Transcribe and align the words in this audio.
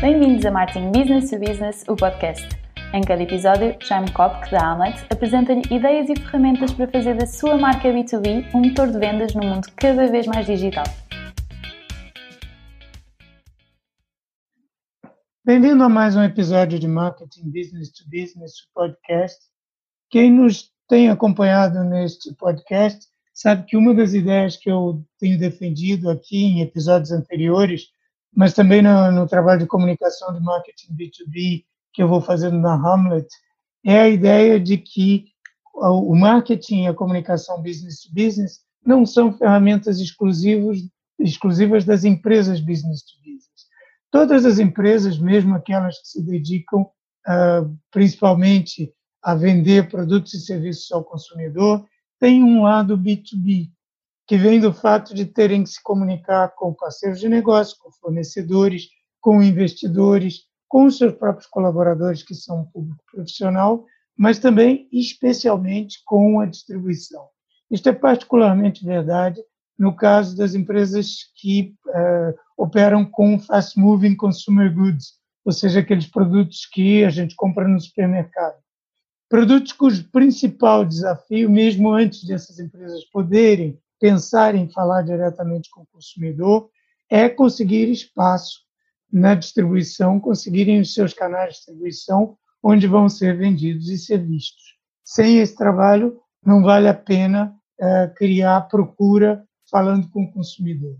Bem-vindos 0.00 0.46
a 0.46 0.52
Marketing 0.52 0.92
Business 0.92 1.28
to 1.28 1.40
Business, 1.40 1.84
o 1.88 1.96
podcast. 1.96 2.46
Em 2.94 3.00
cada 3.00 3.20
episódio, 3.20 3.76
Jaime 3.80 4.08
Kopk, 4.12 4.48
da 4.48 4.70
Amlet, 4.70 5.04
apresenta-lhe 5.10 5.62
ideias 5.74 6.08
e 6.08 6.14
ferramentas 6.14 6.72
para 6.72 6.86
fazer 6.86 7.16
da 7.16 7.26
sua 7.26 7.58
marca 7.58 7.88
B2B 7.88 8.54
um 8.54 8.60
motor 8.60 8.92
de 8.92 8.96
vendas 8.96 9.34
num 9.34 9.44
mundo 9.44 9.66
cada 9.74 10.06
vez 10.06 10.24
mais 10.28 10.46
digital. 10.46 10.84
Bem-vindo 15.44 15.82
a 15.82 15.88
mais 15.88 16.14
um 16.14 16.22
episódio 16.22 16.78
de 16.78 16.86
Marketing 16.86 17.50
Business 17.50 17.90
to 17.90 18.04
Business, 18.04 18.60
o 18.60 18.72
podcast. 18.72 19.40
Quem 20.10 20.30
nos 20.32 20.70
tem 20.88 21.10
acompanhado 21.10 21.82
neste 21.82 22.32
podcast 22.34 23.04
sabe 23.34 23.64
que 23.64 23.76
uma 23.76 23.92
das 23.92 24.14
ideias 24.14 24.56
que 24.56 24.70
eu 24.70 25.04
tenho 25.18 25.36
defendido 25.36 26.08
aqui 26.08 26.44
em 26.44 26.60
episódios 26.60 27.10
anteriores, 27.10 27.88
mas 28.34 28.54
também 28.54 28.82
no, 28.82 29.10
no 29.10 29.26
trabalho 29.26 29.60
de 29.60 29.66
comunicação 29.66 30.32
de 30.32 30.40
marketing 30.40 30.94
B2B 30.94 31.64
que 31.92 32.02
eu 32.02 32.08
vou 32.08 32.20
fazendo 32.20 32.58
na 32.58 32.74
Hamlet, 32.74 33.26
é 33.84 34.00
a 34.00 34.08
ideia 34.08 34.60
de 34.60 34.78
que 34.78 35.26
o 35.74 36.14
marketing 36.14 36.82
e 36.82 36.86
a 36.88 36.94
comunicação 36.94 37.62
business 37.62 38.02
to 38.02 38.12
business 38.12 38.60
não 38.84 39.06
são 39.06 39.32
ferramentas 39.32 40.00
exclusivas, 40.00 40.78
exclusivas 41.18 41.84
das 41.84 42.04
empresas 42.04 42.60
business 42.60 43.02
to 43.02 43.16
business. 43.18 43.66
Todas 44.10 44.44
as 44.44 44.58
empresas, 44.58 45.18
mesmo 45.18 45.54
aquelas 45.54 45.98
que 46.00 46.08
se 46.08 46.22
dedicam 46.22 46.82
uh, 46.82 47.78
principalmente 47.90 48.92
a 49.22 49.34
vender 49.34 49.88
produtos 49.88 50.34
e 50.34 50.40
serviços 50.40 50.90
ao 50.90 51.04
consumidor, 51.04 51.84
tem 52.18 52.42
um 52.42 52.62
lado 52.62 52.96
B2B, 52.96 53.70
que 54.28 54.36
vem 54.36 54.60
do 54.60 54.74
fato 54.74 55.14
de 55.14 55.24
terem 55.24 55.64
que 55.64 55.70
se 55.70 55.82
comunicar 55.82 56.50
com 56.50 56.74
parceiros 56.74 57.18
de 57.18 57.30
negócio, 57.30 57.78
com 57.80 57.90
fornecedores, 57.90 58.90
com 59.22 59.42
investidores, 59.42 60.42
com 60.68 60.84
os 60.84 60.98
seus 60.98 61.14
próprios 61.14 61.46
colaboradores, 61.46 62.22
que 62.22 62.34
são 62.34 62.60
um 62.60 62.64
público 62.66 63.02
profissional, 63.10 63.86
mas 64.14 64.38
também, 64.38 64.86
especialmente, 64.92 66.02
com 66.04 66.40
a 66.40 66.46
distribuição. 66.46 67.26
Isto 67.70 67.88
é 67.88 67.92
particularmente 67.92 68.84
verdade 68.84 69.40
no 69.78 69.96
caso 69.96 70.36
das 70.36 70.54
empresas 70.54 71.30
que 71.34 71.74
uh, 71.86 72.34
operam 72.56 73.06
com 73.06 73.38
fast 73.38 73.78
moving 73.78 74.14
consumer 74.14 74.74
goods, 74.74 75.14
ou 75.42 75.52
seja, 75.52 75.80
aqueles 75.80 76.06
produtos 76.06 76.66
que 76.66 77.02
a 77.02 77.08
gente 77.08 77.34
compra 77.34 77.66
no 77.66 77.80
supermercado. 77.80 78.56
Produtos 79.26 79.72
cujo 79.72 80.10
principal 80.10 80.84
desafio, 80.84 81.48
mesmo 81.48 81.92
antes 81.92 82.24
dessas 82.24 82.58
empresas 82.58 83.04
poderem 83.06 83.78
pensar 83.98 84.54
em 84.54 84.70
falar 84.70 85.02
diretamente 85.02 85.70
com 85.70 85.82
o 85.82 85.86
consumidor, 85.86 86.70
é 87.10 87.28
conseguir 87.28 87.90
espaço 87.90 88.60
na 89.10 89.34
distribuição, 89.34 90.20
conseguirem 90.20 90.80
os 90.80 90.92
seus 90.92 91.14
canais 91.14 91.50
de 91.50 91.56
distribuição 91.56 92.36
onde 92.62 92.86
vão 92.86 93.08
ser 93.08 93.36
vendidos 93.36 93.88
e 93.88 93.98
ser 93.98 94.18
vistos. 94.18 94.76
Sem 95.04 95.38
esse 95.38 95.56
trabalho, 95.56 96.20
não 96.44 96.62
vale 96.62 96.88
a 96.88 96.94
pena 96.94 97.54
é, 97.80 98.12
criar 98.16 98.62
procura 98.62 99.44
falando 99.70 100.08
com 100.10 100.24
o 100.24 100.32
consumidor. 100.32 100.96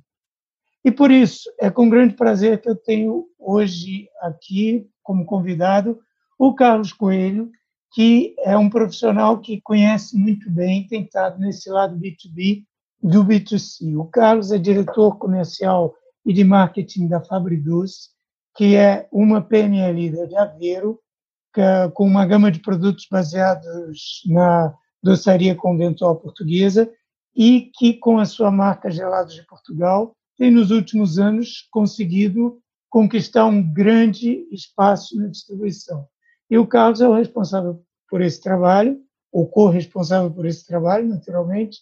E 0.85 0.91
por 0.91 1.11
isso, 1.11 1.51
é 1.61 1.71
com 1.71 1.89
grande 1.89 2.15
prazer 2.15 2.61
que 2.61 2.69
eu 2.69 2.77
tenho 2.77 3.27
hoje 3.39 4.09
aqui 4.21 4.89
como 5.03 5.25
convidado 5.25 5.99
o 6.39 6.55
Carlos 6.55 6.93
Coelho, 6.93 7.51
que 7.93 8.35
é 8.41 8.57
um 8.57 8.71
profissional 8.71 9.41
que 9.41 9.61
conhece 9.61 10.17
muito 10.17 10.51
bem, 10.51 10.87
tem 10.87 11.03
estado 11.03 11.39
nesse 11.39 11.69
lado 11.69 11.99
B2B 11.99 12.65
do 13.03 13.25
B2C. 13.25 13.97
O 13.97 14.05
Carlos 14.07 14.51
é 14.53 14.59
diretor 14.59 15.17
comercial 15.19 15.95
e 16.25 16.33
de 16.33 16.45
marketing 16.45 17.09
da 17.09 17.21
Fabriduz, 17.21 18.11
que 18.57 18.75
é 18.75 19.09
uma 19.13 19.41
PNL 19.41 20.27
de 20.27 20.37
Aveiro, 20.37 21.01
que, 21.55 21.63
com 21.95 22.05
uma 22.05 22.27
gama 22.27 22.51
de 22.51 22.61
produtos 22.61 23.07
baseados 23.11 24.23
na 24.27 24.75
doçaria 25.03 25.55
conventual 25.55 26.17
portuguesa 26.17 26.91
e 27.35 27.71
que, 27.75 27.95
com 27.95 28.19
a 28.19 28.25
sua 28.25 28.51
marca 28.51 28.91
Gelados 28.91 29.35
de 29.35 29.47
Portugal, 29.47 30.13
tem 30.37 30.51
nos 30.51 30.71
últimos 30.71 31.19
anos 31.19 31.69
conseguido 31.71 32.59
conquistar 32.89 33.47
um 33.47 33.63
grande 33.63 34.47
espaço 34.51 35.17
na 35.17 35.29
distribuição. 35.29 36.07
E 36.51 36.57
o 36.57 36.67
Carlos 36.67 37.01
é 37.01 37.09
o 37.09 37.15
responsável 37.15 37.83
por 38.09 38.23
esse 38.23 38.41
trabalho, 38.41 38.99
ou 39.31 39.47
corresponsável 39.47 40.31
por 40.31 40.47
esse 40.47 40.67
trabalho, 40.67 41.07
naturalmente. 41.07 41.81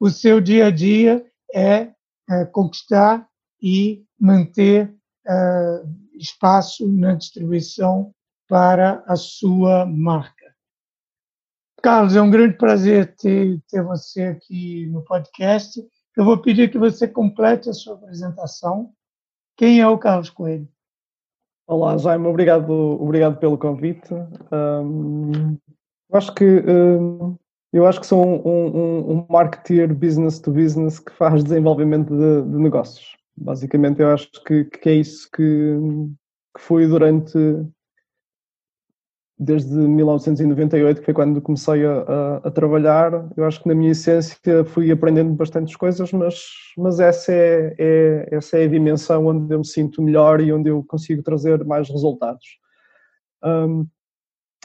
O 0.00 0.10
seu 0.10 0.40
dia 0.40 0.66
a 0.66 0.70
dia 0.70 1.24
é, 1.54 1.90
é 2.28 2.44
conquistar 2.44 3.26
e 3.60 4.04
manter 4.20 4.94
uh, 5.26 5.88
espaço 6.14 6.86
na 6.86 7.14
distribuição 7.14 8.12
para 8.48 9.02
a 9.06 9.16
sua 9.16 9.86
marca. 9.86 10.54
Carlos, 11.82 12.16
é 12.16 12.22
um 12.22 12.30
grande 12.30 12.56
prazer 12.56 13.14
ter, 13.16 13.60
ter 13.68 13.82
você 13.82 14.24
aqui 14.24 14.86
no 14.86 15.02
podcast. 15.02 15.80
Eu 16.16 16.24
vou 16.24 16.38
pedir 16.38 16.70
que 16.70 16.78
você 16.78 17.06
complete 17.06 17.70
a 17.70 17.72
sua 17.72 17.94
apresentação. 17.94 18.92
Quem 19.56 19.80
é 19.80 19.88
o 19.88 19.98
Carlos 19.98 20.30
Coelho? 20.30 20.68
Olá, 21.66 21.96
Jaime, 21.98 22.26
obrigado, 22.26 22.70
obrigado 22.70 23.38
pelo 23.38 23.58
convite. 23.58 24.12
Um, 24.52 25.56
acho 26.12 26.34
que 26.34 26.44
um, 26.44 27.36
eu 27.72 27.86
acho 27.86 28.00
que 28.00 28.06
sou 28.06 28.24
um, 28.24 28.48
um, 28.48 29.12
um 29.12 29.26
marketeer 29.28 29.94
business 29.94 30.38
to 30.38 30.50
business 30.50 30.98
que 30.98 31.12
faz 31.12 31.44
desenvolvimento 31.44 32.16
de, 32.16 32.50
de 32.50 32.58
negócios. 32.58 33.16
Basicamente, 33.36 34.00
eu 34.00 34.10
acho 34.10 34.30
que, 34.44 34.64
que 34.64 34.88
é 34.88 34.94
isso 34.94 35.28
que, 35.30 35.76
que 36.56 36.62
fui 36.62 36.86
durante 36.86 37.38
desde 39.38 39.72
1998, 39.72 40.98
que 40.98 41.04
foi 41.04 41.14
quando 41.14 41.40
comecei 41.40 41.86
a, 41.86 42.00
a, 42.00 42.36
a, 42.48 42.50
trabalhar. 42.50 43.30
Eu 43.36 43.44
acho 43.44 43.62
que 43.62 43.68
na 43.68 43.74
minha 43.74 43.92
essência 43.92 44.64
fui 44.66 44.90
aprendendo 44.90 45.32
bastantes 45.34 45.76
coisas, 45.76 46.12
mas, 46.12 46.42
mas 46.76 46.98
essa, 46.98 47.32
é, 47.32 47.74
é, 47.78 48.28
essa 48.32 48.58
é 48.58 48.64
a 48.64 48.68
dimensão 48.68 49.26
onde 49.26 49.54
eu 49.54 49.58
me 49.58 49.66
sinto 49.66 50.02
melhor 50.02 50.40
e 50.40 50.52
onde 50.52 50.68
eu 50.68 50.82
consigo 50.82 51.22
trazer 51.22 51.64
mais 51.64 51.88
resultados. 51.88 52.44
Um, 53.44 53.86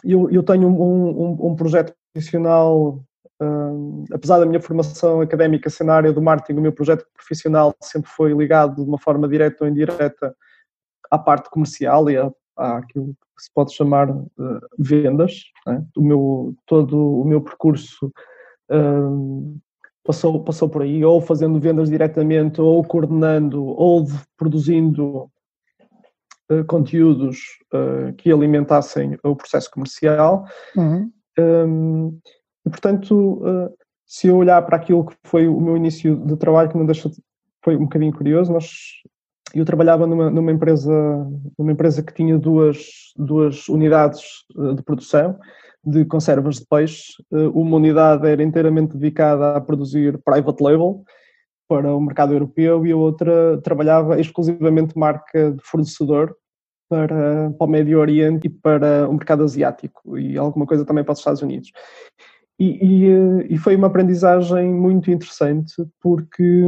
eu, 0.03 0.29
eu 0.31 0.41
tenho 0.41 0.67
um, 0.67 0.81
um, 0.81 1.51
um 1.51 1.55
projeto 1.55 1.93
profissional, 2.13 3.03
um, 3.41 4.05
apesar 4.13 4.39
da 4.39 4.45
minha 4.45 4.61
formação 4.61 5.21
académica 5.21 5.69
ser 5.69 5.83
na 5.83 5.95
área 5.95 6.13
do 6.13 6.21
marketing, 6.21 6.59
o 6.59 6.61
meu 6.61 6.71
projeto 6.71 7.05
profissional 7.13 7.75
sempre 7.81 8.09
foi 8.09 8.33
ligado 8.33 8.75
de 8.75 8.87
uma 8.87 8.99
forma 8.99 9.27
direta 9.27 9.63
ou 9.63 9.69
indireta 9.69 10.35
à 11.09 11.17
parte 11.17 11.49
comercial 11.49 12.09
e 12.09 12.17
àquilo 12.55 13.15
que 13.35 13.43
se 13.43 13.51
pode 13.53 13.73
chamar 13.73 14.09
uh, 14.11 14.27
vendas. 14.77 15.45
Né? 15.65 15.83
O 15.97 16.01
meu, 16.01 16.55
todo 16.65 17.21
o 17.21 17.25
meu 17.25 17.41
percurso 17.41 18.11
uh, 18.71 19.59
passou, 20.03 20.43
passou 20.43 20.69
por 20.69 20.83
aí, 20.83 21.03
ou 21.03 21.19
fazendo 21.19 21.59
vendas 21.59 21.89
diretamente, 21.89 22.61
ou 22.61 22.83
coordenando, 22.83 23.65
ou 23.65 24.05
produzindo 24.37 25.29
uh, 26.51 26.63
conteúdos 26.67 27.39
que 28.19 28.31
alimentassem 28.31 29.17
o 29.23 29.35
processo 29.35 29.71
comercial. 29.71 30.45
Uhum. 30.75 31.11
Um, 31.37 32.19
e, 32.65 32.69
portanto, 32.69 33.43
se 34.05 34.27
eu 34.27 34.37
olhar 34.37 34.61
para 34.61 34.77
aquilo 34.77 35.05
que 35.05 35.15
foi 35.23 35.47
o 35.47 35.59
meu 35.59 35.75
início 35.75 36.15
de 36.15 36.35
trabalho, 36.37 36.69
que 36.69 36.77
não 36.77 36.85
deixa 36.85 37.09
de, 37.09 37.15
foi 37.63 37.75
um 37.75 37.83
bocadinho 37.83 38.13
curioso, 38.13 38.51
nós 38.51 38.69
eu 39.53 39.65
trabalhava 39.65 40.07
numa, 40.07 40.29
numa, 40.31 40.51
empresa, 40.51 40.91
numa 41.57 41.71
empresa 41.71 42.01
que 42.01 42.13
tinha 42.13 42.37
duas, 42.39 43.13
duas 43.15 43.67
unidades 43.69 44.21
eh, 44.57 44.73
de 44.73 44.81
produção 44.81 45.37
de 45.85 46.05
conservas 46.05 46.55
de 46.55 46.65
peixe. 46.65 47.13
Eh, 47.31 47.47
uma 47.53 47.77
unidade 47.77 48.27
era 48.27 48.41
inteiramente 48.41 48.97
dedicada 48.97 49.55
a 49.55 49.61
produzir 49.61 50.19
private 50.23 50.63
label 50.63 51.03
para 51.67 51.95
o 51.95 52.01
mercado 52.01 52.33
europeu 52.33 52.85
e 52.85 52.91
a 52.91 52.97
outra 52.97 53.59
trabalhava 53.61 54.19
exclusivamente 54.19 54.97
marca 54.97 55.51
de 55.51 55.63
fornecedor 55.63 56.35
para, 56.93 57.49
para 57.49 57.65
o 57.65 57.67
Médio 57.67 57.99
Oriente 57.99 58.45
e 58.45 58.49
para 58.49 59.09
o 59.09 59.13
mercado 59.13 59.43
asiático 59.43 60.15
e 60.15 60.37
alguma 60.37 60.67
coisa 60.67 60.85
também 60.85 61.03
para 61.03 61.13
os 61.13 61.17
Estados 61.17 61.41
Unidos. 61.41 61.71
E, 62.59 62.85
e, 62.85 63.05
eh, 63.07 63.47
e 63.49 63.57
foi 63.57 63.75
uma 63.75 63.87
aprendizagem 63.87 64.71
muito 64.71 65.09
interessante 65.09 65.73
porque 65.99 66.61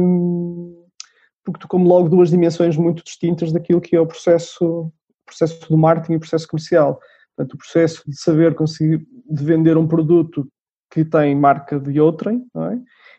porque 1.44 1.60
tocou-me 1.60 1.86
logo 1.86 2.08
duas 2.08 2.30
dimensões 2.30 2.76
muito 2.76 3.04
distintas 3.04 3.52
daquilo 3.52 3.80
que 3.80 3.94
é 3.94 4.00
o 4.00 4.06
processo, 4.06 4.92
processo 5.24 5.68
do 5.70 5.78
marketing 5.78 6.14
e 6.14 6.16
o 6.16 6.20
processo 6.20 6.48
comercial. 6.48 6.98
Portanto, 7.36 7.54
o 7.54 7.58
processo 7.58 8.02
de 8.04 8.20
saber 8.20 8.56
conseguir 8.56 9.06
de 9.30 9.44
vender 9.44 9.76
um 9.76 9.86
produto 9.86 10.48
que 10.90 11.04
tem 11.04 11.36
marca 11.36 11.78
de 11.78 12.00
outrem, 12.00 12.44
é? 12.56 12.78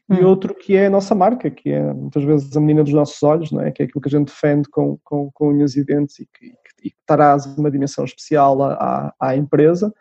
E 0.09 0.23
hum. 0.23 0.27
outro 0.27 0.55
que 0.55 0.75
é 0.75 0.87
a 0.87 0.89
nossa 0.89 1.13
marca, 1.13 1.49
que 1.49 1.69
é 1.69 1.93
muitas 1.93 2.23
vezes 2.23 2.55
a 2.55 2.59
menina 2.59 2.83
dos 2.83 2.93
nossos 2.93 3.21
olhos, 3.23 3.51
não 3.51 3.61
é? 3.61 3.71
que 3.71 3.81
é 3.81 3.85
aquilo 3.85 4.01
que 4.01 4.07
a 4.07 4.17
gente 4.17 4.27
defende 4.27 4.69
com, 4.69 4.97
com, 5.03 5.29
com 5.33 5.49
unhas 5.49 5.75
e 5.75 5.83
dentes 5.83 6.19
e 6.19 6.25
que, 6.25 6.53
e 6.83 6.89
que 6.91 6.97
traz 7.05 7.45
uma 7.57 7.69
dimensão 7.69 8.05
especial 8.05 8.61
à, 8.63 9.13
à 9.19 9.35
empresa, 9.35 9.93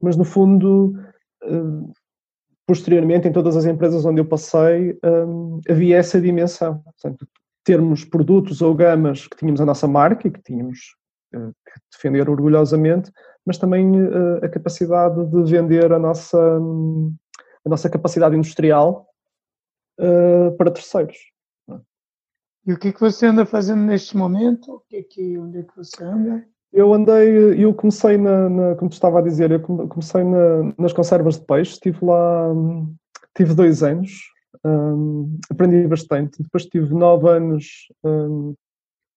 mas 0.00 0.16
no 0.16 0.24
fundo 0.24 0.94
eh, 1.42 1.92
posteriormente, 2.66 3.28
em 3.28 3.32
todas 3.32 3.56
as 3.56 3.64
empresas 3.64 4.04
onde 4.04 4.20
eu 4.20 4.24
passei, 4.24 4.98
um, 5.04 5.60
havia 5.68 5.98
essa 5.98 6.20
dimensão. 6.20 6.82
Portanto, 6.82 7.26
termos 7.64 8.04
produtos 8.04 8.60
ou 8.60 8.74
gamas 8.74 9.26
que 9.26 9.36
tínhamos 9.36 9.60
a 9.60 9.66
nossa 9.66 9.86
marca 9.86 10.26
e 10.26 10.30
que 10.30 10.42
tínhamos 10.42 10.96
que 11.32 11.80
defender 11.92 12.30
orgulhosamente, 12.30 13.10
mas 13.44 13.58
também 13.58 13.92
a 14.42 14.48
capacidade 14.48 15.24
de 15.26 15.50
vender 15.50 15.92
a 15.92 15.98
nossa, 15.98 16.38
a 16.38 17.68
nossa 17.68 17.90
capacidade 17.90 18.34
industrial 18.34 19.06
uh, 19.98 20.56
para 20.56 20.70
terceiros. 20.70 21.16
E 22.66 22.72
o 22.72 22.78
que 22.78 22.88
é 22.88 22.92
que 22.92 23.00
você 23.00 23.26
anda 23.26 23.46
fazendo 23.46 23.82
neste 23.82 24.16
momento? 24.16 24.72
O 24.72 24.80
que 24.88 24.96
é 24.96 25.02
que, 25.02 25.38
onde 25.38 25.58
é 25.58 25.62
que 25.62 25.76
você 25.76 26.02
anda? 26.02 26.44
Eu 26.72 26.92
andei, 26.92 27.64
eu 27.64 27.72
comecei 27.72 28.18
na, 28.18 28.48
na 28.50 28.74
como 28.74 28.90
estava 28.90 29.20
a 29.20 29.22
dizer, 29.22 29.52
eu 29.52 29.60
comecei 29.60 30.24
na, 30.24 30.74
nas 30.76 30.92
conservas 30.92 31.38
de 31.38 31.46
peixe, 31.46 31.72
estive 31.72 32.04
lá, 32.04 32.52
tive 33.36 33.54
dois 33.54 33.84
anos, 33.84 34.10
um, 34.64 35.38
aprendi 35.48 35.86
bastante, 35.86 36.42
depois 36.42 36.66
tive 36.66 36.92
nove 36.92 37.28
anos 37.28 37.86
um, 38.04 38.54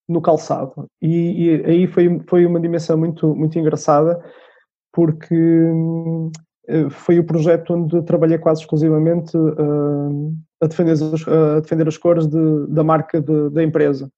no 0.08 0.20
calçado 0.20 0.86
e, 1.02 1.48
e, 1.48 1.64
aí 1.64 1.86
foi, 1.86 2.20
foi 2.28 2.46
uma 2.46 2.60
dimensão 2.60 2.96
muito, 2.96 3.34
muito 3.34 3.58
engraçada 3.58 4.24
porque 4.92 5.34
um, 5.34 6.30
foi 6.90 7.18
o 7.18 7.24
projeto 7.24 7.74
onde 7.74 8.02
trabalhei 8.02 8.38
quase 8.38 8.60
exclusivamente 8.60 9.36
uh, 9.36 10.34
a, 10.60 10.66
defender 10.66 10.92
as, 10.92 11.02
a 11.02 11.60
defender 11.60 11.88
as 11.88 11.96
cores 11.96 12.26
de, 12.26 12.66
da 12.68 12.84
marca 12.84 13.20
de, 13.20 13.50
da 13.50 13.62
empresa. 13.62 14.10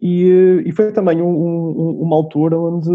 E, 0.00 0.62
e 0.66 0.72
foi 0.72 0.92
também 0.92 1.20
um, 1.22 1.28
um, 1.28 2.02
uma 2.02 2.16
altura 2.16 2.58
onde, 2.58 2.90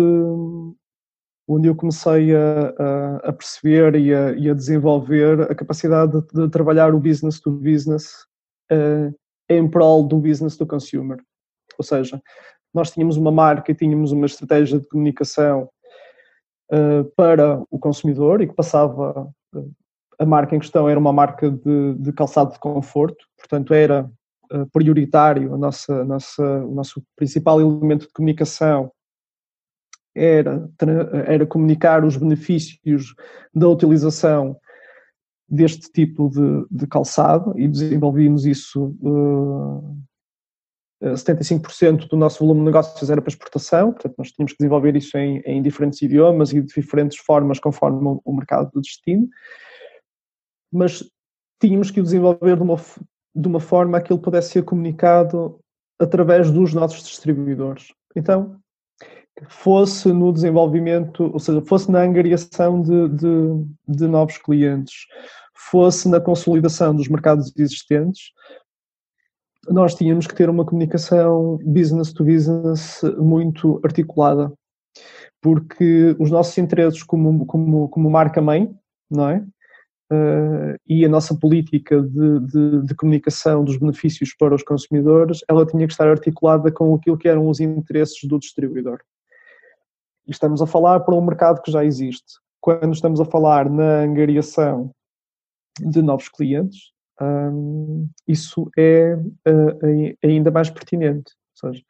onde 1.47 1.67
eu 1.67 1.75
comecei 1.75 2.35
a, 2.35 2.73
a, 2.77 3.15
a 3.29 3.33
perceber 3.33 3.95
e 3.95 4.13
a, 4.13 4.31
e 4.33 4.49
a, 4.49 4.53
desenvolver 4.53 5.41
a 5.41 5.55
capacidade 5.55 6.11
de, 6.11 6.27
de, 6.33 6.49
trabalhar 6.49 6.93
o 6.93 6.99
business 6.99 7.39
to 7.39 7.51
business 7.51 8.11
uh, 8.71 9.13
em 9.49 9.67
prol 9.67 10.07
do 10.07 10.17
business 10.17 10.55
to 10.55 10.65
consumer. 10.65 11.17
Ou 11.77 11.83
seja, 11.83 12.21
nós 12.73 12.91
tínhamos 12.91 13.17
uma 13.17 13.31
marca 13.31 13.71
e 13.71 13.75
tínhamos 13.75 14.11
uma 14.11 14.25
estratégia 14.25 14.79
de 14.79 14.87
comunicação 14.87 15.69
uh, 16.71 17.03
para 17.15 17.61
o 17.69 17.79
consumidor 17.79 18.41
e 18.41 18.47
que 18.47 18.53
passava. 18.53 19.29
Uh, 19.53 19.73
a 20.19 20.25
marca 20.25 20.53
em 20.53 20.59
questão 20.59 20.89
era 20.89 20.99
uma 20.99 21.13
marca 21.13 21.49
de, 21.49 21.93
de 21.93 22.11
calçado 22.11 22.51
de 22.51 22.59
conforto, 22.59 23.25
portanto, 23.37 23.73
era 23.73 24.11
eh, 24.51 24.65
prioritário, 24.73 25.53
a 25.53 25.57
nossa, 25.57 26.03
nossa, 26.03 26.43
o 26.65 26.73
nosso 26.73 27.03
principal 27.15 27.61
elemento 27.61 28.07
de 28.07 28.13
comunicação 28.13 28.91
era, 30.15 30.67
era 31.27 31.45
comunicar 31.45 32.03
os 32.03 32.17
benefícios 32.17 33.13
da 33.53 33.67
utilização 33.69 34.57
deste 35.47 35.91
tipo 35.91 36.29
de, 36.29 36.65
de 36.69 36.87
calçado 36.87 37.57
e 37.59 37.67
desenvolvimos 37.67 38.45
isso. 38.45 38.95
Uh, 39.01 39.97
75% 41.01 42.07
do 42.07 42.17
nosso 42.17 42.39
volume 42.39 42.59
de 42.59 42.65
negócios 42.65 43.09
era 43.09 43.21
para 43.21 43.29
exportação, 43.29 43.93
portanto, 43.93 44.15
nós 44.17 44.31
tínhamos 44.31 44.51
que 44.51 44.57
desenvolver 44.57 44.95
isso 44.95 45.17
em, 45.17 45.39
em 45.45 45.61
diferentes 45.61 46.01
idiomas 46.01 46.51
e 46.51 46.61
de 46.61 46.73
diferentes 46.73 47.17
formas 47.17 47.59
conforme 47.59 48.19
o 48.23 48.33
mercado 48.33 48.69
de 48.73 48.81
destino, 48.81 49.27
mas 50.71 51.03
tínhamos 51.61 51.89
que 51.89 52.01
o 52.01 52.03
desenvolver 52.03 52.57
de 52.57 52.63
uma, 52.63 52.75
de 53.35 53.47
uma 53.47 53.59
forma 53.59 54.01
que 54.01 54.11
ele 54.11 54.21
pudesse 54.21 54.51
ser 54.51 54.63
comunicado 54.63 55.59
através 55.99 56.51
dos 56.51 56.73
nossos 56.73 57.03
distribuidores. 57.03 57.93
Então, 58.15 58.59
fosse 59.47 60.11
no 60.11 60.33
desenvolvimento, 60.33 61.31
ou 61.31 61.39
seja, 61.39 61.61
fosse 61.61 61.89
na 61.89 62.01
angariação 62.01 62.81
de, 62.81 63.09
de, 63.09 63.65
de 63.87 64.07
novos 64.07 64.37
clientes, 64.37 65.05
fosse 65.55 66.09
na 66.09 66.19
consolidação 66.19 66.95
dos 66.95 67.07
mercados 67.07 67.53
existentes, 67.57 68.31
nós 69.71 69.95
tínhamos 69.95 70.27
que 70.27 70.35
ter 70.35 70.49
uma 70.49 70.65
comunicação 70.65 71.57
business 71.63 72.11
to 72.13 72.23
business 72.23 73.01
muito 73.17 73.79
articulada, 73.83 74.51
porque 75.41 76.15
os 76.19 76.29
nossos 76.31 76.57
interesses 76.57 77.03
como, 77.03 77.45
como, 77.45 77.89
como 77.89 78.09
marca-mãe, 78.09 78.73
não 79.09 79.29
é? 79.29 79.45
Uh, 80.11 80.73
e 80.87 81.05
a 81.05 81.09
nossa 81.09 81.35
política 81.35 82.01
de, 82.01 82.39
de, 82.39 82.81
de, 82.81 82.95
comunicação 82.95 83.63
dos 83.63 83.77
benefícios 83.77 84.33
para 84.33 84.55
os 84.55 84.63
consumidores, 84.63 85.41
ela 85.47 85.67
tinha 85.67 85.85
que 85.85 85.93
estar 85.93 86.07
articulada 86.07 86.71
com 86.71 86.95
aquilo 86.95 87.17
que 87.17 87.27
eram 87.27 87.47
os 87.47 87.59
interesses 87.59 88.17
do 88.27 88.39
distribuidor. 88.39 88.99
E 90.27 90.31
estamos 90.31 90.63
a 90.63 90.67
falar 90.67 91.01
para 91.01 91.13
um 91.13 91.23
mercado 91.23 91.61
que 91.61 91.71
já 91.71 91.85
existe. 91.85 92.39
Quando 92.59 92.91
estamos 92.91 93.21
a 93.21 93.25
falar 93.25 93.69
na 93.69 93.99
angariação 94.01 94.89
de 95.79 96.01
novos 96.01 96.27
clientes, 96.27 96.91
um, 97.21 98.09
isso 98.27 98.69
é 98.77 99.15
uh, 99.15 100.17
ainda 100.23 100.51
mais 100.51 100.69
pertinente. 100.69 101.33
Ou 101.63 101.71
seja, 101.71 101.83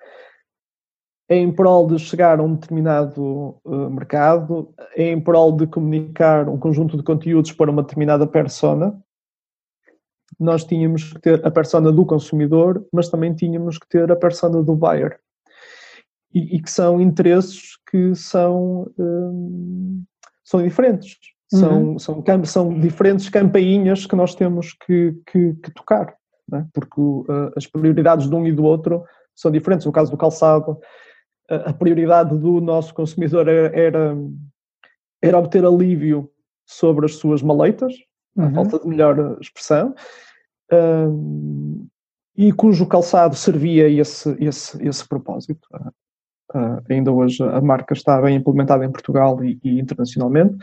em 1.29 1.51
prol 1.51 1.87
de 1.87 1.99
chegar 1.99 2.39
a 2.39 2.43
um 2.43 2.55
determinado 2.55 3.59
uh, 3.63 3.89
mercado, 3.89 4.73
em 4.95 5.19
prol 5.21 5.51
de 5.51 5.67
comunicar 5.67 6.49
um 6.49 6.57
conjunto 6.57 6.97
de 6.97 7.03
conteúdos 7.03 7.51
para 7.51 7.69
uma 7.69 7.83
determinada 7.83 8.25
persona, 8.25 8.99
nós 10.39 10.63
tínhamos 10.63 11.13
que 11.13 11.19
ter 11.19 11.45
a 11.45 11.51
persona 11.51 11.91
do 11.91 12.05
consumidor, 12.05 12.85
mas 12.91 13.09
também 13.09 13.33
tínhamos 13.33 13.77
que 13.77 13.87
ter 13.87 14.11
a 14.11 14.15
persona 14.15 14.63
do 14.63 14.75
buyer. 14.75 15.19
E, 16.33 16.57
e 16.57 16.61
que 16.61 16.69
são 16.69 17.01
interesses 17.01 17.77
que 17.89 18.15
são, 18.15 18.91
um, 18.97 20.03
são 20.43 20.63
diferentes. 20.63 21.17
São, 21.51 21.83
uhum. 21.83 21.99
são, 21.99 22.45
são 22.45 22.79
diferentes 22.79 23.27
campainhas 23.27 24.05
que 24.05 24.15
nós 24.15 24.35
temos 24.35 24.73
que, 24.73 25.15
que, 25.25 25.53
que 25.55 25.71
tocar, 25.71 26.15
né? 26.47 26.67
porque 26.71 27.01
uh, 27.01 27.51
as 27.55 27.65
prioridades 27.65 28.29
de 28.29 28.35
um 28.35 28.45
e 28.45 28.51
do 28.51 28.63
outro 28.63 29.03
são 29.35 29.51
diferentes. 29.51 29.85
No 29.85 29.91
caso 29.91 30.11
do 30.11 30.17
calçado, 30.17 30.77
a 31.49 31.73
prioridade 31.73 32.37
do 32.37 32.61
nosso 32.61 32.93
consumidor 32.93 33.47
era, 33.47 34.15
era 35.21 35.37
obter 35.39 35.65
alívio 35.65 36.29
sobre 36.65 37.05
as 37.05 37.15
suas 37.15 37.41
maleitas, 37.41 37.93
uhum. 38.35 38.45
a 38.45 38.53
falta 38.53 38.79
de 38.79 38.87
melhor 38.87 39.37
expressão, 39.41 39.95
um, 40.71 41.87
e 42.37 42.53
cujo 42.53 42.85
calçado 42.85 43.35
servia 43.35 43.89
esse, 43.89 44.35
esse, 44.39 44.87
esse 44.87 45.07
propósito. 45.07 45.67
Uh, 46.53 46.81
ainda 46.89 47.11
hoje 47.11 47.43
a 47.43 47.59
marca 47.59 47.93
está 47.93 48.21
bem 48.21 48.35
implementada 48.35 48.85
em 48.85 48.91
Portugal 48.91 49.43
e, 49.43 49.59
e 49.63 49.79
internacionalmente. 49.79 50.57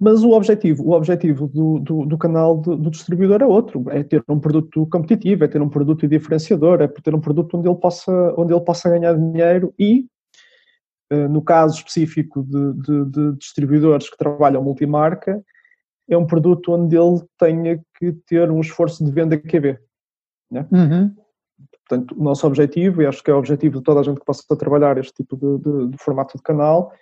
Mas 0.00 0.22
o 0.22 0.30
objetivo, 0.30 0.84
o 0.84 0.92
objetivo 0.92 1.48
do, 1.48 1.80
do, 1.80 2.06
do 2.06 2.18
canal 2.18 2.56
do, 2.56 2.76
do, 2.76 2.90
distribuidor 2.90 3.42
é 3.42 3.46
outro, 3.46 3.84
é 3.90 4.04
ter 4.04 4.22
um 4.28 4.38
produto 4.38 4.86
competitivo, 4.86 5.44
é 5.44 5.48
ter 5.48 5.60
um 5.60 5.68
produto 5.68 6.06
diferenciador, 6.06 6.80
é 6.80 6.86
ter 6.86 7.14
um 7.14 7.20
produto 7.20 7.56
onde 7.56 7.68
ele 7.68 7.76
possa, 7.76 8.12
onde 8.36 8.52
ele 8.52 8.64
possa 8.64 8.88
ganhar 8.88 9.14
dinheiro 9.14 9.74
e, 9.76 10.06
eh, 11.10 11.26
no 11.26 11.42
caso 11.42 11.78
específico 11.78 12.44
de, 12.44 12.72
de, 12.74 13.04
de 13.06 13.36
distribuidores 13.38 14.08
que 14.08 14.16
trabalham 14.16 14.62
multimarca, 14.62 15.42
é 16.08 16.16
um 16.16 16.26
produto 16.26 16.72
onde 16.72 16.96
ele 16.96 17.20
tenha 17.36 17.80
que 17.98 18.12
ter 18.26 18.50
um 18.50 18.60
esforço 18.60 19.04
de 19.04 19.10
venda 19.10 19.36
QB. 19.36 19.78
Né? 20.50 20.66
Uhum. 20.70 21.14
Portanto, 21.88 22.14
o 22.16 22.22
nosso 22.22 22.46
objetivo, 22.46 23.02
e 23.02 23.06
acho 23.06 23.22
que 23.22 23.30
é 23.30 23.34
o 23.34 23.38
objetivo 23.38 23.78
de 23.78 23.82
toda 23.82 24.00
a 24.00 24.02
gente 24.02 24.20
que 24.20 24.24
possa 24.24 24.44
trabalhar 24.56 24.96
este 24.96 25.12
tipo 25.12 25.36
de, 25.36 25.58
de, 25.58 25.88
de 25.88 25.98
formato 25.98 26.36
de 26.36 26.42
canal, 26.42 26.92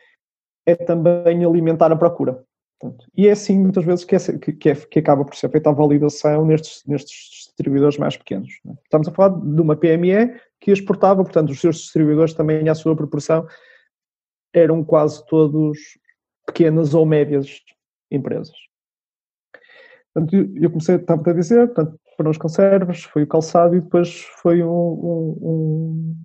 é 0.64 0.74
também 0.74 1.44
alimentar 1.44 1.92
a 1.92 1.96
procura. 1.96 2.42
Portanto, 2.78 3.06
e 3.16 3.26
é 3.26 3.30
assim 3.30 3.58
muitas 3.58 3.84
vezes 3.84 4.04
que, 4.04 4.14
é, 4.14 4.18
que, 4.18 4.68
é, 4.68 4.74
que, 4.74 4.98
acaba 4.98 5.24
por 5.24 5.34
ser 5.34 5.50
feita 5.50 5.70
a 5.70 5.72
validação 5.72 6.44
nestes, 6.44 6.82
nestes 6.86 7.46
distribuidores 7.46 7.96
mais 7.96 8.16
pequenos. 8.16 8.52
É? 8.66 8.72
Estamos 8.84 9.08
a 9.08 9.12
falar 9.12 9.30
de 9.40 9.60
uma 9.60 9.76
PME 9.76 10.38
que 10.60 10.70
exportava, 10.70 11.22
portanto, 11.22 11.50
os 11.50 11.60
seus 11.60 11.76
distribuidores 11.76 12.34
também, 12.34 12.68
à 12.68 12.74
sua 12.74 12.94
proporção, 12.94 13.46
eram 14.52 14.84
quase 14.84 15.24
todos 15.26 15.78
pequenas 16.46 16.94
ou 16.94 17.06
médias 17.06 17.62
empresas. 18.10 18.56
Portanto, 20.12 20.34
eu 20.56 20.70
comecei, 20.70 20.96
estava 20.96 21.30
a 21.30 21.34
dizer, 21.34 21.66
portanto, 21.68 21.98
para 22.16 22.30
os 22.30 22.38
conservas, 22.38 23.02
foi 23.04 23.24
o 23.24 23.26
calçado 23.26 23.76
e 23.76 23.80
depois 23.80 24.22
foi 24.40 24.62
um, 24.62 24.68
um, 24.68 25.38
um 25.42 26.16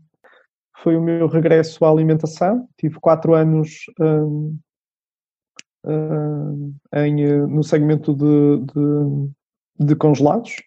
foi 0.82 0.96
o 0.96 1.02
meu 1.02 1.28
regresso 1.28 1.84
à 1.86 1.90
alimentação. 1.90 2.68
Tive 2.78 3.00
quatro 3.00 3.36
anos 3.36 3.86
um, 4.00 4.06
uh, 4.06 4.60
em, 5.86 7.24
eh, 7.24 7.48
no 7.48 7.64
segmento 7.64 8.14
de, 8.14 8.66
de, 8.74 9.86
de 9.88 9.96
congelados, 9.96 10.62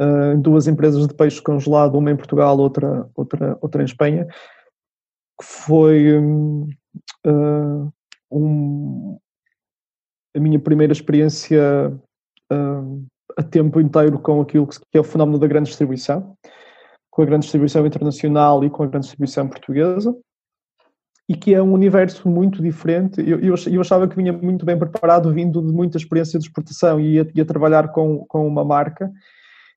uh, 0.00 0.38
duas 0.40 0.66
empresas 0.66 1.06
de 1.06 1.14
peixe 1.14 1.42
congelado, 1.42 1.96
uma 1.96 2.10
em 2.10 2.16
Portugal, 2.16 2.58
outra, 2.58 3.08
outra, 3.14 3.58
outra 3.60 3.82
em 3.82 3.86
Espanha, 3.86 4.26
que 4.26 5.46
foi 5.46 6.18
uh, 6.18 7.92
um, 8.30 9.18
a 10.34 10.40
minha 10.40 10.58
primeira 10.58 10.92
experiência 10.92 11.92
a 13.36 13.42
tempo 13.42 13.80
inteiro 13.80 14.18
com 14.18 14.40
aquilo 14.40 14.68
que 14.68 14.78
é 14.96 15.00
o 15.00 15.04
fenómeno 15.04 15.38
da 15.38 15.46
grande 15.46 15.68
distribuição, 15.68 16.36
com 17.10 17.22
a 17.22 17.24
grande 17.24 17.44
distribuição 17.44 17.84
internacional 17.84 18.62
e 18.62 18.70
com 18.70 18.84
a 18.84 18.86
grande 18.86 19.06
distribuição 19.06 19.48
portuguesa 19.48 20.14
e 21.28 21.34
que 21.34 21.54
é 21.54 21.62
um 21.62 21.72
universo 21.72 22.28
muito 22.28 22.62
diferente. 22.62 23.20
Eu, 23.20 23.40
eu, 23.40 23.54
eu, 23.70 23.80
achava 23.80 24.06
que 24.06 24.16
vinha 24.16 24.32
muito 24.32 24.64
bem 24.66 24.78
preparado, 24.78 25.32
vindo 25.32 25.62
de 25.62 25.72
muita 25.72 25.96
experiência 25.96 26.38
de 26.38 26.46
exportação 26.46 27.00
e 27.00 27.14
ia, 27.14 27.28
ia 27.34 27.44
trabalhar 27.44 27.88
com, 27.88 28.24
com 28.26 28.46
uma 28.46 28.64
marca, 28.64 29.10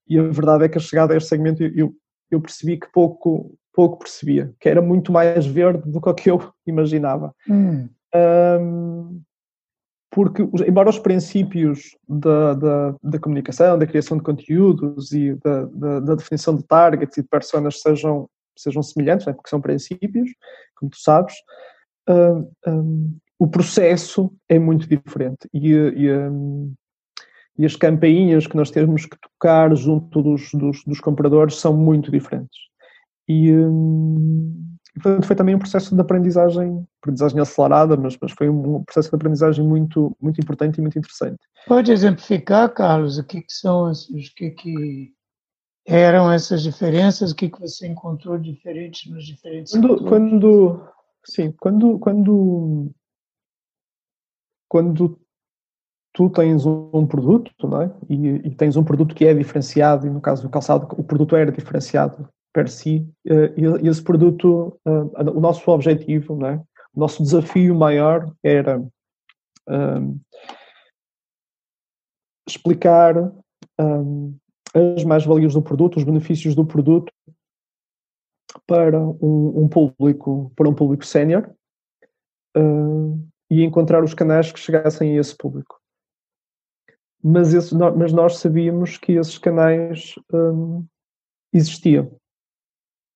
e 0.08 0.18
a 0.18 0.24
verdade 0.24 0.66
é 0.66 0.70
que 0.70 0.78
a 0.78 0.82
chegada 0.82 1.14
a 1.14 1.18
este 1.18 1.30
segmento 1.30 1.64
eu, 1.64 1.94
eu 2.30 2.42
percebi 2.42 2.78
que 2.78 2.92
pouco, 2.92 3.54
pouco 3.74 4.00
percebia, 4.00 4.54
que 4.60 4.68
era 4.68 4.82
muito 4.82 5.12
mais 5.12 5.46
verde 5.46 5.90
do 5.90 6.02
que 6.02 6.10
o 6.10 6.14
que 6.14 6.32
eu 6.32 6.54
imaginava. 6.66 7.34
Hum. 7.50 7.88
Um, 8.16 9.22
porque, 10.10 10.42
embora 10.68 10.90
os 10.90 10.98
princípios 10.98 11.96
da, 12.08 12.54
da, 12.54 12.96
da, 13.04 13.20
comunicação, 13.20 13.78
da 13.78 13.86
criação 13.86 14.18
de 14.18 14.24
conteúdos 14.24 15.12
e 15.12 15.36
da, 15.36 15.66
da, 15.66 16.00
da, 16.00 16.16
definição 16.16 16.56
de 16.56 16.64
targets 16.64 17.18
e 17.18 17.22
de 17.22 17.28
personas 17.28 17.82
sejam, 17.82 18.28
sejam 18.62 18.82
semelhantes, 18.84 19.26
né, 19.26 19.34
porque 19.34 19.50
são 19.50 19.62
princípios, 19.62 20.30
como 20.76 20.92
tu 20.92 20.98
sabes, 21.00 21.36
um, 22.10 22.52
um, 22.68 23.18
o 23.40 23.48
processo 23.48 24.34
é 24.50 24.58
muito 24.58 24.88
diferente 24.88 25.48
e, 25.54 25.70
e, 25.72 26.12
um, 26.12 26.74
e, 27.58 27.66
as 27.66 27.76
campainhas 27.76 28.48
que 28.48 28.56
nós 28.56 28.72
temos 28.72 29.06
que 29.06 29.18
tocar 29.20 29.76
junto 29.76 30.22
dos, 30.22 30.52
dos, 30.54 30.84
dos 30.86 31.00
compradores 31.00 31.56
são 31.56 31.76
muito 31.76 32.12
diferentes. 32.12 32.58
E, 33.30 33.52
foi 35.24 35.36
também 35.36 35.56
um 35.56 35.60
processo 35.60 35.94
de 35.94 36.02
aprendizagem, 36.02 36.86
aprendizagem 37.02 37.40
acelerada, 37.40 37.96
mas, 37.96 38.18
mas 38.20 38.32
foi 38.32 38.50
um 38.50 38.84
processo 38.84 39.10
de 39.10 39.16
aprendizagem 39.16 39.66
muito, 39.66 40.16
muito 40.20 40.40
importante 40.42 40.78
e 40.78 40.82
muito 40.82 40.98
interessante. 40.98 41.38
Pode 41.68 41.92
exemplificar, 41.92 42.74
Carlos, 42.74 43.18
o 43.18 43.24
que, 43.24 43.42
que 43.42 43.54
são 43.54 43.92
esses, 43.92 44.10
o 44.10 44.36
que, 44.36 44.52
que 44.52 45.14
eram 45.88 46.32
essas 46.32 46.62
diferenças, 46.62 47.32
o 47.32 47.36
que, 47.36 47.50
que 47.50 47.60
você 47.60 47.88
encontrou 47.88 48.38
diferente 48.38 49.10
nos 49.10 49.26
diferentes 49.26 49.72
quando, 49.72 50.04
quando 50.04 50.88
sim, 51.26 51.52
quando 51.54 51.98
quando 51.98 52.92
quando 54.70 55.20
tu 56.14 56.30
tens 56.30 56.66
um 56.66 57.06
produto, 57.08 57.68
não 57.68 57.82
é? 57.82 57.96
E, 58.10 58.28
e, 58.48 58.56
tens 58.56 58.76
um 58.76 58.84
produto 58.84 59.16
que 59.16 59.26
é 59.26 59.34
diferenciado, 59.34 60.08
e 60.08 60.10
no 60.10 60.20
caso 60.20 60.42
do 60.42 60.50
calçado, 60.50 60.88
o 60.98 61.04
produto 61.04 61.36
era 61.36 61.52
diferenciado 61.52 62.28
per 62.52 62.68
si, 62.68 63.08
eh, 63.26 63.54
e 63.56 63.88
esse 63.88 64.04
produto, 64.04 64.80
eh, 64.84 65.30
o 65.30 65.40
nosso 65.40 65.70
objetivo, 65.70 66.36
não 66.36 66.48
é? 66.48 66.64
o 66.98 67.00
nosso 67.00 67.22
desafio 67.22 67.76
maior 67.76 68.34
era 68.44 68.84
um, 69.70 70.20
explicar 72.48 73.32
um, 73.80 74.36
as 74.78 75.04
mais-valias 75.04 75.54
do 75.54 75.62
produto, 75.62 75.98
os 75.98 76.04
benefícios 76.04 76.56
do 76.56 76.66
produto 76.66 77.12
para 78.66 79.00
um, 79.00 79.64
um 79.64 79.68
público, 79.68 80.52
para 80.56 80.70
um 80.70 80.74
público 80.74 81.06
sénior 81.06 81.50
uh, 82.56 83.20
e 83.50 83.64
encontrar 83.64 84.04
os 84.04 84.14
canais 84.14 84.52
que 84.52 84.60
chegassem 84.60 85.18
a 85.18 85.22
esse 85.22 85.36
público. 85.36 85.80
Mas, 87.24 87.54
esse, 87.54 87.76
mas 87.76 88.14
nós 88.14 88.38
sabíamos 88.38 88.98
que 88.98 89.14
esses 89.14 89.38
canais 89.38 90.16
um, 90.32 90.86
existiam. 91.54 92.12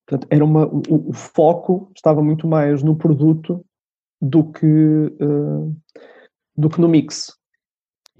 Portanto, 0.05 0.27
era 0.29 0.43
uma, 0.43 0.67
o, 0.67 1.09
o, 1.09 1.13
foco 1.13 1.91
estava 1.95 2.21
muito 2.21 2.47
mais 2.47 2.83
no 2.83 2.95
produto 2.95 3.63
do 4.21 4.51
que, 4.51 4.65
uh, 4.65 5.75
do 6.57 6.69
que 6.69 6.81
no 6.81 6.89
mix. 6.89 7.37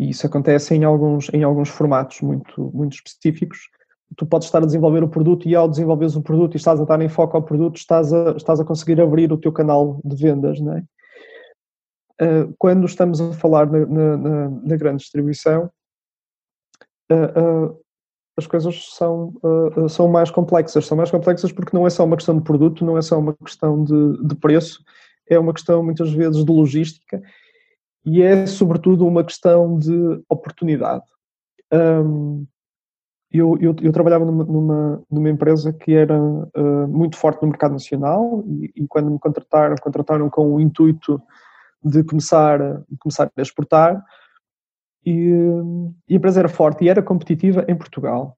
E 0.02 0.10
isso 0.10 0.26
acontece 0.26 0.74
em 0.74 0.84
alguns, 0.84 1.30
em 1.32 1.44
alguns 1.44 1.70
formatos 1.70 2.22
muito, 2.22 2.72
muito 2.74 2.94
específicos. 2.94 3.70
Tu 4.18 4.26
podes 4.26 4.48
estar 4.48 4.58
a 4.58 4.66
desenvolver 4.66 5.04
o 5.04 5.08
produto 5.08 5.48
e 5.48 5.56
ao 5.56 5.70
desenvolveres 5.70 6.16
o 6.16 6.24
produto 6.24 6.56
e 6.56 6.58
estás 6.58 6.82
a 6.82 6.86
dar 6.86 7.00
em 7.02 7.08
foco 7.08 7.38
ao 7.38 7.44
produto, 7.44 7.78
estás 7.78 8.12
a, 8.12 8.32
estás 8.32 8.60
a 8.60 8.66
conseguir 8.66 9.00
abrir 9.00 9.32
o 9.32 9.38
teu 9.38 9.52
canal 9.52 10.02
de 10.04 10.16
vendas, 10.16 10.60
não 10.60 10.76
é? 10.76 10.84
Uh, 12.20 12.54
quando 12.58 12.86
estamos 12.88 13.22
a 13.22 13.32
falar 13.34 13.70
na, 13.70 13.86
na, 13.86 14.50
na 14.50 14.76
grande 14.76 15.04
distribuição, 15.04 15.70
uh, 17.12 17.70
uh, 17.70 17.80
as 18.36 18.48
coisas 18.48 18.96
são, 18.96 19.34
são 19.88 20.08
mais 20.08 20.32
complexas. 20.32 20.88
São 20.88 20.98
mais 20.98 21.12
complexas 21.12 21.52
porque 21.52 21.78
não 21.78 21.86
é 21.86 21.92
só 21.92 22.04
uma 22.04 22.16
questão 22.16 22.36
de 22.36 22.44
produto, 22.44 22.84
não 22.84 22.98
é 22.98 23.04
só 23.04 23.20
uma 23.20 23.36
questão 23.36 23.84
de, 23.84 24.26
de 24.26 24.36
preço, 24.36 24.84
é 25.30 25.38
uma 25.38 25.54
questão 25.54 25.84
muitas 25.84 26.12
vezes 26.12 26.44
de 26.44 26.52
logística 26.52 27.22
e 28.06 28.22
é 28.22 28.46
sobretudo 28.46 29.06
uma 29.06 29.24
questão 29.24 29.78
de 29.78 30.24
oportunidade. 30.30 31.06
Um, 31.72 32.46
eu, 33.32 33.58
eu, 33.62 33.74
eu, 33.82 33.92
trabalhava 33.94 34.26
numa, 34.26 34.44
numa, 34.44 35.04
numa, 35.10 35.30
empresa 35.30 35.72
que 35.72 35.94
era 35.94 36.20
uh, 36.22 36.88
muito 36.90 37.16
forte 37.16 37.42
no 37.42 37.48
mercado 37.48 37.72
nacional 37.72 38.44
e, 38.46 38.72
e, 38.76 38.88
quando 38.88 39.10
me 39.10 39.20
contrataram, 39.20 39.76
contrataram 39.82 40.30
com 40.30 40.54
o 40.54 40.60
intuito 40.60 41.22
de 41.82 42.04
começar, 42.04 42.60
de 42.90 42.98
começar 43.00 43.32
a 43.36 43.42
exportar, 43.42 44.04
e, 45.06 45.32
e, 46.10 46.14
a 46.14 46.18
empresa 46.18 46.42
era 46.42 46.50
forte 46.50 46.84
e 46.84 46.90
era 46.90 47.02
competitiva 47.02 47.66
em 47.68 47.76
Portugal. 47.76 48.38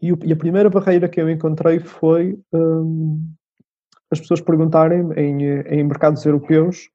E, 0.00 0.08
e 0.08 0.32
a 0.32 0.36
primeira 0.36 0.68
barreira 0.68 1.08
que 1.08 1.20
eu 1.20 1.30
encontrei 1.30 1.78
foi 1.78 2.38
um, 2.52 3.24
as 4.10 4.20
pessoas 4.20 4.40
perguntarem 4.40 5.12
em, 5.16 5.42
em 5.44 5.84
mercados 5.84 6.24
europeus 6.26 6.90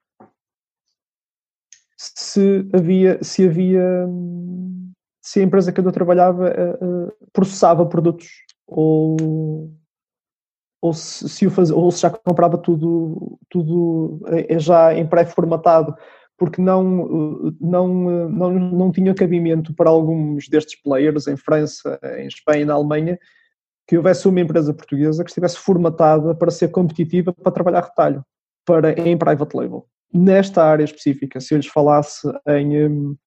se 1.98 2.68
havia, 2.74 3.18
se 3.24 3.48
havia, 3.48 4.08
se 5.22 5.40
a 5.40 5.44
empresa 5.44 5.72
que 5.72 5.80
eu 5.80 5.92
trabalhava 5.92 6.50
uh, 6.50 7.08
uh, 7.08 7.14
processava 7.34 7.86
produtos 7.86 8.28
ou 8.66 9.72
ou 10.80 10.94
se, 10.94 11.28
se, 11.28 11.48
o 11.48 11.50
faz, 11.50 11.72
ou 11.72 11.92
se 11.92 12.02
já 12.02 12.10
comprava 12.12 12.56
tudo, 12.56 13.40
tudo 13.50 14.22
já 14.60 14.94
em 14.94 15.08
pré-formatado 15.08 15.96
porque 16.38 16.62
não, 16.62 16.84
não, 17.60 17.88
não, 18.30 18.52
não 18.52 18.92
tinha 18.92 19.14
cabimento 19.16 19.74
para 19.74 19.90
alguns 19.90 20.48
destes 20.48 20.80
players 20.80 21.28
em 21.28 21.36
França, 21.36 22.00
em 22.20 22.28
Espanha 22.28 22.62
e 22.62 22.66
na 22.66 22.76
Alemanha 22.76 23.18
que 23.88 23.98
houvesse 23.98 24.28
uma 24.28 24.42
empresa 24.42 24.74
portuguesa 24.74 25.24
que 25.24 25.32
estivesse 25.32 25.58
formatada 25.58 26.36
para 26.36 26.52
ser 26.52 26.70
competitiva 26.70 27.34
para 27.34 27.52
trabalhar 27.52 27.82
retalho, 27.82 28.24
para, 28.66 28.92
em 29.00 29.18
private 29.18 29.56
label. 29.56 29.88
Nesta 30.14 30.64
área 30.64 30.84
específica, 30.84 31.40
se 31.40 31.54
eu 31.54 31.58
lhes 31.58 31.68
falasse 31.68 32.28
em 32.48 32.88
hum, 32.88 33.18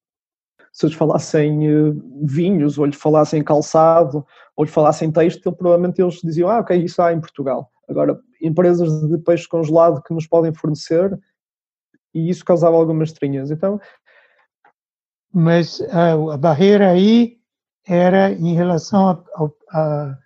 se 0.73 0.87
eu 0.87 0.89
lhes 0.89 0.97
falasse 0.97 1.39
em 1.39 1.75
hum, 1.75 2.23
vinhos, 2.25 2.79
ou 2.79 2.87
lhes 2.87 2.97
falasse 2.97 3.37
em 3.37 3.43
calçado, 3.43 4.25
ou 4.57 4.65
lhes 4.65 4.73
falasse 4.73 5.05
em 5.05 5.11
têxtil, 5.11 5.53
provavelmente 5.53 6.01
eles 6.01 6.21
diziam, 6.23 6.49
ah, 6.49 6.61
ok, 6.61 6.77
isso 6.77 7.03
há 7.03 7.13
em 7.13 7.21
Portugal. 7.21 7.71
Agora, 7.89 8.19
empresas 8.41 8.89
de 9.09 9.19
peixe 9.19 9.49
congelado 9.49 10.03
que 10.03 10.15
nos 10.15 10.27
podem 10.27 10.55
fornecer, 10.55 11.19
e 12.15 12.29
isso 12.29 12.45
causava 12.45 12.77
algumas 12.77 13.11
estranhas. 13.11 13.51
Então, 13.51 13.81
mas 15.33 15.81
a, 15.91 16.13
a, 16.13 16.37
barreira 16.37 16.91
aí 16.91 17.39
era 17.87 18.33
em 18.33 18.55
relação 18.55 19.25
ao, 19.35 19.55
ao, 19.73 20.17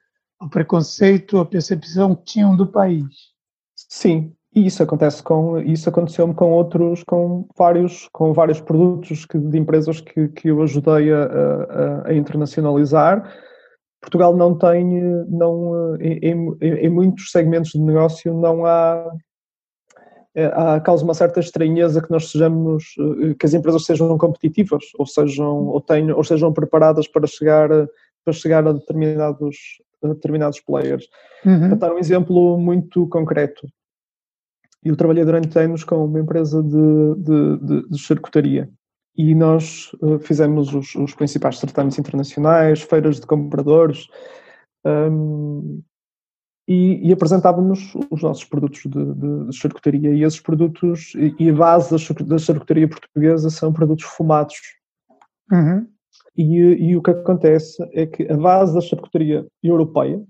ao, 0.40 0.50
preconceito, 0.50 1.38
a 1.38 1.46
percepção 1.46 2.14
que 2.14 2.24
tinham 2.24 2.56
do 2.56 2.66
país. 2.66 3.32
Sim, 3.74 4.34
e 4.54 4.66
isso 4.66 4.82
acontece 4.82 5.22
com 5.22 5.58
isso 5.58 5.88
aconteceu-me 5.88 6.34
com 6.34 6.52
outros, 6.52 7.02
com 7.04 7.46
vários, 7.56 8.08
com 8.12 8.32
vários 8.32 8.60
produtos 8.60 9.24
que, 9.24 9.38
de 9.38 9.58
empresas 9.58 10.00
que, 10.00 10.28
que 10.28 10.48
eu 10.48 10.62
ajudei 10.62 11.12
a, 11.12 11.24
a, 11.24 12.08
a 12.08 12.14
internacionalizar. 12.14 13.30
Portugal 14.00 14.36
não 14.36 14.56
tem, 14.56 14.84
não 15.28 15.96
em, 15.96 16.18
em, 16.22 16.56
em 16.60 16.90
muitos 16.90 17.30
segmentos 17.30 17.72
de 17.72 17.80
negócio 17.80 18.34
não 18.34 18.64
há 18.66 19.10
é, 20.34 20.46
há, 20.46 20.80
causa 20.80 21.04
uma 21.04 21.14
certa 21.14 21.38
estranheza 21.38 22.02
que 22.02 22.10
nós 22.10 22.30
sejamos, 22.30 22.94
eh, 22.98 23.34
que 23.38 23.46
as 23.46 23.54
empresas 23.54 23.84
sejam 23.84 24.18
competitivas 24.18 24.84
ou 24.98 25.06
sejam, 25.06 25.68
ou 25.68 25.80
tenham, 25.80 26.16
ou 26.16 26.24
sejam 26.24 26.52
preparadas 26.52 27.06
para 27.06 27.24
chegar, 27.26 27.68
para 28.24 28.32
chegar 28.32 28.66
a 28.66 28.72
determinados, 28.72 29.56
a 30.02 30.08
determinados 30.08 30.60
players. 30.60 31.06
Uhum. 31.46 31.68
Para 31.68 31.76
dar 31.76 31.94
um 31.94 31.98
exemplo 31.98 32.58
muito 32.58 33.06
concreto, 33.08 33.64
eu 34.84 34.96
trabalhei 34.96 35.24
durante 35.24 35.58
anos 35.58 35.82
com 35.82 36.04
uma 36.04 36.20
empresa 36.20 36.62
de, 36.62 37.14
de, 37.16 37.56
de, 37.58 37.88
de 37.88 37.98
charcutaria. 37.98 38.70
E 39.16 39.34
nós 39.34 39.92
uh, 40.02 40.18
fizemos 40.18 40.74
os, 40.74 40.94
os, 40.94 41.14
principais 41.14 41.58
certames 41.58 41.98
internacionais, 41.98 42.82
feiras 42.82 43.20
de 43.20 43.26
compradores, 43.26 44.08
um, 44.84 45.82
e, 46.66 47.08
e, 47.08 47.12
apresentávamos 47.12 47.94
os 48.10 48.22
nossos 48.22 48.44
produtos 48.44 48.80
de, 48.80 49.14
de, 49.14 49.46
de, 49.46 49.56
charcutaria. 49.56 50.14
E 50.14 50.24
esses 50.24 50.40
produtos 50.40 51.12
e, 51.38 51.48
a 51.48 51.52
base 51.52 51.90
da, 51.90 52.24
da 52.24 52.38
charcutaria 52.38 52.88
portuguesa 52.88 53.50
são 53.50 53.72
produtos 53.72 54.04
fumados. 54.04 54.56
Uhum. 55.52 55.86
e, 56.34 56.56
e, 56.88 56.96
o 56.96 57.02
que 57.02 57.10
acontece 57.10 57.76
é 57.92 58.06
que 58.06 58.22
a 58.32 58.36
base 58.36 58.72
da 58.74 58.80
charcutaria 58.80 59.46
europeia 59.62 60.24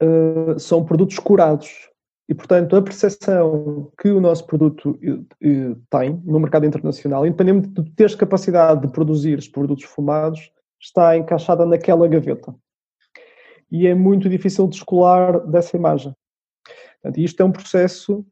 uh, 0.00 0.58
são 0.58 0.84
produtos 0.84 1.18
curados 1.18 1.90
e 2.28 2.34
portanto 2.34 2.74
a 2.74 2.82
percepção 2.82 3.92
que 3.98 4.08
o 4.08 4.20
nosso 4.20 4.46
produto 4.46 4.90
uh, 4.90 5.76
tem 5.90 6.20
no 6.24 6.40
mercado 6.40 6.66
internacional 6.66 7.26
independente 7.26 7.68
de 7.68 7.90
teres 7.92 8.14
capacidade 8.14 8.86
de 8.86 8.92
produzir 8.92 9.38
os 9.38 9.48
produtos 9.48 9.84
fumados 9.84 10.50
está 10.80 11.16
encaixada 11.16 11.66
naquela 11.66 12.08
gaveta 12.08 12.54
e 13.74 13.88
é 13.88 13.94
muito 13.94 14.28
difícil 14.28 14.68
descolar 14.68 15.40
dessa 15.48 15.76
imagem. 15.76 16.14
Portanto, 17.02 17.18
isto 17.18 17.40
é 17.42 17.44
um 17.44 17.50
processo 17.50 18.24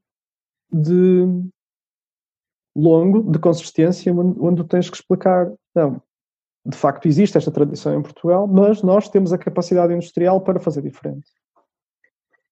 de 0.72 1.26
longo, 2.76 3.30
de 3.30 3.40
consistência, 3.40 4.14
onde 4.14 4.64
tens 4.64 4.88
que 4.88 4.96
explicar, 4.96 5.52
não, 5.74 6.00
de 6.64 6.76
facto 6.76 7.06
existe 7.06 7.36
esta 7.36 7.50
tradição 7.50 7.98
em 7.98 8.02
Portugal, 8.02 8.46
mas 8.46 8.82
nós 8.82 9.08
temos 9.08 9.32
a 9.32 9.38
capacidade 9.38 9.92
industrial 9.92 10.40
para 10.40 10.60
fazer 10.60 10.80
diferente. 10.80 11.26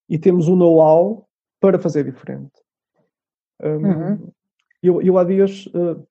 E 0.08 0.18
temos 0.18 0.48
o 0.48 0.56
know-how 0.56 1.28
para 1.60 1.78
fazer 1.78 2.04
diferente. 2.04 2.52
Um, 3.62 3.86
uhum. 3.86 4.32
eu, 4.82 5.02
eu 5.02 5.18
há 5.18 5.24
dias 5.24 5.66
uh, 5.66 6.06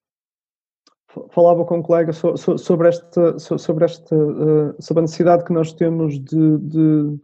falava 1.32 1.66
com 1.66 1.80
um 1.80 1.82
colega 1.82 2.14
so, 2.14 2.38
so, 2.38 2.58
sobre, 2.58 2.90
esta, 2.90 3.40
so, 3.40 3.58
sobre, 3.58 3.86
esta, 3.86 4.16
uh, 4.16 4.76
sobre 4.80 5.00
a 5.00 5.02
necessidade 5.02 5.44
que 5.44 5.54
nós 5.54 5.74
temos 5.74 6.20
de, 6.20 6.58
de, 6.60 7.20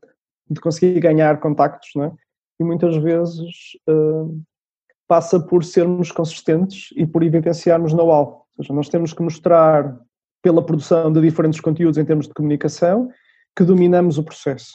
de 0.50 0.62
conseguir 0.62 1.00
ganhar 1.00 1.40
contactos, 1.40 1.92
não 1.96 2.06
é? 2.06 2.14
E 2.60 2.64
muitas 2.64 2.96
vezes 2.98 3.78
uh, 3.88 4.42
passa 5.08 5.40
por 5.40 5.64
sermos 5.64 6.12
consistentes 6.12 6.90
e 6.96 7.06
por 7.06 7.22
evidenciarmos 7.22 7.94
know-how. 7.94 8.48
Ou 8.58 8.64
seja, 8.64 8.74
nós 8.74 8.90
temos 8.90 9.14
que 9.14 9.22
mostrar 9.22 10.00
pela 10.42 10.66
produção 10.66 11.12
de 11.12 11.22
diferentes 11.22 11.60
conteúdos 11.60 11.98
em 11.98 12.06
termos 12.06 12.28
de 12.28 12.34
comunicação, 12.34 13.12
que 13.56 13.64
dominamos 13.64 14.18
o 14.18 14.24
processo. 14.24 14.74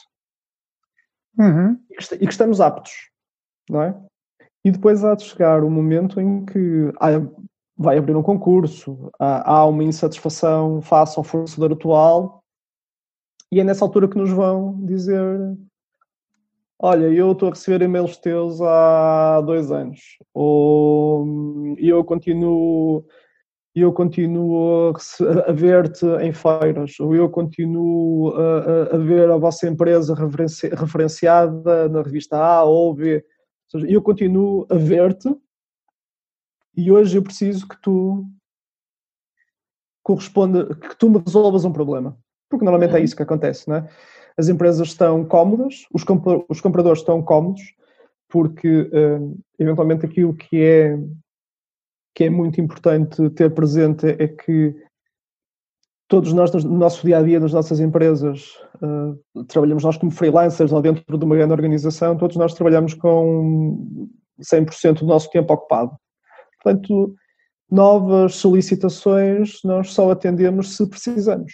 Uhum. 1.37 1.79
E, 1.89 1.95
que, 1.95 2.25
estamos 2.25 2.59
aptos, 2.59 2.91
não 3.71 3.81
é? 3.81 3.95
E 4.63 4.69
depois 4.69 5.03
há 5.03 5.15
de 5.15 5.23
chegar 5.23 5.63
o 5.63 5.69
momento 5.71 6.19
em 6.19 6.45
que 6.45 6.91
vai 7.75 7.97
abrir 7.97 8.15
um 8.15 8.21
concurso, 8.21 9.09
há, 9.17 9.65
uma 9.65 9.83
insatisfação 9.83 10.81
face 10.81 11.17
ao 11.17 11.23
fornecedor 11.23 11.71
atual, 11.71 12.43
e 13.51 13.59
é 13.59 13.63
nessa 13.63 13.83
altura 13.83 14.07
que 14.07 14.17
nos 14.17 14.29
vão 14.29 14.79
dizer 14.85 15.57
olha, 16.83 17.05
eu 17.05 17.31
estou 17.31 17.47
a 17.49 17.51
receber 17.51 17.83
e-mails 17.83 18.17
teus 18.17 18.59
há 18.61 19.41
dois 19.41 19.71
anos, 19.71 19.99
ou 20.33 21.75
eu 21.77 22.03
continuo 22.03 23.05
eu 23.73 23.93
continuo 23.93 24.93
a, 24.93 25.49
a 25.49 25.53
ver-te 25.53 26.05
em 26.21 26.33
feiras, 26.33 26.99
ou 26.99 27.15
eu 27.15 27.29
continuo 27.29 28.33
a, 28.35 28.95
a, 28.95 28.97
ver 28.97 29.31
a 29.31 29.37
vossa 29.37 29.67
empresa 29.67 30.13
referenci, 30.13 30.67
referenciada 30.67 31.87
na 31.87 32.01
revista 32.01 32.37
A 32.37 32.63
ou 32.63 32.93
B. 32.93 33.23
Seja, 33.71 33.87
eu 33.87 34.01
continuo 34.01 34.67
a 34.69 34.75
ver-te 34.75 35.33
e 36.75 36.91
hoje 36.91 37.17
eu 37.17 37.23
preciso 37.23 37.65
que 37.65 37.81
tu 37.81 38.25
corresponda, 40.03 40.75
que 40.75 40.93
tu 40.97 41.09
me 41.09 41.19
resolvas 41.19 41.63
um 41.63 41.71
problema. 41.71 42.17
Porque 42.49 42.65
normalmente 42.65 42.95
é 42.95 42.97
uhum. 42.97 43.03
isso 43.05 43.15
que 43.15 43.23
acontece, 43.23 43.69
não 43.69 43.77
é? 43.77 43.89
As 44.35 44.49
empresas 44.49 44.89
estão 44.89 45.23
cómodas, 45.23 45.85
os, 45.93 46.03
os 46.49 46.59
compradores 46.59 46.99
estão 46.99 47.23
cómodos, 47.23 47.61
porque 48.27 48.81
uh, 48.81 49.39
eventualmente 49.57 50.05
aquilo 50.05 50.35
que 50.35 50.61
é 50.61 50.99
que 52.13 52.25
é 52.25 52.29
muito 52.29 52.59
importante 52.59 53.29
ter 53.29 53.53
presente 53.53 54.05
é 54.05 54.27
que 54.27 54.75
todos 56.11 56.33
nós, 56.33 56.51
no 56.65 56.77
nosso 56.77 57.07
dia 57.07 57.19
a 57.19 57.23
dia, 57.23 57.39
nas 57.39 57.53
nossas 57.53 57.79
empresas, 57.79 58.57
uh, 58.81 59.45
trabalhamos 59.45 59.85
nós 59.85 59.95
como 59.95 60.11
freelancers 60.11 60.73
ou 60.73 60.81
dentro 60.81 61.17
de 61.17 61.23
uma 61.23 61.37
grande 61.37 61.53
organização, 61.53 62.17
todos 62.17 62.35
nós 62.35 62.53
trabalhamos 62.53 62.93
com 62.93 63.87
100% 64.41 64.99
do 64.99 65.05
nosso 65.05 65.29
tempo 65.29 65.53
ocupado. 65.53 65.95
Portanto, 66.61 67.15
novas 67.71 68.35
solicitações 68.35 69.59
nós 69.63 69.93
só 69.93 70.11
atendemos 70.11 70.75
se 70.75 70.85
precisamos. 70.85 71.53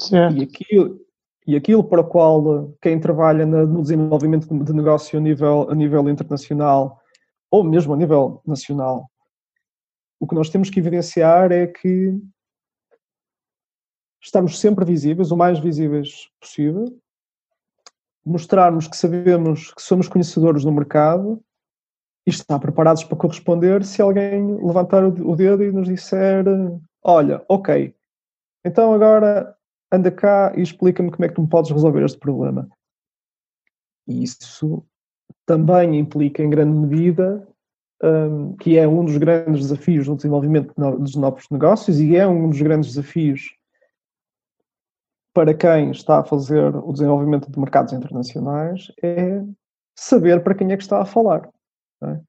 Certo. 0.00 0.34
E 0.34 0.44
aquilo, 0.44 1.00
e 1.46 1.54
aquilo 1.54 1.84
para 1.84 2.00
o 2.00 2.04
qual 2.04 2.72
quem 2.80 2.98
trabalha 2.98 3.44
no 3.44 3.82
desenvolvimento 3.82 4.48
de 4.48 4.72
negócio 4.72 5.18
a 5.18 5.20
nível, 5.20 5.68
a 5.68 5.74
nível 5.74 6.08
internacional 6.08 6.98
ou 7.50 7.62
mesmo 7.62 7.92
a 7.92 7.98
nível 7.98 8.40
nacional 8.46 9.10
o 10.20 10.26
que 10.26 10.34
nós 10.34 10.50
temos 10.50 10.68
que 10.68 10.78
evidenciar 10.78 11.50
é 11.50 11.66
que 11.66 12.14
estamos 14.20 14.58
sempre 14.58 14.84
visíveis, 14.84 15.30
o 15.30 15.36
mais 15.36 15.58
visíveis 15.58 16.28
possível, 16.40 16.84
mostrarmos 18.24 18.86
que 18.86 18.96
sabemos 18.96 19.72
que 19.72 19.82
somos 19.82 20.08
conhecedores 20.08 20.64
do 20.64 20.72
mercado 20.72 21.42
e 22.26 22.30
estar 22.30 22.58
preparados 22.58 23.02
para 23.04 23.16
corresponder 23.16 23.84
se 23.84 24.02
alguém 24.02 24.56
levantar 24.64 25.04
o 25.04 25.36
dedo 25.36 25.64
e 25.64 25.72
nos 25.72 25.88
disser: 25.88 26.44
Olha, 27.02 27.42
ok, 27.48 27.94
então 28.64 28.92
agora 28.92 29.56
anda 29.90 30.10
cá 30.10 30.52
e 30.56 30.62
explica-me 30.62 31.10
como 31.10 31.24
é 31.24 31.28
que 31.28 31.34
tu 31.34 31.42
me 31.42 31.48
podes 31.48 31.70
resolver 31.70 32.04
este 32.04 32.18
problema. 32.18 32.68
E 34.06 34.22
isso 34.22 34.84
também 35.46 35.98
implica, 35.98 36.42
em 36.42 36.50
grande 36.50 36.76
medida, 36.76 37.46
um, 38.02 38.56
que 38.56 38.76
é 38.78 38.86
um 38.86 39.04
dos 39.04 39.16
grandes 39.16 39.62
desafios 39.62 40.06
no 40.06 40.16
desenvolvimento 40.16 40.74
dos 40.98 41.16
novos 41.16 41.46
negócios 41.50 41.98
e 42.00 42.16
é 42.16 42.26
um 42.26 42.48
dos 42.48 42.60
grandes 42.60 42.90
desafios 42.90 43.59
para 45.32 45.54
quem 45.54 45.90
está 45.90 46.20
a 46.20 46.24
fazer 46.24 46.74
o 46.76 46.92
desenvolvimento 46.92 47.50
de 47.50 47.58
mercados 47.58 47.92
internacionais, 47.92 48.92
é 49.02 49.42
saber 49.96 50.42
para 50.42 50.54
quem 50.54 50.72
é 50.72 50.76
que 50.76 50.82
está 50.82 51.00
a 51.00 51.04
falar. 51.04 51.48
Não 52.00 52.10
é? 52.10 52.20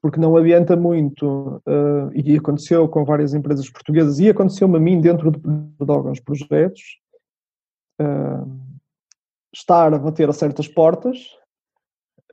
Porque 0.00 0.20
não 0.20 0.36
adianta 0.36 0.76
muito, 0.76 1.62
uh, 1.66 2.12
e 2.14 2.36
aconteceu 2.36 2.86
com 2.88 3.04
várias 3.04 3.32
empresas 3.32 3.70
portuguesas, 3.70 4.18
e 4.18 4.28
aconteceu-me 4.28 4.76
a 4.76 4.80
mim 4.80 5.00
dentro 5.00 5.30
de, 5.30 5.40
de 5.40 5.90
alguns 5.90 6.20
projetos, 6.20 6.82
uh, 8.00 8.46
estar 9.52 9.94
a 9.94 9.98
bater 9.98 10.28
a 10.28 10.32
certas 10.32 10.68
portas, 10.68 11.18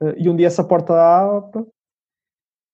uh, 0.02 0.14
e 0.18 0.28
um 0.28 0.36
dia 0.36 0.48
essa 0.48 0.62
porta 0.62 0.92
abre 0.94 1.64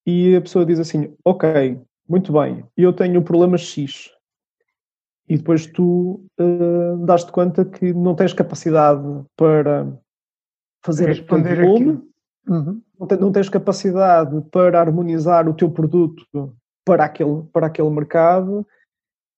e 0.04 0.34
a 0.34 0.40
pessoa 0.40 0.66
diz 0.66 0.80
assim: 0.80 1.14
Ok, 1.24 1.80
muito 2.08 2.32
bem, 2.32 2.64
eu 2.76 2.92
tenho 2.92 3.20
o 3.20 3.24
problema 3.24 3.56
X. 3.56 4.10
E 5.28 5.36
depois 5.36 5.66
tu 5.66 6.24
uh, 6.40 6.96
dás-te 7.04 7.30
conta 7.30 7.64
que 7.64 7.92
não 7.92 8.14
tens 8.14 8.32
capacidade 8.32 9.02
para 9.36 9.86
fazer 10.84 11.06
responder 11.08 11.60
volume, 11.60 12.00
uhum. 12.48 12.80
não, 13.20 13.32
tens 13.32 13.48
capacidade 13.48 14.40
para 14.50 14.80
harmonizar 14.80 15.48
o 15.48 15.54
teu 15.54 15.70
produto 15.70 16.24
para 16.84 17.04
aquele, 17.04 17.42
para 17.52 17.66
aquele 17.66 17.90
mercado. 17.90 18.66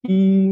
E, 0.07 0.51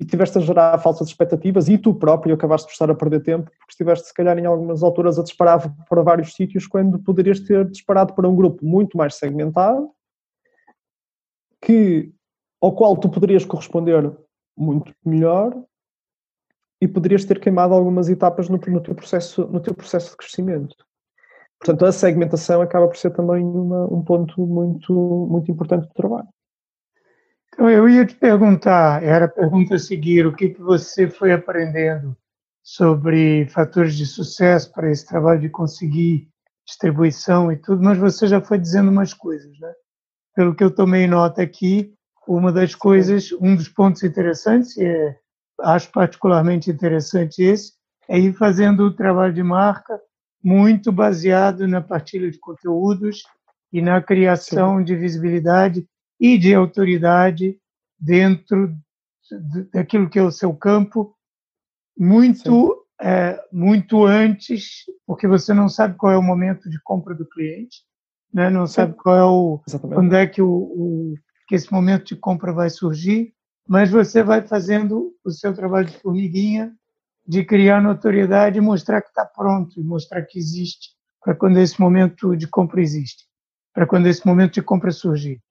e 0.00 0.04
tiveste 0.06 0.38
a 0.38 0.40
gerar 0.40 0.78
falsas 0.78 1.08
expectativas 1.08 1.68
e 1.68 1.76
tu 1.76 1.92
próprio 1.92 2.34
acabaste 2.34 2.66
por 2.66 2.72
estar 2.72 2.90
a 2.90 2.94
perder 2.94 3.20
tempo 3.20 3.44
porque 3.44 3.70
estiveste 3.72 4.06
se 4.06 4.14
calhar 4.14 4.38
em 4.38 4.46
algumas 4.46 4.82
alturas 4.82 5.18
a 5.18 5.22
disparar 5.22 5.60
para 5.86 6.02
vários 6.02 6.32
sítios 6.32 6.66
quando 6.66 6.98
poderias 6.98 7.38
ter 7.40 7.68
disparado 7.68 8.14
para 8.14 8.26
um 8.26 8.34
grupo 8.34 8.64
muito 8.64 8.96
mais 8.96 9.16
segmentado 9.16 9.90
que 11.60 12.14
ao 12.62 12.74
qual 12.74 12.96
tu 12.96 13.10
poderias 13.10 13.44
corresponder 13.44 14.10
muito 14.56 14.94
melhor 15.04 15.54
e 16.80 16.88
poderias 16.88 17.24
ter 17.24 17.38
queimado 17.38 17.74
algumas 17.74 18.08
etapas 18.08 18.48
no, 18.48 18.58
no, 18.58 18.80
teu, 18.80 18.94
processo, 18.94 19.46
no 19.46 19.60
teu 19.60 19.74
processo 19.74 20.10
de 20.10 20.16
crescimento. 20.16 20.74
Portanto, 21.58 21.86
a 21.86 21.92
segmentação 21.92 22.60
acaba 22.60 22.88
por 22.88 22.96
ser 22.96 23.12
também 23.12 23.44
uma, 23.44 23.86
um 23.86 24.02
ponto 24.02 24.44
muito, 24.44 24.92
muito 25.30 25.50
importante 25.50 25.86
do 25.86 25.94
trabalho. 25.94 26.28
Então, 27.54 27.70
eu 27.70 27.88
ia 27.88 28.04
te 28.04 28.16
perguntar, 28.16 29.02
era 29.02 29.26
a 29.26 29.28
pergunta 29.28 29.76
a 29.76 29.78
seguir, 29.78 30.26
o 30.26 30.34
que, 30.34 30.48
que 30.48 30.60
você 30.60 31.08
foi 31.08 31.32
aprendendo 31.32 32.16
sobre 32.62 33.46
fatores 33.48 33.94
de 33.94 34.06
sucesso 34.06 34.72
para 34.72 34.90
esse 34.90 35.06
trabalho 35.06 35.40
de 35.40 35.50
conseguir 35.50 36.28
distribuição 36.66 37.52
e 37.52 37.56
tudo, 37.56 37.82
mas 37.82 37.98
você 37.98 38.26
já 38.26 38.40
foi 38.40 38.58
dizendo 38.58 38.90
umas 38.90 39.12
coisas, 39.12 39.58
né? 39.58 39.72
Pelo 40.34 40.54
que 40.54 40.64
eu 40.64 40.74
tomei 40.74 41.06
nota 41.06 41.42
aqui, 41.42 41.94
uma 42.26 42.52
das 42.52 42.74
coisas, 42.74 43.32
um 43.32 43.56
dos 43.56 43.68
pontos 43.68 44.02
interessantes, 44.02 44.76
e 44.76 44.84
é, 44.84 45.16
acho 45.60 45.90
particularmente 45.90 46.70
interessante 46.70 47.42
esse, 47.42 47.72
é 48.08 48.18
ir 48.18 48.32
fazendo 48.34 48.84
o 48.84 48.94
trabalho 48.94 49.32
de 49.32 49.42
marca 49.42 50.00
muito 50.42 50.90
baseado 50.90 51.68
na 51.68 51.80
partilha 51.80 52.30
de 52.30 52.38
conteúdos 52.38 53.22
e 53.72 53.80
na 53.80 54.02
criação 54.02 54.78
Sim. 54.78 54.84
de 54.84 54.96
visibilidade 54.96 55.86
e 56.20 56.36
de 56.36 56.54
autoridade 56.54 57.56
dentro 57.98 58.74
daquilo 59.72 60.10
que 60.10 60.18
é 60.18 60.22
o 60.22 60.32
seu 60.32 60.54
campo, 60.54 61.16
muito, 61.96 62.84
é, 63.00 63.40
muito 63.52 64.04
antes, 64.04 64.84
porque 65.06 65.26
você 65.26 65.54
não 65.54 65.68
sabe 65.68 65.96
qual 65.96 66.12
é 66.12 66.18
o 66.18 66.22
momento 66.22 66.68
de 66.68 66.80
compra 66.82 67.14
do 67.14 67.28
cliente, 67.28 67.82
né? 68.32 68.50
não 68.50 68.66
Sim. 68.66 68.74
sabe 68.74 68.94
qual 68.94 69.16
é 69.16 69.24
o, 69.24 69.60
quando 69.80 70.14
é 70.14 70.26
que, 70.26 70.42
o, 70.42 70.48
o, 70.48 71.14
que 71.52 71.56
esse 71.56 71.70
momento 71.70 72.06
de 72.06 72.16
compra 72.16 72.50
vai 72.50 72.70
surgir, 72.70 73.34
mas 73.68 73.90
você 73.90 74.22
vai 74.22 74.40
fazendo 74.40 75.14
o 75.22 75.30
seu 75.30 75.52
trabalho 75.52 75.86
de 75.86 75.98
formiguinha, 75.98 76.74
de 77.26 77.44
criar 77.44 77.82
notoriedade 77.82 78.56
e 78.56 78.62
mostrar 78.62 79.02
que 79.02 79.08
está 79.08 79.26
pronto, 79.26 79.78
e 79.78 79.84
mostrar 79.84 80.22
que 80.22 80.38
existe 80.38 80.92
para 81.22 81.34
quando 81.34 81.58
esse 81.58 81.78
momento 81.78 82.34
de 82.34 82.46
compra 82.46 82.80
existe, 82.80 83.26
para 83.74 83.86
quando 83.86 84.06
esse 84.06 84.26
momento 84.26 84.54
de 84.54 84.62
compra 84.62 84.90
surgir. 84.90 85.42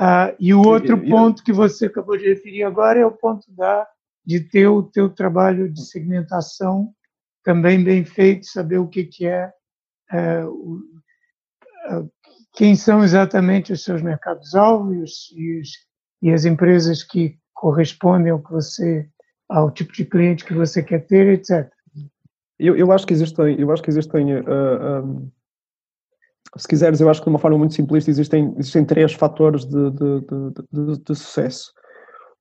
Ah, 0.00 0.34
e 0.40 0.54
o 0.54 0.62
outro 0.66 0.98
ponto 1.06 1.44
que 1.44 1.52
você 1.52 1.84
acabou 1.84 2.16
de 2.16 2.30
referir 2.30 2.62
agora 2.62 3.00
é 3.00 3.04
o 3.04 3.12
ponto 3.12 3.44
da, 3.52 3.86
de 4.24 4.40
ter 4.40 4.68
o 4.68 4.82
teu 4.82 5.10
trabalho 5.10 5.70
de 5.70 5.84
segmentação 5.84 6.94
também 7.44 7.84
bem 7.84 8.06
feito, 8.06 8.46
saber 8.46 8.78
o 8.78 8.88
que, 8.88 9.04
que 9.04 9.26
é, 9.26 9.52
é 10.10 10.46
o, 10.46 10.80
quem 12.52 12.76
são 12.76 13.02
exatamente 13.02 13.72
os 13.72 13.82
seus 13.82 14.02
mercados-alvos 14.02 15.32
e, 15.34 15.62
e, 16.22 16.32
as 16.32 16.44
empresas 16.44 17.02
que 17.02 17.38
correspondem 17.54 18.30
ao 18.30 18.42
que 18.42 18.50
você 18.50 19.08
ao 19.48 19.70
tipo 19.70 19.92
de 19.92 20.04
cliente 20.04 20.44
que 20.44 20.54
você 20.54 20.82
quer 20.82 21.06
ter, 21.06 21.28
etc. 21.28 21.70
Eu, 22.58 22.76
eu 22.76 22.90
acho 22.92 23.06
que 23.06 23.12
existem, 23.12 23.60
eu 23.60 23.70
acho 23.70 23.82
que 23.82 23.90
existem, 23.90 24.34
uh, 24.34 24.44
ah, 24.46 25.02
um, 25.02 25.30
ah, 26.54 26.58
se 26.58 26.68
quiseres, 26.68 27.00
eu 27.00 27.10
acho 27.10 27.20
que 27.20 27.26
de 27.26 27.30
uma 27.30 27.38
forma 27.38 27.58
muito 27.58 27.74
simplista 27.74 28.10
existem, 28.10 28.54
existem 28.58 28.84
três 28.84 29.12
fatores 29.12 29.64
de, 29.64 29.90
de, 29.90 30.20
de, 30.70 30.98
de, 31.04 31.14
sucesso. 31.14 31.72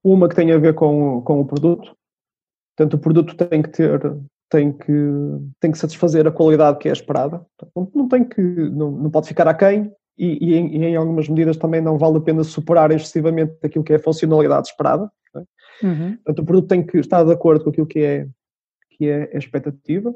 Uma 0.04 0.30
que 0.30 0.36
tem 0.36 0.52
a 0.52 0.58
ver 0.58 0.74
com, 0.74 1.21
com 1.21 1.41
o 1.41 1.45
produto, 1.45 1.95
portanto 2.76 2.93
o 2.93 3.00
produto 3.00 3.36
tem 3.36 3.62
que 3.62 3.69
ter, 3.69 4.00
tem 4.50 4.71
que, 4.71 4.93
tem 5.60 5.71
que 5.71 5.78
satisfazer 5.78 6.26
a 6.28 6.32
qualidade 6.32 6.78
que 6.78 6.88
é 6.88 6.91
esperada, 6.91 7.45
não, 7.76 7.91
não 7.93 8.08
tem 8.08 8.24
que, 8.24 8.41
não, 8.41 8.91
não 8.91 9.12
pode 9.12 9.28
ficar 9.28 9.47
aquém 9.47 9.91
e, 10.17 10.50
e, 10.50 10.54
em, 10.56 10.76
e 10.76 10.86
em 10.86 10.95
algumas 10.95 11.28
medidas 11.28 11.58
também 11.58 11.82
não 11.82 11.97
vale 11.97 12.17
a 12.17 12.21
pena 12.21 12.43
superar 12.43 12.91
excessivamente 12.91 13.54
aquilo 13.63 13.84
que 13.84 13.93
é 13.93 13.95
a 13.95 14.00
funcionalidade 14.00 14.67
esperada. 14.67 15.12
É? 15.36 15.39
Uhum. 15.86 16.15
Portanto, 16.17 16.39
o 16.39 16.45
produto 16.45 16.67
tem 16.67 16.86
que 16.86 16.97
estar 16.97 17.24
de 17.24 17.32
acordo 17.32 17.63
com 17.63 17.69
aquilo 17.69 17.88
que 17.88 18.00
é 18.00 18.28
que 18.91 19.10
é 19.10 19.32
a 19.34 19.38
expectativa. 19.38 20.13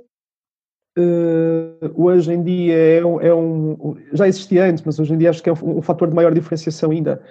Uh, 0.98 1.92
hoje 1.96 2.32
em 2.32 2.44
dia 2.44 2.76
é 2.76 3.06
um, 3.06 3.20
é 3.20 3.34
um, 3.34 3.98
já 4.14 4.28
existia 4.28 4.66
antes, 4.66 4.84
mas 4.86 5.00
hoje 5.00 5.14
em 5.14 5.18
dia 5.18 5.30
acho 5.30 5.42
que 5.42 5.50
é 5.50 5.54
um, 5.54 5.80
um 5.80 5.82
fator 5.82 6.08
de 6.08 6.16
maior 6.16 6.34
diferenciação 6.34 6.92
ainda. 6.92 7.22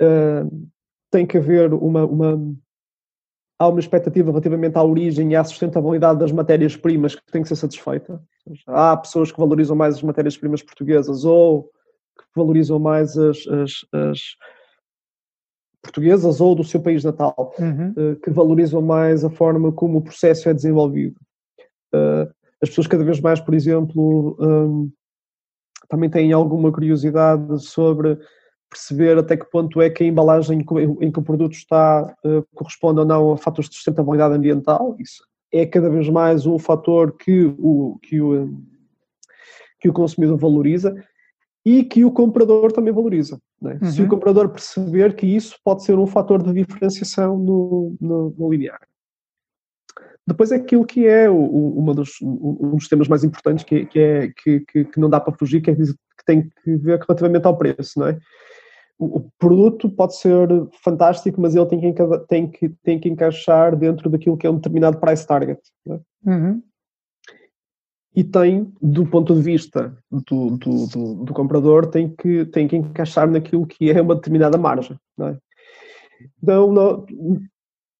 Uh, 0.00 0.68
tem 1.10 1.26
que 1.26 1.36
haver 1.36 1.74
uma, 1.74 2.04
uma 2.04 2.56
há 3.58 3.68
uma 3.68 3.80
expectativa 3.80 4.30
relativamente 4.30 4.76
à 4.76 4.82
origem 4.82 5.32
e 5.32 5.36
à 5.36 5.44
sustentabilidade 5.44 6.18
das 6.18 6.32
matérias-primas 6.32 7.14
que 7.14 7.32
tem 7.32 7.42
que 7.42 7.48
ser 7.48 7.56
satisfeita. 7.56 8.22
Há 8.66 8.96
pessoas 8.96 9.32
que 9.32 9.38
valorizam 9.38 9.76
mais 9.76 9.96
as 9.96 10.02
matérias-primas 10.02 10.62
portuguesas 10.62 11.24
ou 11.24 11.70
que 12.18 12.24
valorizam 12.34 12.78
mais 12.78 13.16
as, 13.16 13.46
as, 13.46 13.86
as 13.92 14.36
portuguesas 15.82 16.40
ou 16.40 16.54
do 16.54 16.64
seu 16.64 16.80
país 16.80 17.04
natal, 17.04 17.52
uhum. 17.58 17.94
uh, 17.96 18.16
que 18.16 18.30
valorizam 18.30 18.80
mais 18.80 19.24
a 19.24 19.30
forma 19.30 19.70
como 19.70 19.98
o 19.98 20.02
processo 20.02 20.48
é 20.48 20.54
desenvolvido. 20.54 21.16
Uh, 21.94 22.32
as 22.62 22.70
pessoas 22.70 22.86
cada 22.86 23.04
vez 23.04 23.20
mais, 23.20 23.40
por 23.40 23.54
exemplo, 23.54 24.36
um, 24.40 24.90
também 25.88 26.08
têm 26.08 26.32
alguma 26.32 26.72
curiosidade 26.72 27.62
sobre 27.62 28.18
perceber 28.70 29.18
até 29.18 29.36
que 29.36 29.44
ponto 29.44 29.80
é 29.80 29.88
que 29.88 30.02
a 30.02 30.06
embalagem 30.06 30.64
em 31.00 31.12
que 31.12 31.18
o 31.18 31.22
produto 31.22 31.52
está 31.52 32.14
uh, 32.24 32.44
corresponde 32.54 33.00
ou 33.00 33.06
não 33.06 33.32
a 33.32 33.36
fatores 33.36 33.68
de 33.68 33.76
sustentabilidade 33.76 34.34
ambiental. 34.34 34.96
Isso 34.98 35.22
é 35.52 35.64
cada 35.64 35.88
vez 35.88 36.08
mais 36.08 36.46
um 36.46 36.58
fator 36.58 37.12
que 37.12 37.54
o, 37.58 37.98
que 38.02 38.20
o, 38.20 38.58
que 39.78 39.88
o 39.88 39.92
consumidor 39.92 40.36
valoriza 40.36 40.92
e 41.64 41.82
que 41.82 42.04
o 42.04 42.12
comprador 42.12 42.70
também 42.72 42.92
valoriza. 42.92 43.40
É? 43.64 43.84
Uhum. 43.84 43.90
Se 43.90 44.00
o 44.00 44.04
uhum. 44.04 44.10
comprador 44.10 44.50
perceber 44.50 45.16
que 45.16 45.26
isso 45.26 45.58
pode 45.64 45.82
ser 45.82 45.98
um 45.98 46.06
fator 46.06 46.42
de 46.42 46.52
diferenciação 46.52 47.38
no, 47.38 47.96
no, 48.00 48.34
no 48.36 48.52
linear. 48.52 48.80
Depois 50.26 50.52
é 50.52 50.56
aquilo 50.56 50.86
que 50.86 51.06
é 51.06 51.28
o, 51.28 51.36
uma 51.36 51.94
dos, 51.94 52.12
um 52.22 52.76
dos 52.76 52.88
temas 52.88 53.08
mais 53.08 53.24
importantes 53.24 53.64
que, 53.64 53.84
que 53.86 53.98
é, 53.98 54.28
que, 54.28 54.60
que, 54.60 54.84
que, 54.86 55.00
não 55.00 55.08
dá 55.08 55.20
para 55.20 55.34
fugir, 55.34 55.60
que, 55.60 55.70
é, 55.70 55.74
que 55.74 56.24
tem 56.24 56.50
que 56.62 56.76
ver 56.76 56.98
relativamente 56.98 57.46
ao 57.46 57.56
preço, 57.56 57.98
não 57.98 58.08
é? 58.08 58.18
O, 58.98 59.18
o 59.18 59.30
produto 59.38 59.90
pode 59.90 60.16
ser 60.16 60.48
fantástico, 60.82 61.40
mas 61.40 61.54
ele 61.54 61.66
tem 61.66 61.80
que, 61.80 62.18
tem, 62.28 62.50
que, 62.50 62.68
tem 62.82 63.00
que 63.00 63.08
encaixar 63.08 63.76
dentro 63.76 64.08
daquilo 64.08 64.36
que 64.36 64.46
é 64.46 64.50
um 64.50 64.56
determinado 64.56 64.98
price 64.98 65.26
target. 65.26 65.60
É? 65.88 66.00
Uhum 66.26 66.62
e 68.14 68.22
tem, 68.22 68.72
do 68.80 69.04
ponto 69.04 69.34
de 69.34 69.42
vista 69.42 69.96
do, 70.10 70.50
do, 70.56 70.86
do, 70.86 71.24
do, 71.24 71.34
comprador, 71.34 71.86
tem 71.86 72.08
que, 72.08 72.44
tem 72.46 72.68
que 72.68 72.76
encaixar 72.76 73.28
naquilo 73.28 73.66
que 73.66 73.90
é 73.90 74.00
uma 74.00 74.14
determinada 74.14 74.56
margem. 74.56 74.96
Não 75.18 75.28
é? 75.28 75.38
Então, 76.40 76.72
não, 76.72 77.04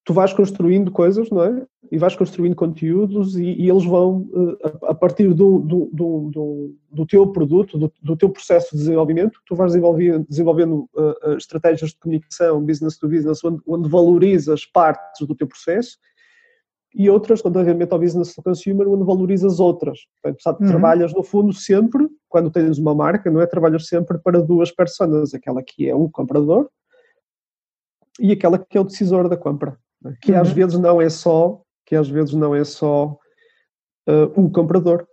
tu 0.05 0.13
vais 0.13 0.33
construindo 0.33 0.93
coisas, 0.93 1.31
não 1.31 1.43
é? 1.43 1.67
E 1.91 1.99
vais 1.99 2.15
construindo 2.15 2.55
conteúdos 2.55 3.37
e, 3.37 3.45
e 3.45 3.69
eles 3.69 3.85
vão, 3.85 4.29
eh, 4.63 4.73
a, 4.85 4.95
partir 4.95 5.35
do, 5.35 5.59
do, 5.59 5.91
do, 5.93 6.75
do, 6.93 7.07
teu 7.07 7.27
produto, 7.33 7.77
do, 7.77 7.93
do, 8.01 8.17
teu 8.17 8.29
processo 8.29 8.71
de 8.73 8.79
desenvolvimento, 8.79 9.41
tu 9.47 9.57
vais 9.57 9.73
desenvolvendo, 9.73 10.27
desenvolvendo 10.29 10.89
uh, 10.95 11.37
estratégias 11.37 11.91
de 11.91 11.99
comunicação, 11.99 12.65
business 12.65 12.97
to 12.99 13.09
business, 13.09 13.43
onde, 13.45 13.61
onde 13.67 13.89
valorizas 13.89 14.65
partes 14.65 15.27
do 15.27 15.35
teu 15.35 15.47
processo 15.47 15.99
e 16.95 17.11
outras 17.11 17.43
relativamente 17.43 17.93
ao 17.93 17.99
business 17.99 18.35
to 18.35 18.43
consumer, 18.43 18.89
onde 18.89 19.05
valorizas 19.05 19.59
outras. 19.59 19.99
Portanto, 20.23 20.61
uhum. 20.61 20.69
trabalhas 20.69 21.13
no 21.13 21.25
fundo 21.25 21.53
sempre, 21.53 22.09
quando 22.29 22.51
tens 22.51 22.79
uma 22.79 22.95
marca, 22.95 23.31
não 23.31 23.41
é? 23.41 23.47
Trabalhas 23.47 23.89
sempre 23.89 24.19
para 24.19 24.41
duas 24.41 24.71
pessoas, 24.71 25.35
aquela 25.35 25.63
que 25.63 25.89
é 25.89 25.95
o 25.95 26.09
comprador 26.09 26.69
e 28.21 28.31
aquela 28.31 28.59
que 28.59 28.79
é 28.79 28.81
o 28.81 28.85
decisor 28.85 29.29
da 29.29 29.37
compra, 29.37 29.77
é? 30.07 30.13
que 30.23 30.33
uhum. 30.33 30.41
às 30.41 30.53
vezes 30.53 30.79
não 30.79 31.03
é 31.03 31.09
só, 31.09 31.61
que 31.85 31.97
às 31.97 32.09
vezes 32.09 32.33
não 32.33 32.55
é 32.55 32.63
só 32.63 33.19
uh, 34.09 34.41
o 34.41 34.49
comprador. 34.51 35.07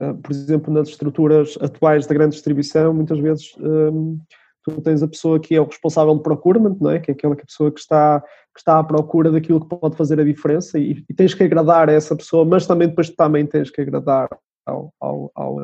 Uh, 0.00 0.14
por 0.14 0.32
exemplo, 0.32 0.72
nas 0.72 0.88
estruturas 0.88 1.56
atuais 1.60 2.06
da 2.06 2.14
grande 2.14 2.34
distribuição, 2.34 2.92
muitas 2.94 3.18
vezes 3.18 3.56
um, 3.58 4.18
tu 4.64 4.80
tens 4.80 5.02
a 5.02 5.08
pessoa 5.08 5.38
que 5.38 5.54
é 5.54 5.60
o 5.60 5.66
responsável 5.66 6.14
de 6.16 6.22
procurement, 6.22 6.76
não 6.80 6.90
é? 6.90 6.98
que 6.98 7.10
é 7.10 7.14
aquela 7.14 7.36
pessoa 7.36 7.70
que 7.70 7.78
está, 7.78 8.20
que 8.20 8.60
está 8.60 8.78
à 8.78 8.84
procura 8.84 9.30
daquilo 9.30 9.60
que 9.60 9.68
pode 9.68 9.96
fazer 9.96 10.18
a 10.18 10.24
diferença 10.24 10.78
e, 10.78 11.04
e 11.08 11.14
tens 11.14 11.34
que 11.34 11.44
agradar 11.44 11.88
a 11.88 11.92
essa 11.92 12.16
pessoa, 12.16 12.44
mas 12.44 12.66
também 12.66 12.88
depois 12.88 13.10
também 13.10 13.46
tens 13.46 13.70
que 13.70 13.82
agradar 13.82 14.28
ao, 14.66 14.92
ao, 14.98 15.30
ao 15.34 15.56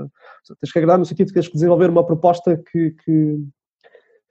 tens 0.61 0.71
que 0.71 0.79
agradar 0.79 0.99
no 0.99 1.07
sentido 1.07 1.29
de 1.29 1.33
que 1.33 1.41
tens 1.41 1.49
que 1.49 1.55
desenvolver 1.55 1.89
uma 1.89 2.05
proposta 2.05 2.57
que, 2.71 2.91
que, 2.91 3.39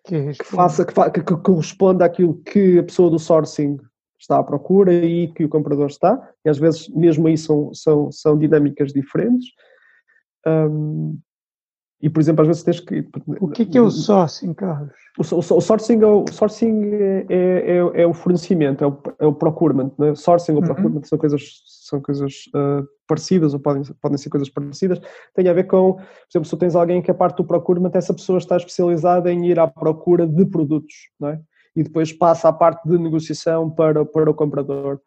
que, 0.06 0.34
que 0.34 0.46
faça, 0.46 0.86
que, 0.86 0.94
que, 0.94 1.24
que 1.24 1.38
corresponda 1.38 2.06
àquilo 2.06 2.36
que 2.44 2.78
a 2.78 2.84
pessoa 2.84 3.10
do 3.10 3.18
sourcing 3.18 3.78
está 4.20 4.38
à 4.38 4.44
procura 4.44 4.94
e 4.94 5.32
que 5.34 5.46
o 5.46 5.50
comprador 5.50 5.88
está, 5.88 6.32
e 6.46 6.50
às 6.50 6.60
vezes 6.60 6.90
mesmo 6.90 7.28
aí 7.28 7.38
são, 7.38 7.74
são, 7.74 8.12
são 8.12 8.38
dinâmicas 8.38 8.92
diferentes. 8.92 9.48
Um, 10.46 11.18
e, 12.02 12.10
por 12.10 12.22
exemplo, 12.22 12.44
às 12.44 12.48
vezes 12.48 12.64
tens 12.64 12.80
que. 12.80 13.06
O 13.42 13.50
que 13.50 13.64
é, 13.64 13.66
que 13.66 13.78
é 13.78 13.82
o 13.82 13.92
sourcing, 13.92 14.54
Carlos? 14.54 14.94
O, 15.18 15.36
o, 15.36 15.58
o 15.58 15.62
sourcing, 15.62 16.02
é 16.02 16.06
o, 16.06 16.26
sourcing 16.32 16.92
é, 16.94 17.26
é, 17.30 17.78
é, 17.78 18.08
o 18.08 18.14
fornecimento, 18.14 18.84
é 18.84 18.88
o, 18.88 18.98
é 19.20 19.26
o 19.26 19.34
procurement. 19.34 19.92
Né? 19.98 20.16
Sourcing 20.16 20.54
ou 20.54 20.60
uhum. 20.60 20.64
procurement 20.64 21.04
são 21.04 21.18
coisas, 21.18 21.62
são 21.66 22.00
coisas 22.00 22.46
uh, 22.56 22.88
parecidas 23.06 23.54
ou 23.54 23.60
podem, 23.60 23.84
podem 24.02 24.18
ser 24.18 24.30
coisas 24.30 24.50
parecidas. 24.50 25.02
Tem 25.36 25.50
a 25.50 25.54
ver 25.54 25.66
com, 25.66 25.96
por 25.96 26.04
exemplo, 26.32 26.46
se 26.46 26.52
tu 26.52 26.58
tens 26.58 26.74
alguém 26.74 27.02
que 27.02 27.12
é 27.12 27.14
parte 27.14 27.38
do 27.38 27.44
procurement, 27.44 27.92
essa 27.94 28.14
pessoa 28.14 28.38
está 28.38 28.56
especializada 28.56 29.30
em 29.30 29.48
ir 29.48 29.60
à 29.60 29.68
procura 29.68 30.26
de 30.26 30.46
produtos, 30.46 30.96
não 31.20 31.30
é? 31.30 31.42
E 31.76 31.84
depois 31.84 32.14
passa 32.14 32.48
à 32.48 32.54
parte 32.54 32.88
de 32.88 32.98
negociação 32.98 33.70
para, 33.70 34.06
para 34.06 34.32
o 34.32 34.34
comprador. 34.34 35.02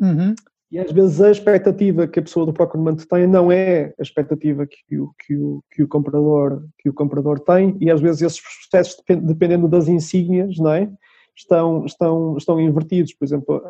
Uhum. 0.00 0.34
E 0.70 0.78
às 0.78 0.92
vezes 0.92 1.20
a 1.20 1.30
expectativa 1.30 2.06
que 2.06 2.18
a 2.18 2.22
pessoa 2.22 2.44
do 2.44 2.52
procurement 2.52 2.96
tem 2.96 3.26
não 3.26 3.50
é 3.50 3.94
a 3.98 4.02
expectativa 4.02 4.66
que 4.66 4.98
o, 4.98 5.12
que 5.18 5.34
o, 5.34 5.64
que 5.70 5.82
o, 5.82 5.88
comprador, 5.88 6.62
que 6.78 6.90
o 6.90 6.92
comprador 6.92 7.40
tem, 7.40 7.76
e 7.80 7.90
às 7.90 8.00
vezes 8.00 8.20
esses 8.20 8.40
processos, 8.40 9.02
dependendo 9.22 9.66
das 9.66 9.88
insígnias, 9.88 10.58
não 10.58 10.72
é? 10.72 10.90
estão, 11.38 11.84
estão, 11.86 12.36
estão 12.36 12.60
invertidos. 12.60 13.14
Por 13.14 13.24
exemplo, 13.24 13.62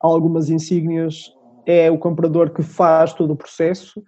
algumas 0.00 0.50
insígnias 0.50 1.32
é 1.64 1.90
o 1.90 1.98
comprador 1.98 2.50
que 2.50 2.62
faz 2.62 3.12
todo 3.12 3.32
o 3.32 3.36
processo, 3.36 4.02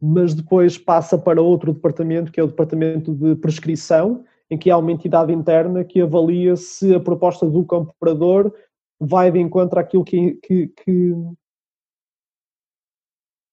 mas 0.00 0.34
depois 0.34 0.76
passa 0.78 1.16
para 1.16 1.42
outro 1.42 1.72
departamento, 1.72 2.30
que 2.30 2.38
é 2.38 2.42
o 2.42 2.48
departamento 2.48 3.14
de 3.14 3.34
prescrição, 3.36 4.24
em 4.50 4.56
que 4.56 4.70
há 4.70 4.78
uma 4.78 4.92
entidade 4.92 5.32
interna 5.32 5.84
que 5.84 6.00
avalia 6.00 6.56
se 6.56 6.94
a 6.94 7.00
proposta 7.00 7.48
do 7.48 7.64
comprador 7.64 8.52
vai 9.00 9.30
de 9.30 9.38
encontro 9.38 9.78
àquilo 9.78 10.04
que, 10.04 10.34
que, 10.42 10.68
que, 10.68 11.14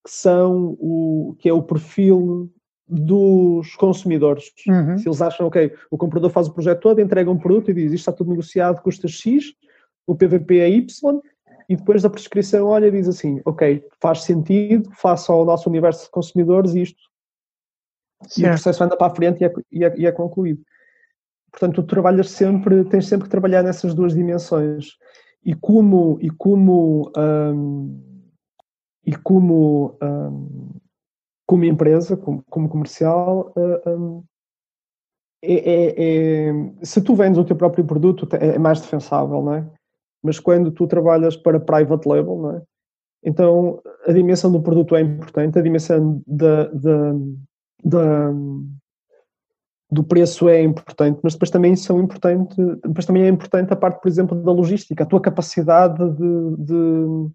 que 0.04 0.08
são 0.08 0.76
o 0.80 1.36
que 1.40 1.50
é 1.50 1.54
o 1.54 1.64
perfil 1.64 2.52
dos 2.88 3.76
consumidores. 3.76 4.52
Uhum. 4.68 4.98
Se 4.98 5.08
eles 5.08 5.22
acham, 5.22 5.48
ok, 5.48 5.74
o 5.90 5.98
comprador 5.98 6.30
faz 6.30 6.48
o 6.48 6.54
projeto 6.54 6.82
todo, 6.82 7.02
entrega 7.02 7.32
um 7.32 7.38
produto 7.38 7.72
e 7.72 7.74
diz 7.74 7.86
isto 7.86 7.96
está 7.96 8.12
tudo 8.12 8.30
negociado, 8.30 8.82
custa 8.82 9.08
X, 9.08 9.54
o 10.06 10.16
PVP 10.16 10.60
é 10.60 10.70
Y, 10.70 11.22
e 11.68 11.76
depois 11.76 12.04
da 12.04 12.10
prescrição 12.10 12.68
olha 12.68 12.88
e 12.88 12.92
diz 12.92 13.08
assim, 13.08 13.42
ok, 13.44 13.84
faz 14.00 14.22
sentido, 14.22 14.92
faça 14.94 15.34
ao 15.34 15.46
nosso 15.46 15.68
universo 15.68 16.06
de 16.06 16.12
consumidores 16.12 16.76
isto. 16.76 17.02
Certo. 18.28 18.40
E 18.40 18.46
o 18.46 18.50
processo 18.50 18.84
anda 18.84 18.96
para 18.96 19.12
a 19.12 19.16
frente 19.16 19.42
e 19.42 19.46
é, 19.46 19.54
e 19.72 19.84
é, 19.84 19.98
e 19.98 20.06
é 20.06 20.12
concluído. 20.12 20.64
Portanto, 21.52 21.82
tu 21.82 21.88
trabalhas 21.88 22.30
sempre, 22.30 22.84
tens 22.86 23.08
sempre 23.08 23.26
que 23.26 23.32
trabalhar 23.32 23.64
nessas 23.64 23.94
duas 23.96 24.14
dimensões 24.14 24.98
e 25.46 25.54
como 25.54 26.18
e 26.20 26.30
como 26.32 27.12
um, 27.16 28.02
e 29.06 29.16
como 29.16 29.98
um, 30.02 30.70
como 31.46 31.64
empresa 31.64 32.18
como, 32.18 32.44
como 32.50 32.68
comercial 32.68 33.54
um, 33.86 34.24
é, 35.44 35.54
é, 35.54 36.48
é, 36.50 36.54
se 36.82 37.00
tu 37.02 37.14
vendes 37.14 37.38
o 37.38 37.46
teu 37.46 37.56
próprio 37.56 37.86
produto 37.86 38.28
é 38.36 38.58
mais 38.58 38.82
defensável 38.82 39.44
não 39.44 39.54
é? 39.54 39.72
Mas 40.24 40.40
quando 40.40 40.72
tu 40.72 40.88
trabalhas 40.88 41.38
para 41.38 41.60
private 41.60 42.08
label 42.08 42.38
não 42.38 42.52
é? 42.58 42.62
Então 43.24 43.80
a 44.08 44.12
dimensão 44.12 44.52
do 44.52 44.62
produto 44.62 44.96
é 44.96 45.02
importante 45.02 45.60
a 45.60 45.62
dimensão 45.62 46.22
da, 46.26 46.68
da, 46.70 47.14
da 47.84 48.34
do 49.92 50.04
preço 50.04 50.50
é 50.50 50.62
importante, 50.62 51.20
mas 51.24 51.34
depois 51.34 51.52
também 51.52 51.76
são 51.76 52.02
importante, 52.02 52.56
depois 52.84 53.06
também 53.06 53.24
é 53.24 53.28
importante 53.28 53.72
a 53.72 53.76
parte, 53.76 54.02
por 54.02 54.08
exemplo, 54.08 54.42
da 54.42 54.52
logística, 54.52 55.04
a 55.04 55.08
tua 55.08 55.22
capacidade 55.22 55.98
de, 55.98 56.56
de, 56.58 57.30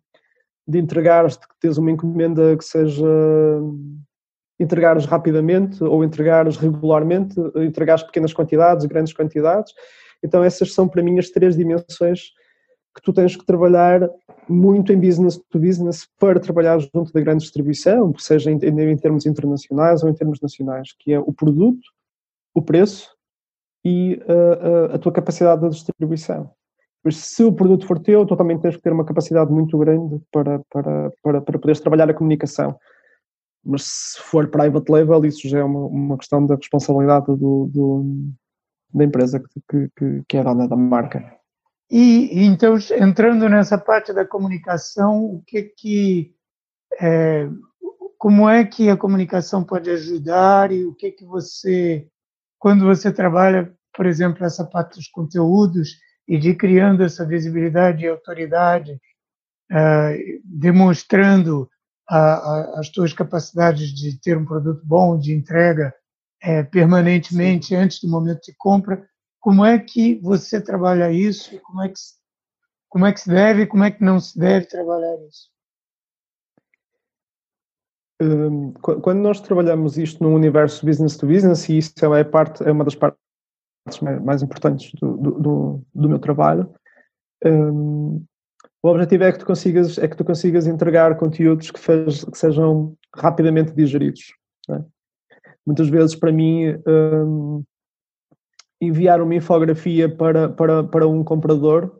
de 0.66 0.78
entregares, 0.78 1.34
de 1.34 1.46
que 1.46 1.54
tens 1.60 1.78
uma 1.78 1.90
encomenda 1.90 2.56
que 2.56 2.64
seja 2.64 3.06
entregares 4.58 5.06
rapidamente 5.06 5.82
ou 5.82 6.04
entregares 6.04 6.56
regularmente, 6.56 7.34
entregares 7.56 8.02
pequenas 8.02 8.32
quantidades, 8.32 8.84
grandes 8.84 9.12
quantidades. 9.12 9.72
Então 10.22 10.44
essas 10.44 10.74
são 10.74 10.86
para 10.86 11.02
mim 11.02 11.18
as 11.18 11.30
três 11.30 11.56
dimensões 11.56 12.32
que 12.94 13.00
tu 13.02 13.12
tens 13.12 13.36
que 13.36 13.46
trabalhar 13.46 14.10
muito 14.48 14.92
em 14.92 14.98
business 14.98 15.40
to 15.48 15.58
business 15.60 16.06
para 16.18 16.40
trabalhar 16.40 16.78
junto 16.78 17.12
da 17.12 17.20
grande 17.20 17.44
distribuição, 17.44 18.12
seja 18.18 18.50
em, 18.50 18.56
em 18.56 18.96
termos 18.96 19.24
internacionais 19.24 20.02
ou 20.02 20.10
em 20.10 20.14
termos 20.14 20.40
nacionais, 20.40 20.88
que 20.98 21.12
é 21.12 21.18
o 21.18 21.32
produto, 21.32 21.80
o 22.54 22.62
preço 22.62 23.10
e 23.84 24.20
uh, 24.24 24.92
uh, 24.92 24.94
a 24.94 24.98
tua 24.98 25.12
capacidade 25.12 25.62
de 25.62 25.70
distribuição. 25.70 26.50
Mas 27.02 27.16
se 27.16 27.42
o 27.42 27.52
produto 27.52 27.86
for 27.86 27.98
teu, 27.98 28.26
tu 28.26 28.36
também 28.36 28.58
tens 28.58 28.76
que 28.76 28.82
ter 28.82 28.92
uma 28.92 29.04
capacidade 29.04 29.50
muito 29.50 29.78
grande 29.78 30.20
para, 30.30 30.60
para, 30.70 31.10
para, 31.22 31.40
para 31.40 31.58
poderes 31.58 31.80
trabalhar 31.80 32.10
a 32.10 32.14
comunicação. 32.14 32.78
Mas 33.64 33.84
se 33.84 34.20
for 34.20 34.48
private 34.48 34.90
level, 34.90 35.24
isso 35.24 35.48
já 35.48 35.60
é 35.60 35.64
uma, 35.64 35.86
uma 35.86 36.18
questão 36.18 36.44
da 36.44 36.56
responsabilidade 36.56 37.26
do, 37.26 37.70
do 37.72 38.04
da 38.92 39.04
empresa 39.04 39.40
que, 39.40 39.88
que, 39.96 40.22
que 40.28 40.36
é 40.36 40.42
dona 40.42 40.68
da 40.68 40.76
marca. 40.76 41.40
E 41.90 42.44
então, 42.44 42.76
entrando 42.98 43.48
nessa 43.48 43.76
parte 43.78 44.12
da 44.12 44.24
comunicação, 44.24 45.24
o 45.24 45.42
que 45.46 45.62
que 45.62 46.34
é, 47.00 47.48
como 48.18 48.48
é 48.48 48.64
que 48.64 48.88
a 48.88 48.96
comunicação 48.96 49.64
pode 49.64 49.90
ajudar 49.90 50.70
e 50.70 50.84
o 50.84 50.94
que 50.94 51.10
que 51.10 51.24
você, 51.24 52.06
quando 52.60 52.84
você 52.84 53.10
trabalha, 53.10 53.74
por 53.96 54.06
exemplo, 54.06 54.44
essa 54.44 54.64
parte 54.64 54.96
dos 54.96 55.08
conteúdos 55.08 55.98
e 56.28 56.38
de 56.38 56.54
criando 56.54 57.02
essa 57.02 57.26
visibilidade 57.26 58.04
e 58.04 58.08
autoridade, 58.08 59.00
é, 59.72 60.18
demonstrando 60.44 61.68
a, 62.08 62.18
a, 62.18 62.80
as 62.80 62.90
tuas 62.90 63.12
capacidades 63.14 63.88
de 63.88 64.20
ter 64.20 64.36
um 64.36 64.44
produto 64.44 64.82
bom, 64.84 65.18
de 65.18 65.32
entrega 65.32 65.92
é, 66.42 66.62
permanentemente 66.62 67.68
Sim. 67.68 67.76
antes 67.76 68.00
do 68.00 68.08
momento 68.08 68.42
de 68.42 68.54
compra, 68.56 69.04
como 69.40 69.64
é 69.64 69.78
que 69.78 70.20
você 70.20 70.60
trabalha 70.60 71.10
isso? 71.10 71.58
Como 71.60 71.82
é 71.82 71.88
que 71.88 71.94
como 72.90 73.06
é 73.06 73.12
que 73.12 73.20
se 73.20 73.30
deve? 73.30 73.66
Como 73.66 73.84
é 73.84 73.90
que 73.90 74.04
não 74.04 74.18
se 74.18 74.36
deve 74.38 74.66
trabalhar 74.66 75.16
isso? 75.28 75.48
Hum, 78.20 78.72
quando 78.72 79.20
nós 79.20 79.40
trabalhamos 79.40 79.96
isto 79.96 80.22
no 80.22 80.34
universo 80.34 80.84
business 80.84 81.16
to 81.16 81.26
business, 81.26 81.68
e 81.68 81.78
isso 81.78 81.92
é, 82.14 82.22
parte, 82.22 82.62
é 82.62 82.70
uma 82.70 82.84
das 82.84 82.94
partes 82.94 83.18
mais 84.22 84.42
importantes 84.42 84.92
do, 85.00 85.16
do, 85.16 85.82
do 85.94 86.08
meu 86.08 86.18
trabalho, 86.18 86.70
um, 87.44 88.22
o 88.82 88.88
objetivo 88.88 89.24
é 89.24 89.32
que 89.32 89.38
tu 89.38 89.46
consigas, 89.46 89.98
é 89.98 90.08
que 90.08 90.16
tu 90.16 90.24
consigas 90.24 90.66
entregar 90.66 91.16
conteúdos 91.16 91.70
que, 91.70 91.78
fez, 91.78 92.24
que 92.24 92.36
sejam 92.36 92.94
rapidamente 93.14 93.72
digeridos. 93.72 94.34
É? 94.70 94.82
Muitas 95.66 95.88
vezes, 95.88 96.14
para 96.14 96.32
mim, 96.32 96.76
um, 96.86 97.62
enviar 98.80 99.20
uma 99.20 99.34
infografia 99.34 100.08
para, 100.08 100.48
para, 100.48 100.84
para 100.84 101.06
um 101.06 101.22
comprador 101.22 101.99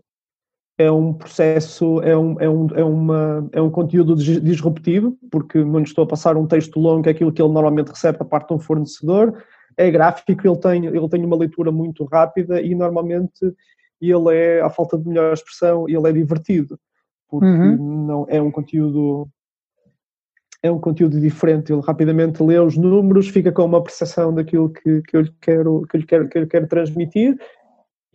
é 0.81 0.91
um 0.91 1.13
processo, 1.13 2.01
é 2.01 2.17
um, 2.17 2.41
é 2.41 2.49
um, 2.49 2.67
é 2.75 2.83
uma, 2.83 3.49
é 3.53 3.61
um 3.61 3.71
conteúdo 3.71 4.17
disruptivo, 4.17 5.15
porque 5.31 5.63
não 5.63 5.79
lhe 5.79 5.85
estou 5.85 6.05
a 6.05 6.07
passar 6.07 6.39
um 6.39 6.47
texto 6.47 6.81
longo, 6.81 7.07
é 7.07 7.11
aquilo 7.11 7.31
que 7.31 7.43
ele 7.43 7.53
normalmente 7.53 7.89
recebe 7.89 8.19
da 8.19 8.25
parte 8.25 8.49
de 8.49 8.55
um 8.55 8.59
fornecedor, 8.59 9.45
é 9.77 9.91
gráfico, 9.91 10.31
ele 10.31 10.57
tem, 10.57 10.87
ele 10.87 11.09
tem 11.11 11.23
uma 11.23 11.37
leitura 11.37 11.71
muito 11.71 12.05
rápida 12.05 12.63
e 12.63 12.75
normalmente 12.75 13.55
ele 14.01 14.35
é, 14.35 14.63
à 14.63 14.71
falta 14.71 14.97
de 14.97 15.07
melhor 15.07 15.35
expressão, 15.35 15.87
ele 15.87 16.09
é 16.09 16.13
divertido, 16.13 16.81
porque 17.29 17.47
uhum. 17.47 18.07
não 18.07 18.27
é 18.31 18.41
um 18.41 18.51
conteúdo 18.51 19.29
é 20.63 20.71
um 20.71 20.79
conteúdo 20.79 21.21
diferente, 21.21 21.73
ele 21.73 21.83
rapidamente 21.83 22.43
lê 22.43 22.59
os 22.59 22.77
números, 22.77 23.29
fica 23.29 23.53
com 23.53 23.65
uma 23.65 23.83
percepção 23.83 24.33
daquilo 24.33 24.71
que, 24.71 25.03
que, 25.03 25.17
eu, 25.17 25.21
lhe 25.23 25.35
quero, 25.41 25.87
que, 25.87 25.97
eu, 25.97 26.01
lhe 26.01 26.07
quero, 26.07 26.29
que 26.29 26.39
eu 26.39 26.43
lhe 26.43 26.49
quero 26.49 26.67
transmitir 26.67 27.39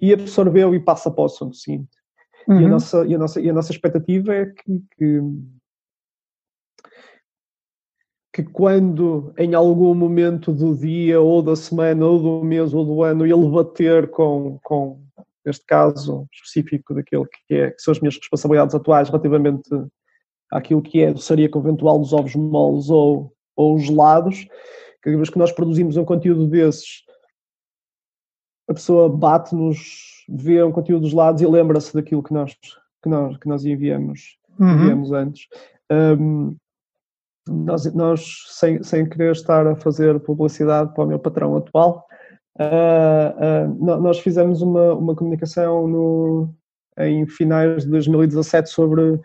e 0.02 0.12
absorveu 0.14 0.74
e 0.74 0.80
passa 0.80 1.12
para 1.12 1.22
o 1.22 1.26
assunto 1.26 1.56
seguinte. 1.56 2.05
Uhum. 2.48 2.60
E, 2.60 2.64
a 2.64 2.66
uhum. 2.66 2.70
nossa, 2.70 3.06
e, 3.06 3.16
a 3.16 3.18
nossa, 3.18 3.42
e 3.42 3.50
a 3.50 3.54
nossa 3.54 3.72
expectativa 3.72 4.34
é 4.34 4.46
que, 4.46 4.84
que, 4.98 5.20
que 8.34 8.44
quando 8.44 9.34
em 9.38 9.54
algum 9.56 9.94
momento 9.96 10.52
do 10.52 10.76
dia 10.76 11.20
ou 11.20 11.42
da 11.42 11.56
semana 11.56 12.06
ou 12.06 12.20
do 12.20 12.46
mês 12.46 12.74
ou 12.74 12.86
do 12.86 13.04
ano 13.04 13.26
ele 13.26 13.50
bater 13.50 14.10
com, 14.10 14.60
com 14.64 15.06
neste 15.46 15.66
caso 15.66 16.28
específico 16.34 16.94
daquele 16.94 17.26
que, 17.26 17.56
é, 17.56 17.72
que 17.72 17.82
são 17.82 17.92
as 17.92 18.00
minhas 18.00 18.16
responsabilidades 18.16 18.76
atuais 18.76 19.10
relativamente 19.10 19.70
àquilo 20.52 20.82
que 20.82 21.02
é 21.02 21.14
doçaria 21.14 21.50
conventual 21.50 22.00
dos 22.00 22.14
ovos 22.14 22.36
moles 22.36 22.90
ou, 22.90 23.34
ou 23.56 23.78
gelados, 23.78 24.48
cada 25.02 25.16
vez 25.16 25.30
que 25.30 25.38
nós 25.38 25.52
produzimos 25.52 25.98
um 25.98 26.06
conteúdo 26.06 26.48
desses, 26.48 27.04
a 28.68 28.74
pessoa 28.74 29.08
bate-nos, 29.08 30.15
vê 30.28 30.64
um 30.64 30.72
conteúdo 30.72 31.02
dos 31.02 31.14
lados 31.14 31.42
e 31.42 31.48
lembra-se 31.48 31.94
daquilo 31.94 32.24
que 32.24 32.34
nós, 32.34 32.56
que 33.02 33.10
nós, 33.10 33.38
que 33.38 33.48
nós 33.48 33.66
enviamos, 33.66 34.38
uhum. 34.60 34.74
enviamos 34.74 35.12
antes. 35.12 35.48
Um, 35.92 36.56
nós, 37.48 37.94
nós 37.94 38.44
sem, 38.48 38.82
sem 38.82 39.08
querer 39.08 39.32
estar 39.32 39.68
a 39.68 39.76
fazer 39.76 40.20
publicidade 40.20 40.94
para 40.94 41.04
o 41.04 41.08
meu 41.08 41.20
patrão 41.20 41.56
atual, 41.56 42.06
uh, 42.60 43.68
uh, 43.70 44.02
nós 44.02 44.20
fizemos 44.20 44.62
uma, 44.62 44.94
uma 44.94 45.16
comunicação 45.16 45.88
no, 45.88 46.50
em 46.98 47.28
finais 47.28 47.84
de 47.84 47.90
2017 47.92 48.70
sobre 48.70 49.20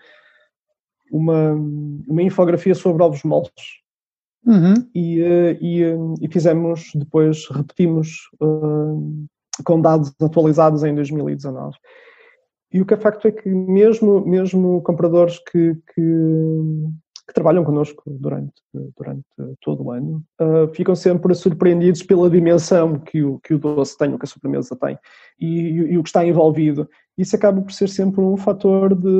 uma, 1.10 1.52
uma 2.06 2.22
infografia 2.22 2.74
sobre 2.74 3.02
ovos 3.02 3.22
moles. 3.22 3.80
Uhum. 4.46 4.74
E, 4.94 5.20
eh, 5.20 5.58
e, 5.60 5.82
e, 6.22 6.28
fizemos, 6.28 6.92
depois 6.94 7.46
repetimos 7.50 8.30
uh, 8.40 9.26
com 9.62 9.81
dados 9.81 10.12
atualizados 10.20 10.85
em 10.85 10.94
2019. 10.94 11.77
E 12.73 12.81
o 12.81 12.87
que 12.87 12.94
é 12.94 12.96
facto 12.96 13.27
é 13.27 13.33
que 13.33 13.49
mesmo, 13.49 14.25
mesmo 14.25 14.81
compradores 14.83 15.38
que, 15.38 15.75
que, 15.92 16.03
que 17.27 17.35
trabalham 17.35 17.64
connosco 17.64 18.03
durante, 18.07 18.53
durante 18.96 19.25
todo 19.61 19.85
o 19.85 19.90
ano 19.90 20.23
uh, 20.40 20.73
ficam 20.73 20.94
sempre 20.94 21.35
surpreendidos 21.35 22.03
pela 22.03 22.31
dimensão 22.31 22.99
que 22.99 23.23
o, 23.23 23.40
que 23.40 23.55
o 23.55 23.59
doce 23.59 23.99
tem, 23.99 24.14
o 24.14 24.18
que 24.18 24.25
a 24.25 24.29
sobremesa 24.29 24.77
tem 24.77 24.96
e, 25.38 25.46
e, 25.46 25.77
e 25.92 25.99
o 25.99 26.03
que 26.03 26.09
está 26.09 26.25
envolvido. 26.25 26.88
Isso 27.18 27.35
acaba 27.35 27.61
por 27.61 27.73
ser 27.73 27.88
sempre 27.88 28.20
um 28.20 28.37
fator 28.37 28.94
de, 28.94 29.11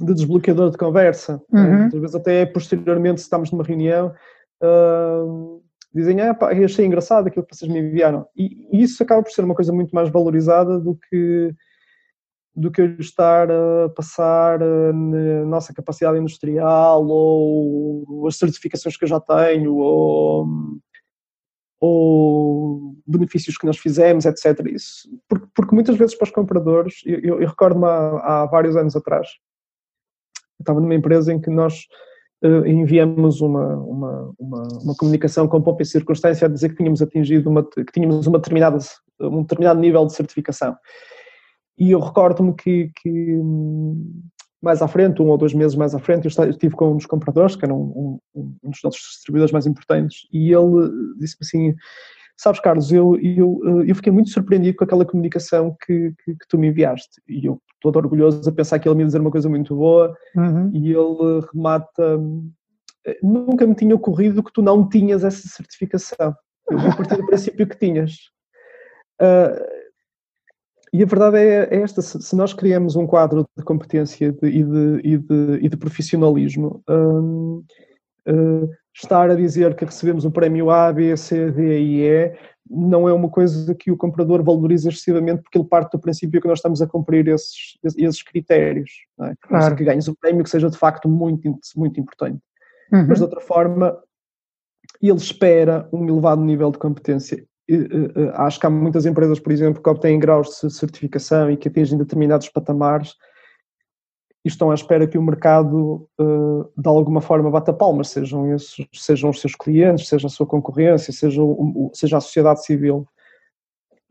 de 0.00 0.14
desbloqueador 0.14 0.70
de 0.70 0.76
conversa. 0.76 1.40
Né? 1.52 1.62
Uhum. 1.62 1.86
Às 1.86 1.92
vezes 1.92 2.14
até 2.16 2.46
posteriormente, 2.46 3.20
se 3.20 3.26
estamos 3.26 3.52
numa 3.52 3.62
reunião, 3.62 4.12
uh, 4.60 5.62
dizem, 5.94 6.20
ah, 6.20 6.34
pá, 6.34 6.52
achei 6.52 6.86
engraçado 6.86 7.26
aquilo 7.26 7.44
que 7.44 7.54
vocês 7.54 7.70
me 7.70 7.80
enviaram. 7.80 8.26
E, 8.36 8.68
e, 8.72 8.82
isso 8.82 9.02
acaba 9.02 9.22
por 9.22 9.32
ser 9.32 9.44
uma 9.44 9.54
coisa 9.54 9.72
muito 9.72 9.94
mais 9.94 10.08
valorizada 10.10 10.78
do 10.78 10.96
que 11.08 11.54
do 12.52 12.70
que 12.70 12.80
eu 12.80 12.96
estar 12.98 13.48
a 13.50 13.88
passar 13.90 14.60
ah, 14.62 14.92
na 14.92 15.44
nossa 15.46 15.72
capacidade 15.72 16.18
industrial 16.18 17.06
ou 17.06 18.26
as 18.26 18.36
certificações 18.36 18.96
que 18.96 19.04
eu 19.04 19.08
já 19.08 19.20
tenho 19.20 19.76
ou, 19.76 20.46
ou 21.80 22.94
benefícios 23.06 23.56
que 23.56 23.66
nós 23.66 23.78
fizemos, 23.78 24.26
etc. 24.26 24.66
Isso, 24.66 25.08
porque, 25.28 25.46
porque 25.54 25.74
muitas 25.74 25.96
vezes 25.96 26.16
para 26.16 26.26
os 26.26 26.30
compradores, 26.30 27.00
eu, 27.06 27.20
eu, 27.20 27.40
eu 27.40 27.48
recordo-me 27.48 27.86
há, 27.86 28.42
há 28.42 28.46
vários 28.46 28.76
anos 28.76 28.94
atrás, 28.96 29.28
estava 30.58 30.80
numa 30.80 30.94
empresa 30.94 31.32
em 31.32 31.40
que 31.40 31.50
nós 31.50 31.86
enviamos 32.42 33.40
uma, 33.40 33.76
uma, 33.76 34.34
uma, 34.38 34.62
uma, 34.82 34.94
comunicação 34.96 35.46
com 35.46 35.60
pompa 35.60 35.82
e 35.82 35.86
circunstância 35.86 36.46
a 36.46 36.50
dizer 36.50 36.70
que 36.70 36.76
tínhamos 36.76 37.02
atingido 37.02 37.50
uma, 37.50 37.62
que 37.62 37.84
tínhamos 37.92 38.26
uma 38.26 38.38
determinada, 38.38 38.78
um 39.20 39.42
determinado 39.42 39.78
nível 39.78 40.06
de 40.06 40.14
certificação. 40.14 40.74
E 41.78 41.90
eu 41.90 42.00
recordo-me 42.00 42.54
que, 42.54 42.90
que, 43.02 43.38
mais 44.62 44.80
à 44.82 44.88
frente, 44.88 45.20
um 45.20 45.28
ou 45.28 45.38
dois 45.38 45.52
meses 45.52 45.76
mais 45.76 45.94
à 45.94 45.98
frente, 45.98 46.24
eu 46.26 46.50
estive 46.50 46.74
com 46.74 46.92
um 46.92 46.96
dos 46.96 47.06
compradores, 47.06 47.56
que 47.56 47.64
era 47.64 47.74
um, 47.74 48.18
um, 48.34 48.54
um 48.62 48.70
dos 48.70 48.80
nossos 48.82 49.00
distribuidores 49.00 49.52
mais 49.52 49.66
importantes, 49.66 50.26
e 50.32 50.52
ele 50.52 50.90
disse-me 51.18 51.42
assim, 51.42 51.74
Sabes, 52.40 52.58
Carlos, 52.58 52.90
eu, 52.90 53.18
eu, 53.20 53.84
eu 53.86 53.94
fiquei 53.94 54.10
muito 54.10 54.30
surpreendido 54.30 54.74
com 54.74 54.84
aquela 54.84 55.04
comunicação 55.04 55.76
que, 55.84 56.14
que, 56.24 56.34
que 56.36 56.48
tu 56.48 56.56
me 56.56 56.68
enviaste. 56.68 57.20
E 57.28 57.44
eu, 57.44 57.60
todo 57.82 57.96
orgulhoso 57.96 58.48
a 58.48 58.52
pensar 58.52 58.78
que 58.78 58.88
ele 58.88 58.94
me 58.94 59.02
ia 59.02 59.08
dizer 59.08 59.20
uma 59.20 59.30
coisa 59.30 59.46
muito 59.46 59.76
boa, 59.76 60.16
uhum. 60.34 60.70
e 60.72 60.90
ele 60.90 61.46
remata. 61.52 62.18
Nunca 63.22 63.66
me 63.66 63.74
tinha 63.74 63.94
ocorrido 63.94 64.42
que 64.42 64.54
tu 64.54 64.62
não 64.62 64.88
tinhas 64.88 65.22
essa 65.22 65.46
certificação. 65.48 66.34
Eu 66.70 66.78
vou 66.78 66.96
partir 66.96 67.16
do 67.18 67.26
princípio 67.26 67.66
que 67.68 67.76
tinhas. 67.76 68.12
Uh, 69.20 69.62
e 70.94 71.02
a 71.02 71.06
verdade 71.06 71.36
é, 71.36 71.68
é 71.70 71.82
esta: 71.82 72.00
se, 72.00 72.34
nós 72.34 72.54
criamos 72.54 72.96
um 72.96 73.06
quadro 73.06 73.46
de 73.54 73.62
competência 73.62 74.32
de, 74.32 74.48
e, 74.48 74.64
de, 74.64 75.00
e, 75.04 75.18
de, 75.18 75.58
e 75.60 75.68
de 75.68 75.76
profissionalismo, 75.76 76.82
uh, 76.88 77.62
estar 78.94 79.30
a 79.30 79.34
dizer 79.34 79.74
que 79.74 79.84
recebemos 79.84 80.24
o 80.24 80.30
prémio 80.30 80.70
A, 80.70 80.92
B, 80.92 81.16
C, 81.16 81.50
D 81.50 81.80
e 81.80 82.02
E 82.02 82.36
não 82.70 83.08
é 83.08 83.12
uma 83.12 83.28
coisa 83.28 83.74
que 83.74 83.90
o 83.90 83.96
comprador 83.96 84.44
valoriza 84.44 84.88
excessivamente 84.88 85.42
porque 85.42 85.58
ele 85.58 85.66
parte 85.66 85.92
do 85.92 85.98
princípio 85.98 86.40
que 86.40 86.46
nós 86.46 86.58
estamos 86.58 86.80
a 86.80 86.86
cumprir 86.86 87.26
esses, 87.26 87.76
esses 87.82 88.22
critérios. 88.22 88.90
Não 89.18 89.26
é? 89.26 89.34
Claro. 89.40 89.74
Que 89.74 89.84
ganhes 89.84 90.06
um 90.06 90.14
prémio 90.14 90.44
que 90.44 90.50
seja 90.50 90.70
de 90.70 90.78
facto 90.78 91.08
muito, 91.08 91.58
muito 91.76 91.98
importante. 91.98 92.40
Uhum. 92.92 93.06
Mas 93.08 93.18
de 93.18 93.24
outra 93.24 93.40
forma, 93.40 93.98
ele 95.02 95.16
espera 95.16 95.88
um 95.92 96.08
elevado 96.08 96.42
nível 96.42 96.70
de 96.70 96.78
competência. 96.78 97.44
Acho 98.34 98.60
que 98.60 98.66
há 98.66 98.70
muitas 98.70 99.04
empresas, 99.04 99.40
por 99.40 99.52
exemplo, 99.52 99.82
que 99.82 99.88
obtêm 99.88 100.18
graus 100.18 100.60
de 100.60 100.72
certificação 100.72 101.50
e 101.50 101.56
que 101.56 101.68
atingem 101.68 101.98
determinados 101.98 102.48
patamares 102.48 103.14
e 104.44 104.48
estão 104.48 104.70
à 104.70 104.74
espera 104.74 105.06
que 105.06 105.18
o 105.18 105.22
mercado 105.22 106.08
de 106.76 106.88
alguma 106.88 107.20
forma 107.20 107.50
bata 107.50 107.72
palmas, 107.72 108.08
sejam, 108.08 108.52
esses, 108.54 108.86
sejam 108.92 109.30
os 109.30 109.40
seus 109.40 109.54
clientes, 109.54 110.08
seja 110.08 110.26
a 110.26 110.30
sua 110.30 110.46
concorrência, 110.46 111.12
seja, 111.12 111.42
o, 111.42 111.90
seja 111.92 112.16
a 112.16 112.20
sociedade 112.20 112.64
civil. 112.64 113.06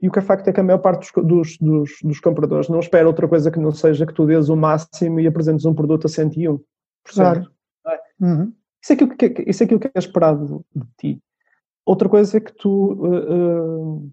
E 0.02 0.08
o 0.08 0.12
que 0.12 0.20
é 0.20 0.22
facto 0.22 0.48
é 0.48 0.54
que 0.54 0.60
a 0.60 0.64
maior 0.64 0.78
parte 0.78 1.12
dos, 1.22 1.58
dos, 1.58 1.92
dos, 2.02 2.20
compradores 2.20 2.70
não 2.70 2.80
espera 2.80 3.08
outra 3.08 3.28
coisa 3.28 3.52
que 3.52 3.60
não 3.60 3.72
seja 3.72 4.06
que 4.06 4.14
tu 4.14 4.26
dês 4.26 4.50
o 4.50 4.56
máximo 4.56 5.20
e 5.20 5.28
apresentes 5.28 5.66
um 5.66 5.74
produto 5.74 6.06
a 6.06 6.10
101%. 6.10 6.62
Claro. 7.04 7.52
É? 7.88 8.00
Uhum. 8.22 8.54
Isso, 8.82 8.94
é 8.94 8.96
aquilo 8.96 9.18
que, 9.18 9.44
isso 9.46 9.64
é 9.64 9.66
aquilo 9.66 9.80
que 9.80 9.88
é 9.88 10.00
esperado 10.00 10.64
de 10.74 10.88
ti. 10.98 11.24
Outra 11.86 12.08
coisa 12.08 12.38
é 12.38 12.40
que 12.40 12.54
tu 12.54 12.94
uh, 12.94 13.98
uh, 13.98 14.12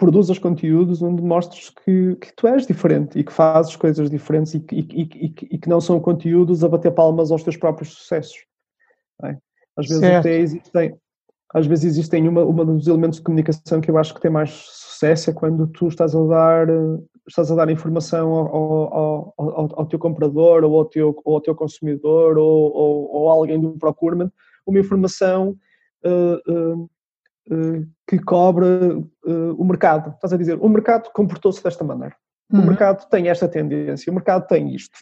produzas 0.00 0.38
conteúdos 0.38 1.02
onde 1.02 1.22
mostres 1.22 1.68
que, 1.68 2.16
que, 2.16 2.32
tu 2.34 2.48
és 2.48 2.66
diferente 2.66 3.18
e 3.18 3.22
que 3.22 3.32
fazes 3.32 3.76
coisas 3.76 4.08
diferentes 4.10 4.54
e, 4.54 4.64
e, 4.72 4.80
e, 4.80 5.34
e, 5.52 5.58
que 5.58 5.68
não 5.68 5.78
são 5.78 6.00
conteúdos 6.00 6.64
a 6.64 6.68
bater 6.68 6.90
palmas 6.90 7.30
aos 7.30 7.42
teus 7.42 7.56
próprios 7.56 7.90
sucessos. 7.90 8.46
É? 9.22 9.36
Às 9.76 9.86
vezes 9.86 10.00
certo. 10.00 10.20
até 10.20 10.38
existem, 10.38 10.98
às 11.52 11.66
vezes 11.66 11.84
existem 11.84 12.26
uma, 12.26 12.42
uma 12.42 12.64
dos 12.64 12.86
elementos 12.86 13.18
de 13.18 13.24
comunicação 13.24 13.82
que 13.82 13.90
eu 13.90 13.98
acho 13.98 14.14
que 14.14 14.22
tem 14.22 14.30
mais 14.30 14.50
sucesso 14.50 15.28
é 15.28 15.34
quando 15.34 15.66
tu 15.66 15.88
estás 15.88 16.16
a 16.16 16.24
dar 16.24 16.66
estás 17.28 17.52
a 17.52 17.54
dar 17.54 17.70
informação 17.70 18.32
ao, 18.32 18.94
ao, 18.94 19.34
ao, 19.36 19.80
ao 19.80 19.86
teu 19.86 19.98
comprador 19.98 20.64
ou 20.64 20.78
ao 20.78 20.84
teu, 20.86 21.14
ou 21.24 21.34
ao 21.34 21.40
teu 21.42 21.54
consumidor 21.54 22.38
ou, 22.38 22.72
ou, 22.72 23.14
ou 23.14 23.28
alguém 23.28 23.60
do 23.60 23.76
procurement 23.78 24.32
uma 24.66 24.80
informação 24.80 25.56
uh, 26.04 26.52
uh, 26.52 26.90
que 28.06 28.18
cobre 28.18 28.66
o 29.24 29.64
mercado. 29.64 30.10
Estás 30.10 30.32
a 30.32 30.36
dizer, 30.36 30.58
o 30.60 30.68
mercado 30.68 31.10
comportou-se 31.12 31.62
desta 31.62 31.84
maneira. 31.84 32.16
Uhum. 32.52 32.62
O 32.62 32.66
mercado 32.66 33.08
tem 33.08 33.28
esta 33.28 33.48
tendência, 33.48 34.10
o 34.10 34.14
mercado 34.14 34.46
tem 34.46 34.74
isto. 34.74 34.98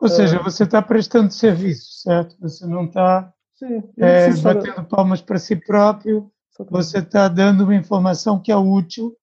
Ou 0.00 0.08
seja, 0.08 0.42
você 0.42 0.64
está 0.64 0.82
prestando 0.82 1.32
serviço, 1.32 2.02
certo? 2.02 2.36
Você 2.40 2.66
não 2.66 2.86
está 2.86 3.32
Sim, 3.54 3.82
é, 3.98 4.32
batendo 4.40 4.84
palmas 4.84 5.22
para 5.22 5.38
si 5.38 5.54
próprio, 5.54 6.30
você 6.68 6.98
está 6.98 7.28
dando 7.28 7.64
uma 7.64 7.74
informação 7.74 8.40
que 8.40 8.50
é 8.50 8.56
útil, 8.56 9.06
ou 9.06 9.16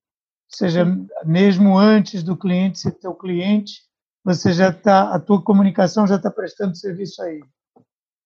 seja, 0.47 0.85
mesmo 1.25 1.77
antes 1.77 2.23
do 2.23 2.37
cliente 2.37 2.79
ser 2.79 2.91
teu 2.93 3.13
cliente, 3.13 3.81
você 4.23 4.53
já 4.53 4.69
está, 4.69 5.13
a 5.13 5.19
tua 5.19 5.41
comunicação 5.41 6.07
já 6.07 6.15
está 6.15 6.31
prestando 6.31 6.75
serviço 6.75 7.21
a 7.21 7.31
ele. 7.31 7.45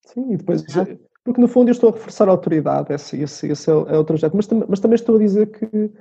Sim, 0.06 0.34
e 0.34 0.38
depois, 0.38 0.63
porque 1.24 1.40
no 1.40 1.48
fundo 1.48 1.70
eu 1.70 1.74
estou 1.74 1.90
a 1.90 1.94
reforçar 1.94 2.28
a 2.28 2.32
autoridade, 2.32 2.94
esse, 2.94 3.22
esse, 3.22 3.48
esse 3.48 3.70
é, 3.70 3.74
o, 3.74 3.88
é 3.88 3.98
o 3.98 4.04
trajeto, 4.04 4.36
mas, 4.36 4.48
mas 4.68 4.80
também 4.80 4.96
estou 4.96 5.16
a 5.16 5.20
dizer 5.20 5.48
que, 5.48 5.92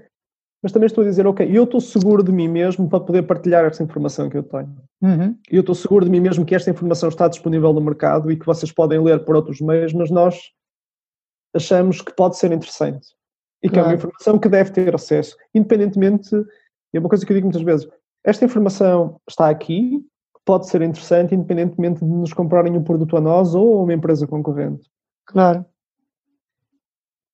mas 0.63 0.73
também 0.73 0.87
estou 0.87 1.03
a 1.03 1.07
dizer, 1.07 1.27
ok, 1.27 1.49
eu 1.51 1.65
estou 1.65 1.81
seguro 1.81 2.23
de 2.23 2.33
mim 2.33 2.49
mesmo 2.49 2.89
para 2.89 3.01
poder 3.01 3.23
partilhar 3.23 3.65
esta 3.65 3.83
informação 3.83 4.29
que 4.29 4.37
eu 4.37 4.43
tenho. 4.43 4.77
Uhum. 5.01 5.37
Eu 5.51 5.61
estou 5.61 5.75
seguro 5.75 6.05
de 6.05 6.11
mim 6.11 6.21
mesmo 6.21 6.45
que 6.45 6.55
esta 6.55 6.71
informação 6.71 7.09
está 7.09 7.29
disponível 7.29 7.73
no 7.73 7.81
mercado 7.81 8.31
e 8.31 8.37
que 8.37 8.47
vocês 8.47 8.73
podem 8.73 9.01
ler 9.01 9.25
por 9.25 9.37
outros 9.37 9.61
meios, 9.61 9.93
mas 9.93 10.11
nós 10.11 10.53
achamos 11.55 12.01
que 12.01 12.15
pode 12.15 12.37
ser 12.37 12.53
interessante 12.53 13.09
e 13.63 13.69
que 13.69 13.75
claro. 13.75 13.89
é 13.89 13.91
uma 13.91 13.97
informação 13.97 14.39
que 14.39 14.49
deve 14.49 14.71
ter 14.71 14.95
acesso, 14.95 15.37
independentemente, 15.55 16.35
é 16.93 16.99
uma 16.99 17.09
coisa 17.09 17.25
que 17.25 17.33
eu 17.33 17.37
digo 17.37 17.47
muitas 17.47 17.63
vezes, 17.63 17.89
esta 18.25 18.45
informação 18.45 19.21
está 19.29 19.49
aqui, 19.49 20.05
pode 20.45 20.69
ser 20.69 20.83
interessante, 20.83 21.35
independentemente 21.35 22.01
de 22.01 22.11
nos 22.11 22.33
comprarem 22.33 22.77
um 22.77 22.83
produto 22.83 23.17
a 23.17 23.21
nós 23.21 23.55
ou 23.55 23.79
a 23.79 23.83
uma 23.83 23.95
empresa 23.95 24.27
concorrente. 24.27 24.89
Claro. 25.27 25.65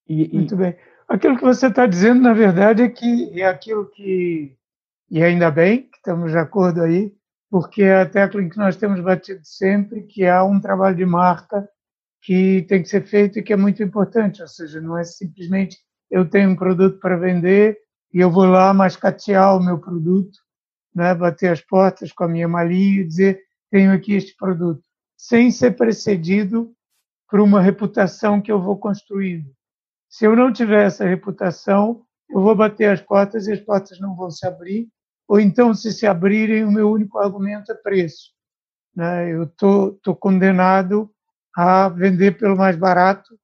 E, 0.09 0.29
Muito 0.33 0.57
bem. 0.57 0.77
Aquilo 1.09 1.37
que 1.37 1.45
você 1.45 1.69
está 1.69 1.87
dizendo, 1.87 2.21
na 2.21 2.33
verdade, 2.33 2.83
é 2.83 2.89
que 2.89 3.41
é 3.41 3.47
aquilo 3.47 3.87
que, 3.91 4.57
e 5.11 5.23
ainda 5.23 5.51
bem 5.51 5.83
que 5.83 5.97
estamos 5.97 6.33
de 6.33 6.39
acordo 6.39 6.83
aí, 6.83 7.15
porque 7.51 7.83
é 7.83 8.03
a 8.03 8.09
tecla 8.09 8.43
em 8.43 8.49
que 8.49 8.59
nós 8.59 8.77
temos 8.77 9.01
batido 9.01 9.41
sempre, 9.43 10.03
que 10.03 10.27
há 10.27 10.45
um 10.45 10.61
trabalho 10.61 10.97
de 10.97 11.07
marca 11.07 11.69
que 12.23 12.63
tem 12.69 12.83
que 12.83 12.89
ser 12.89 13.07
feito 13.07 13.39
e 13.39 13.43
que 13.43 13.53
é 13.53 13.57
muito 13.57 13.83
importante, 13.83 14.43
ou 14.43 14.49
seja, 14.49 14.81
não 14.81 14.99
é 14.99 15.05
simplesmente 15.05 15.79
eu 16.11 16.29
tenho 16.29 16.51
um 16.51 16.57
produto 16.57 16.99
para 16.99 17.17
vender 17.17 17.79
e 18.13 18.21
eu 18.21 18.31
vou 18.31 18.45
lá 18.45 18.73
mascatear 18.75 19.57
o 19.57 19.65
meu 19.65 19.79
produto, 19.79 20.39
né, 20.95 21.15
bater 21.15 21.53
as 21.53 21.61
portas 21.61 22.13
com 22.13 22.25
a 22.25 22.29
minha 22.29 22.49
malinha 22.49 23.01
e 23.01 23.07
dizer 23.07 23.41
tenho 23.71 23.93
aqui 23.93 24.15
este 24.15 24.35
produto, 24.37 24.83
sem 25.17 25.51
ser 25.51 25.73
precedido 25.73 26.75
por 27.29 27.41
uma 27.41 27.61
reputação 27.61 28.41
que 28.41 28.51
eu 28.51 28.61
vou 28.61 28.79
construindo. 28.79 29.51
Se 30.09 30.25
eu 30.25 30.35
não 30.35 30.53
tiver 30.53 30.87
essa 30.87 31.05
reputação, 31.05 32.03
eu 32.31 32.41
vou 32.41 32.55
bater 32.55 32.91
as 32.91 33.01
portas 33.01 33.47
e 33.47 33.53
as 33.53 33.61
portas 33.61 34.01
não 34.01 34.17
vão 34.17 34.31
se 34.31 34.47
abrir, 34.47 34.89
ou 35.29 35.39
então, 35.39 35.75
se 35.75 35.93
se 35.93 36.07
abrirem, 36.07 36.65
o 36.65 36.73
meu 36.73 36.91
único 36.91 37.19
argumento 37.19 37.71
é 37.71 37.75
preço. 37.75 38.33
Né? 38.97 39.31
Eu 39.31 39.43
estou 39.43 40.17
condenado 40.19 41.11
a 41.55 41.89
vender 41.89 42.39
pelo 42.39 42.57
mais 42.57 42.77
barato 42.77 43.39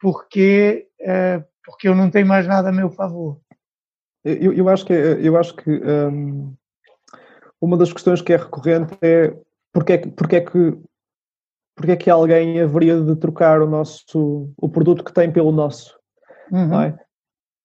porque, 0.00 0.88
é, 1.00 1.44
porque 1.64 1.86
eu 1.86 1.94
não 1.94 2.10
tenho 2.10 2.26
mais 2.26 2.46
nada 2.46 2.70
a 2.70 2.72
meu 2.72 2.90
favor. 2.90 3.38
Eu, 4.24 4.52
eu 4.52 4.68
acho 4.68 4.86
que, 4.86 4.92
eu 4.92 5.36
acho 5.36 5.54
que 5.54 5.70
um, 5.70 6.54
uma 7.60 7.76
das 7.76 7.92
questões 7.92 8.22
que 8.22 8.32
é 8.32 8.36
recorrente 8.36 8.96
é 9.02 9.36
porque 9.72 9.92
é 9.92 9.98
que, 9.98 10.10
porque 10.10 10.36
é 10.36 10.40
que 10.40 10.78
porque 11.74 11.92
é 11.92 11.96
que 11.96 12.10
alguém 12.10 12.60
haveria 12.60 13.00
de 13.00 13.16
trocar 13.16 13.60
o 13.62 13.66
nosso 13.66 14.52
o 14.56 14.68
produto 14.68 15.04
que 15.04 15.12
tem 15.12 15.32
pelo 15.32 15.52
nosso 15.52 15.98
uhum. 16.50 16.80
é? 16.80 16.98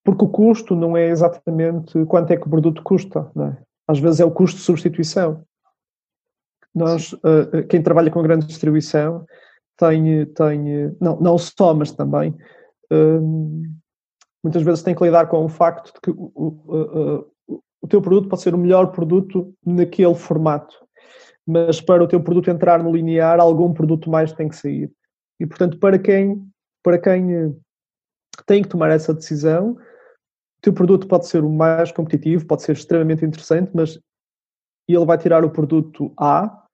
porque 0.03 0.23
o 0.23 0.29
custo 0.29 0.75
não 0.75 0.95
é 0.95 1.09
exatamente 1.09 2.05
quanto 2.05 2.31
é 2.31 2.37
que 2.37 2.47
o 2.47 2.49
produto 2.49 2.81
custa 2.83 3.31
é? 3.37 3.57
às 3.87 3.99
vezes 3.99 4.19
é 4.19 4.25
o 4.25 4.31
custo 4.31 4.57
de 4.57 4.63
substituição 4.63 5.43
nós 6.73 7.13
uh, 7.13 7.65
quem 7.69 7.81
trabalha 7.81 8.11
com 8.11 8.21
grande 8.21 8.47
distribuição 8.47 9.25
tem 9.77 10.25
tem 10.27 10.95
não 11.01 11.19
não 11.19 11.37
só 11.37 11.73
mas 11.73 11.91
também 11.91 12.35
uh, 12.91 13.63
muitas 14.43 14.63
vezes 14.63 14.83
tem 14.83 14.95
que 14.95 15.03
lidar 15.03 15.27
com 15.27 15.43
o 15.43 15.49
facto 15.49 15.93
de 15.93 16.01
que 16.01 16.11
o, 16.11 16.47
uh, 16.67 17.61
o 17.81 17.87
teu 17.87 18.01
produto 18.01 18.29
pode 18.29 18.41
ser 18.41 18.55
o 18.55 18.57
melhor 18.57 18.91
produto 18.91 19.53
naquele 19.65 20.15
formato 20.15 20.86
mas 21.47 21.79
para 21.79 22.03
o 22.03 22.07
teu 22.07 22.21
produto 22.21 22.49
entrar 22.49 22.83
no 22.83 22.93
linear, 22.93 23.39
algum 23.39 23.73
produto 23.73 24.09
mais 24.09 24.33
tem 24.33 24.49
que 24.49 24.55
sair. 24.55 24.91
E, 25.39 25.45
portanto, 25.45 25.79
para 25.79 25.97
quem, 25.97 26.45
para 26.83 26.99
quem 26.99 27.33
eh, 27.33 27.51
tem 28.45 28.61
que 28.61 28.67
tomar 28.67 28.89
essa 28.89 29.13
decisão, 29.13 29.71
o 29.71 30.61
teu 30.61 30.73
produto 30.73 31.07
pode 31.07 31.27
ser 31.27 31.43
o 31.43 31.49
mais 31.49 31.91
competitivo, 31.91 32.45
pode 32.45 32.63
ser 32.63 32.73
extremamente 32.73 33.23
interessante, 33.23 33.71
mas 33.73 33.97
ele 34.87 35.05
vai 35.05 35.17
tirar 35.17 35.45
o 35.45 35.49
produto 35.49 36.11
A 36.19 36.65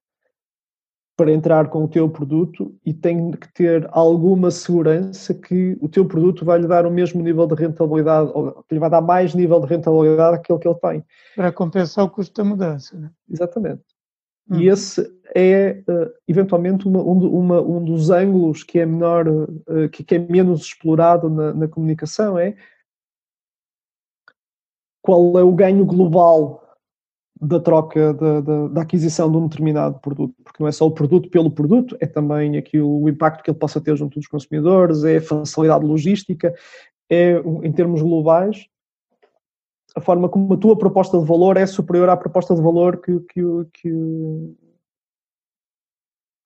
para 1.15 1.31
entrar 1.31 1.69
com 1.69 1.83
o 1.83 1.87
teu 1.87 2.09
produto 2.09 2.75
e 2.83 2.91
tem 2.91 3.31
que 3.31 3.53
ter 3.53 3.87
alguma 3.91 4.49
segurança 4.49 5.33
que 5.35 5.77
o 5.79 5.87
teu 5.87 6.07
produto 6.07 6.43
vai 6.43 6.59
lhe 6.59 6.67
dar 6.67 6.87
o 6.87 6.91
mesmo 6.91 7.21
nível 7.21 7.45
de 7.45 7.53
rentabilidade, 7.53 8.31
ou 8.33 8.63
que 8.63 8.73
lhe 8.73 8.79
vai 8.79 8.89
dar 8.89 9.01
mais 9.01 9.35
nível 9.35 9.59
de 9.59 9.67
rentabilidade 9.67 10.41
que 10.41 10.51
ele 10.51 10.75
tem. 10.75 11.05
Para 11.35 11.51
compensar 11.51 12.05
o 12.05 12.09
custo 12.09 12.41
da 12.41 12.49
mudança. 12.49 12.97
Né? 12.97 13.11
Exatamente. 13.29 13.83
Uhum. 14.49 14.61
E 14.61 14.67
esse 14.67 15.01
é, 15.35 15.83
uh, 15.87 16.11
eventualmente, 16.27 16.87
uma, 16.87 16.99
um, 16.99 17.39
uma, 17.39 17.61
um, 17.61 17.83
dos 17.83 18.09
ângulos 18.09 18.63
que 18.63 18.79
é 18.79 18.85
menor, 18.85 19.27
uh, 19.27 19.89
que, 19.91 20.03
que, 20.03 20.15
é 20.15 20.19
menos 20.19 20.61
explorado 20.61 21.29
na, 21.29 21.53
na, 21.53 21.67
comunicação, 21.67 22.37
é 22.37 22.55
qual 25.01 25.37
é 25.39 25.43
o 25.43 25.51
ganho 25.51 25.85
global 25.85 26.61
da 27.39 27.59
troca, 27.59 28.13
da, 28.13 28.41
da, 28.41 28.67
da, 28.67 28.81
aquisição 28.81 29.29
de 29.29 29.37
um 29.37 29.47
determinado 29.47 29.99
produto. 29.99 30.35
Porque 30.43 30.61
não 30.61 30.67
é 30.67 30.71
só 30.71 30.85
o 30.85 30.91
produto 30.91 31.29
pelo 31.29 31.51
produto, 31.51 31.97
é 31.99 32.05
também 32.05 32.57
aquilo, 32.57 33.01
o 33.01 33.09
impacto 33.09 33.43
que 33.43 33.49
ele 33.49 33.59
possa 33.59 33.81
ter 33.81 33.95
junto 33.97 34.19
dos 34.19 34.27
consumidores, 34.27 35.03
é 35.03 35.17
a 35.17 35.21
facilidade 35.21 35.85
logística, 35.85 36.53
é, 37.09 37.37
em 37.63 37.71
termos 37.71 38.01
globais, 38.01 38.67
a 39.95 40.01
forma 40.01 40.27
como 40.27 40.53
a 40.53 40.57
tua 40.57 40.77
proposta 40.77 41.19
de 41.19 41.25
valor 41.25 41.57
é 41.57 41.65
superior 41.65 42.09
à 42.09 42.17
proposta 42.17 42.55
de 42.55 42.61
valor 42.61 43.01
que, 43.01 43.19
que, 43.19 43.41
que, 43.73 44.55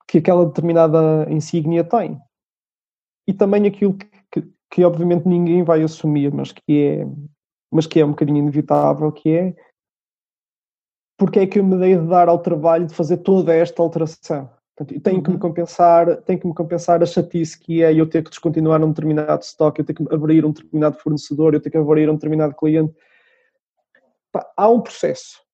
que 0.07 0.17
aquela 0.17 0.45
determinada 0.45 1.27
insígnia 1.29 1.83
tem. 1.83 2.19
E 3.27 3.33
também 3.33 3.65
aquilo 3.67 3.93
que, 3.93 4.07
que, 4.31 4.51
que, 4.71 4.83
obviamente 4.83 5.27
ninguém 5.27 5.63
vai 5.63 5.81
assumir, 5.81 6.33
mas 6.33 6.51
que 6.51 6.83
é, 6.83 7.07
mas 7.71 7.87
que 7.87 7.99
é 7.99 8.05
um 8.05 8.09
bocadinho 8.11 8.39
inevitável, 8.39 9.11
que 9.11 9.29
é 9.29 9.55
porque 11.17 11.39
é 11.39 11.47
que 11.47 11.57
eu 11.57 11.63
me 11.63 11.77
dei 11.77 11.97
de 11.97 12.07
dar 12.07 12.29
ao 12.29 12.39
trabalho 12.39 12.85
de 12.85 12.93
fazer 12.93 13.17
toda 13.17 13.53
esta 13.53 13.81
alteração? 13.81 14.49
Portanto, 14.75 15.01
tenho 15.01 15.23
que 15.23 15.29
me 15.29 15.35
uhum. 15.35 15.41
compensar, 15.41 16.17
tenho 16.17 16.39
que 16.39 16.47
me 16.47 16.53
compensar 16.53 17.01
a 17.01 17.05
chatice 17.07 17.59
que 17.59 17.81
é 17.81 17.91
eu 17.91 18.07
ter 18.07 18.23
que 18.23 18.29
descontinuar 18.29 18.83
um 18.83 18.89
determinado 18.89 19.41
estoque, 19.41 19.81
eu 19.81 19.85
ter 19.85 19.95
que 19.95 20.03
abrir 20.13 20.45
um 20.45 20.51
determinado 20.51 20.97
fornecedor, 20.99 21.55
eu 21.55 21.59
ter 21.59 21.71
que 21.71 21.77
abrir 21.77 22.07
um 22.07 22.13
determinado 22.13 22.53
cliente. 22.53 22.93
Há 24.55 24.69
um 24.69 24.81
processo. 24.81 25.47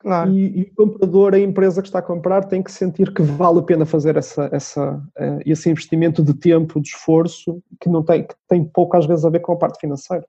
Claro. 0.00 0.30
E, 0.30 0.60
e, 0.60 0.62
o 0.62 0.74
comprador, 0.74 1.34
a 1.34 1.38
empresa 1.38 1.82
que 1.82 1.88
está 1.88 1.98
a 1.98 2.02
comprar, 2.02 2.44
tem 2.44 2.62
que 2.62 2.72
sentir 2.72 3.12
que 3.12 3.22
vale 3.22 3.58
a 3.58 3.62
pena 3.62 3.84
fazer 3.84 4.16
essa, 4.16 4.48
essa, 4.50 4.94
uh, 4.96 5.40
esse 5.44 5.68
investimento 5.68 6.22
de 6.22 6.32
tempo, 6.32 6.80
de 6.80 6.88
esforço, 6.88 7.62
que 7.78 7.88
não 7.88 8.02
tem, 8.02 8.26
que 8.26 8.34
tem 8.48 8.64
pouco 8.64 8.96
às 8.96 9.04
vezes 9.04 9.24
a 9.24 9.30
ver 9.30 9.40
com 9.40 9.52
a 9.52 9.58
parte 9.58 9.78
financeira. 9.78 10.26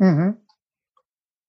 Uhum. 0.00 0.36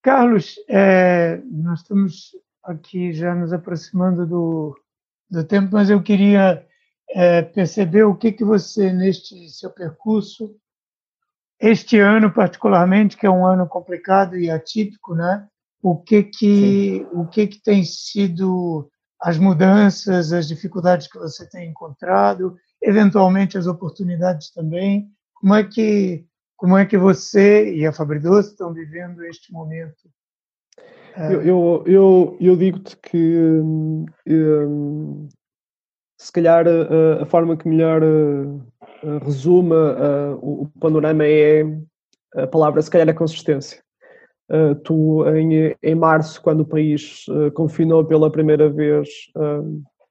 Carlos, 0.03 0.55
é, 0.69 1.41
nós 1.45 1.79
estamos 1.79 2.31
aqui 2.63 3.11
já 3.11 3.33
nos 3.33 3.51
aproximando 3.51 4.27
do, 4.27 4.79
do 5.27 5.43
tempo, 5.43 5.69
mas 5.71 5.89
eu 5.89 6.03
queria 6.03 6.63
é, 7.09 7.41
perceber 7.41 8.03
o 8.03 8.15
que, 8.15 8.31
que 8.31 8.43
você, 8.43 8.93
neste 8.93 9.49
seu 9.49 9.71
percurso, 9.71 10.55
este 11.59 11.99
ano 11.99 12.31
particularmente, 12.31 13.17
que 13.17 13.25
é 13.25 13.29
um 13.29 13.45
ano 13.45 13.67
complicado 13.67 14.37
e 14.37 14.49
atípico, 14.49 15.15
né? 15.15 15.47
o 15.85 15.95
que 15.97 16.23
que 16.23 17.07
o 17.13 17.27
que 17.27 17.45
que 17.45 17.61
tem 17.61 17.83
sido 17.83 18.89
as 19.21 19.37
mudanças, 19.37 20.33
as 20.33 20.47
dificuldades 20.47 21.07
que 21.07 21.19
você 21.19 21.47
tem 21.47 21.69
encontrado, 21.69 22.55
eventualmente 22.81 23.55
as 23.55 23.67
oportunidades 23.67 24.51
também. 24.51 25.07
Como 25.35 25.53
é 25.53 25.63
que 25.63 26.25
como 26.57 26.75
é 26.75 26.87
que 26.87 26.97
você 26.97 27.71
e 27.75 27.85
a 27.85 27.93
Fabridoce 27.93 28.49
estão 28.49 28.73
vivendo 28.73 29.23
este 29.25 29.53
momento? 29.53 30.09
Eu, 31.17 31.41
eu, 31.43 31.83
eu, 31.85 32.37
eu 32.41 32.55
digo-te 32.55 32.97
que 32.97 33.37
um, 33.37 34.05
se 36.17 36.31
calhar 36.31 36.65
a, 36.67 37.23
a, 37.23 37.25
forma 37.27 37.55
que 37.55 37.69
melhor 37.69 38.01
uh, 38.03 38.61
resume 39.23 39.73
uh, 39.73 40.37
o, 40.41 40.63
o 40.63 40.79
panorama 40.79 41.25
é 41.25 41.63
a 42.35 42.47
palavra, 42.47 42.81
se 42.81 42.89
calhar, 42.89 43.07
a 43.09 43.13
consistência. 43.13 43.81
Uh, 44.49 44.75
tu, 44.75 45.25
em, 45.29 45.75
em 45.81 45.95
março, 45.95 46.41
quando 46.41 46.61
o 46.61 46.65
país 46.65 47.25
uh, 47.29 47.51
confinou 47.51 48.05
pela 48.05 48.31
primeira 48.31 48.69
vez, 48.69 49.09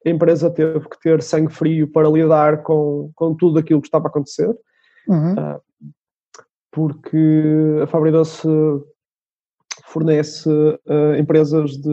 a 0.07 0.11
empresa 0.11 0.51
teve 0.51 0.89
que 0.89 1.01
ter 1.01 1.23
sangue 1.23 1.53
frio 1.53 1.89
para 1.91 2.09
lidar 2.09 2.63
com, 2.63 3.11
com 3.15 3.35
tudo 3.35 3.59
aquilo 3.59 3.81
que 3.81 3.87
estava 3.87 4.07
a 4.07 4.09
acontecer, 4.09 4.55
uhum. 5.09 5.59
porque 6.71 7.79
a 7.83 7.87
Fabridoce 7.87 8.47
fornece 9.95 10.51
empresas 11.19 11.77
de, 11.77 11.89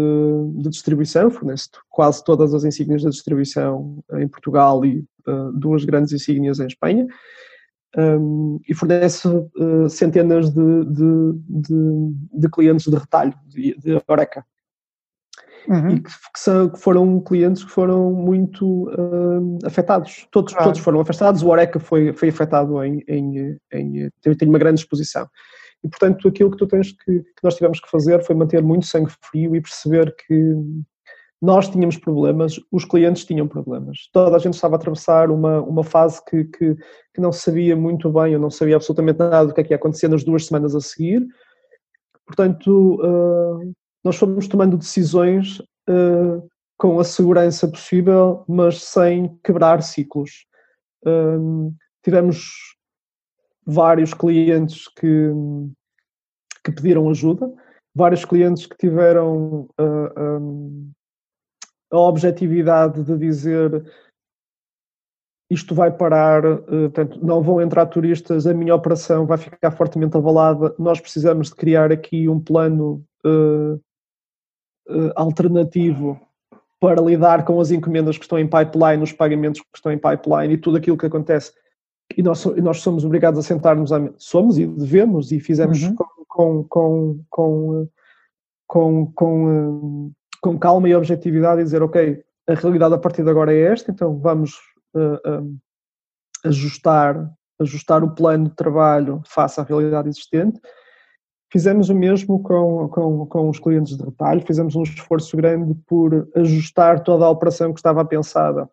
de, 0.56 0.70
distribuição, 0.70 1.30
fornece 1.30 1.70
quase 1.88 2.24
todas 2.24 2.52
as 2.52 2.64
insígnias 2.64 3.04
da 3.04 3.12
distribuição 3.12 4.04
em 4.14 4.28
Portugal 4.28 4.84
e 4.84 5.06
duas 5.54 5.86
grandes 5.86 6.12
insígnias 6.12 6.60
em 6.60 6.66
Espanha 6.66 7.08
um, 7.98 8.60
e 8.68 8.74
fornece 8.74 9.28
uh, 9.28 9.90
centenas 9.90 10.50
de, 10.50 10.86
de, 10.86 11.74
de, 12.34 12.50
clientes 12.50 12.88
de 12.90 12.96
retalho, 12.96 13.34
de, 13.48 13.76
de 13.78 14.02
Oreca. 14.08 14.46
Uhum. 15.68 15.90
E 15.90 16.00
que, 16.00 16.10
que, 16.10 16.40
são, 16.40 16.70
que, 16.70 16.80
foram 16.80 17.20
clientes 17.20 17.64
que 17.64 17.70
foram 17.70 18.12
muito 18.12 18.90
uh, 18.90 19.60
afetados. 19.64 20.28
Todos, 20.32 20.54
claro. 20.54 20.70
todos 20.70 20.82
foram 20.82 21.02
afetados. 21.02 21.44
O 21.44 21.50
Oreca 21.50 21.80
foi, 21.80 22.14
foi 22.14 22.30
afetado 22.30 22.84
em, 22.84 23.04
em, 23.08 23.60
em, 23.72 24.10
tem 24.22 24.48
uma 24.48 24.60
grande 24.60 24.80
exposição. 24.80 25.28
E, 25.84 25.90
portanto, 25.90 26.28
aquilo 26.28 26.52
que 26.52 26.58
tu 26.58 26.68
tens 26.68 26.92
que, 26.92 27.20
que 27.20 27.44
nós 27.44 27.56
tivemos 27.56 27.80
que 27.80 27.90
fazer 27.90 28.24
foi 28.24 28.36
manter 28.36 28.62
muito 28.62 28.86
sangue 28.86 29.12
frio 29.22 29.56
e 29.56 29.62
perceber 29.62 30.16
que 30.16 30.56
nós 31.42 31.68
tínhamos 31.68 31.98
problemas, 31.98 32.60
os 32.72 32.86
clientes 32.86 33.26
tinham 33.26 33.48
problemas. 33.48 34.08
Toda 34.14 34.36
a 34.36 34.40
gente 34.40 34.54
estava 34.54 34.76
a 34.76 34.78
atravessar 34.78 35.32
uma, 35.32 35.60
uma 35.62 35.84
fase 35.84 36.24
que, 36.26 36.44
que, 36.44 36.76
que 36.76 37.20
não 37.20 37.32
sabia 37.32 37.76
muito 37.76 38.12
bem, 38.12 38.34
eu 38.34 38.40
não 38.40 38.52
sabia 38.52 38.76
absolutamente 38.76 39.18
nada 39.18 39.48
do 39.48 39.54
que 39.54 39.62
é 39.62 39.64
que 39.64 39.74
ia 39.74 39.78
acontecer 39.78 40.08
nas 40.08 40.24
duas 40.24 40.46
semanas 40.46 40.76
a 40.76 40.80
seguir. 40.80 41.26
Portanto, 42.28 43.02
uh, 43.02 43.74
nós 44.04 44.18
fomos 44.18 44.48
tomando 44.48 44.78
decisões 44.78 45.60
uh, 45.90 46.48
com 46.78 47.00
a 47.00 47.04
segurança 47.04 47.68
possível, 47.68 48.46
mas 48.48 48.84
sem 48.84 49.36
quebrar 49.44 49.82
ciclos. 49.82 50.46
Uh, 51.04 51.74
tivemos 52.04 52.76
vários 53.66 54.14
clientes 54.14 54.88
que, 54.88 55.32
que 56.64 56.72
pediram 56.72 57.10
ajuda, 57.10 57.52
vários 57.96 58.26
clientes 58.26 58.66
que 58.66 58.78
tiveram 58.78 59.70
um, 59.80 60.92
a 61.92 61.98
objetividade 61.98 63.04
de 63.04 63.18
dizer 63.18 63.84
isto 65.52 65.76
vai 65.76 65.92
parar, 65.92 66.46
eh, 66.46 66.60
portanto, 66.88 67.20
não 67.22 67.44
vão 67.44 67.62
entrar 67.62 67.86
turistas, 67.88 68.48
a 68.48 68.54
minha 68.54 68.74
operação 68.74 69.26
vai 69.26 69.38
ficar 69.38 69.72
fortemente 69.72 70.16
abalada, 70.16 70.74
nós 70.80 71.02
precisamos 71.02 71.50
de 71.50 71.56
criar 71.56 71.92
aqui 71.92 72.30
um 72.30 72.40
plano 72.40 73.04
uh, 73.26 73.74
uh, 74.88 75.12
alternativo 75.14 76.18
para 76.80 77.02
lidar 77.02 77.44
com 77.44 77.60
as 77.60 77.70
encomendas 77.70 78.18
que 78.18 78.24
estão 78.24 78.40
em 78.40 78.48
pipeline, 78.48 79.04
os 79.04 79.12
pagamentos 79.12 79.60
que 79.60 79.68
estão 79.76 79.92
em 79.92 79.98
pipeline 79.98 80.54
e 80.54 80.58
tudo 80.58 80.78
aquilo 80.78 80.98
que 80.98 81.06
acontece. 81.06 81.52
E 82.18 82.24
nós, 82.24 82.46
nós 82.46 82.82
somos 82.82 83.06
obrigados 83.06 83.40
a 83.40 83.44
sentarmos, 83.44 83.92
a, 83.92 84.10
somos 84.18 84.58
e 84.58 84.66
devemos, 84.66 85.32
e 85.32 85.40
fizemos 85.40 85.82
uhum. 85.84 85.96
com, 86.28 86.64
com, 86.64 87.26
com, 87.30 87.88
com, 88.68 89.12
com 89.14 90.12
com 90.42 90.58
calma 90.58 90.90
e 90.90 90.96
objetividade 90.96 91.62
e 91.62 91.64
dizer, 91.64 91.84
ok, 91.84 92.22
a 92.48 92.54
realidade 92.56 92.96
a 92.96 92.98
partir 92.98 93.24
de 93.24 93.30
agora 93.30 93.54
é 93.54 93.62
esta, 93.72 93.92
então 93.92 94.18
vamos 94.18 94.56
uh, 94.96 95.30
uh, 95.30 95.58
ajustar, 96.44 97.32
ajustar 97.60 98.04
o 98.04 98.16
plano 98.16 98.50
de 98.50 98.56
trabalho 98.56 99.22
face 99.26 99.62
à 99.62 99.64
realidade 99.64 100.10
existente. 100.10 100.60
Fizemos 101.52 101.90
o 101.90 101.96
mesmo 101.96 102.42
com, 102.42 102.90
com, 102.90 103.26
com 103.28 103.50
os 103.50 103.60
clientes 103.60 103.96
de 103.96 104.04
retalho, 104.04 104.42
fizemos 104.46 104.76
um 104.76 104.84
esforço 104.84 105.38
grande 105.38 105.76
por 105.86 106.28
ajustar 106.36 107.04
toda 107.04 107.26
a 107.26 107.30
operação 107.30 107.72
que 107.72 107.80
estava 107.80 108.04
pensada 108.04 108.68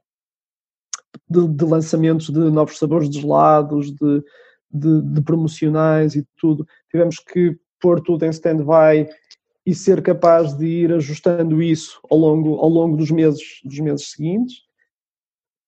de, 1.28 1.48
de 1.48 1.64
lançamentos 1.64 2.30
de 2.30 2.38
novos 2.38 2.78
sabores 2.78 3.08
de 3.08 3.20
gelados, 3.20 3.90
de, 3.92 4.22
de, 4.70 5.02
de 5.02 5.20
promocionais 5.22 6.14
e 6.14 6.26
tudo. 6.36 6.66
Tivemos 6.90 7.18
que 7.18 7.56
pôr 7.80 8.00
tudo 8.00 8.24
em 8.24 8.30
stand-by 8.30 9.08
e 9.64 9.74
ser 9.74 10.02
capaz 10.02 10.54
de 10.54 10.66
ir 10.66 10.92
ajustando 10.92 11.62
isso 11.62 12.00
ao 12.10 12.18
longo, 12.18 12.54
ao 12.56 12.68
longo 12.68 12.96
dos, 12.96 13.10
meses, 13.10 13.60
dos 13.64 13.78
meses 13.80 14.10
seguintes. 14.10 14.62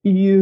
E, 0.03 0.34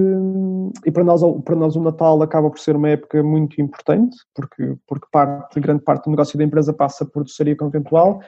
e 0.86 0.90
para, 0.92 1.02
nós, 1.02 1.20
para 1.44 1.56
nós 1.56 1.74
o 1.74 1.82
Natal 1.82 2.22
acaba 2.22 2.48
por 2.48 2.60
ser 2.60 2.76
uma 2.76 2.90
época 2.90 3.20
muito 3.22 3.60
importante, 3.60 4.16
porque, 4.32 4.76
porque 4.86 5.08
parte, 5.10 5.58
grande 5.58 5.82
parte 5.82 6.04
do 6.04 6.10
negócio 6.10 6.38
da 6.38 6.44
empresa 6.44 6.72
passa 6.72 7.04
por 7.04 7.24
doçaria 7.24 7.56
conventual. 7.56 8.20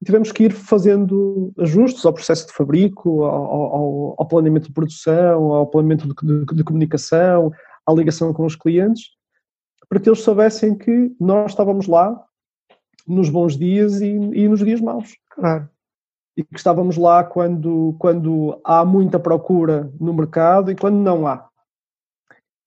E 0.00 0.04
tivemos 0.04 0.32
que 0.32 0.44
ir 0.44 0.52
fazendo 0.52 1.52
ajustes 1.58 2.04
ao 2.06 2.12
processo 2.12 2.46
de 2.46 2.52
fabrico, 2.52 3.22
ao, 3.24 3.52
ao, 3.52 4.14
ao 4.18 4.26
planeamento 4.28 4.68
de 4.68 4.72
produção, 4.72 5.52
ao 5.52 5.66
planeamento 5.66 6.08
de, 6.08 6.44
de, 6.44 6.54
de 6.54 6.64
comunicação, 6.64 7.52
à 7.86 7.92
ligação 7.92 8.32
com 8.32 8.46
os 8.46 8.56
clientes, 8.56 9.10
para 9.88 10.00
que 10.00 10.08
eles 10.08 10.20
soubessem 10.20 10.76
que 10.76 11.14
nós 11.20 11.50
estávamos 11.50 11.86
lá 11.86 12.18
nos 13.06 13.28
bons 13.28 13.56
dias 13.56 14.00
e, 14.00 14.06
e 14.06 14.48
nos 14.48 14.60
dias 14.60 14.80
maus. 14.80 15.16
Claro. 15.30 15.68
E 16.36 16.44
que 16.44 16.56
estávamos 16.56 16.96
lá 16.96 17.24
quando, 17.24 17.94
quando 17.98 18.58
há 18.64 18.84
muita 18.84 19.18
procura 19.18 19.92
no 20.00 20.14
mercado 20.14 20.70
e 20.70 20.76
quando 20.76 20.96
não 20.96 21.26
há. 21.26 21.50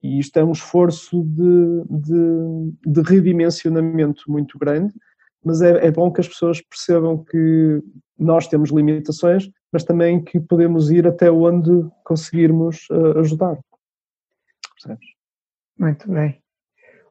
E 0.03 0.19
isto 0.19 0.38
é 0.38 0.43
um 0.43 0.51
esforço 0.51 1.23
de, 1.23 1.84
de, 1.89 2.73
de 2.86 3.01
redimensionamento 3.01 4.29
muito 4.29 4.59
grande, 4.59 4.93
mas 5.43 5.61
é, 5.61 5.87
é, 5.87 5.91
bom 5.91 6.11
que 6.11 6.21
as 6.21 6.27
pessoas 6.27 6.61
percebam 6.61 7.23
que 7.23 7.81
nós 8.17 8.47
temos 8.47 8.71
limitações, 8.71 9.49
mas 9.71 9.83
também 9.83 10.23
que 10.23 10.39
podemos 10.39 10.91
ir 10.91 11.07
até 11.07 11.31
onde 11.31 11.71
conseguirmos 12.03 12.87
uh, 12.89 13.19
ajudar. 13.19 13.57
Percebes? 14.75 15.07
Muito 15.77 16.09
bem. 16.09 16.41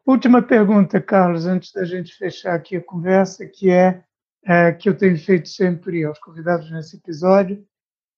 Última 0.06 0.42
pergunta, 0.42 1.00
Carlos, 1.00 1.46
antes 1.46 1.72
da 1.72 1.84
gente 1.84 2.14
fechar 2.16 2.54
aqui 2.54 2.76
a 2.76 2.82
conversa, 2.82 3.46
que 3.46 3.70
é, 3.70 4.02
é 4.44 4.72
que 4.72 4.88
eu 4.88 4.96
tenho 4.96 5.16
feito 5.18 5.48
sempre 5.48 6.04
aos 6.04 6.18
convidados 6.18 6.70
nesse 6.70 6.96
episódio. 6.96 7.64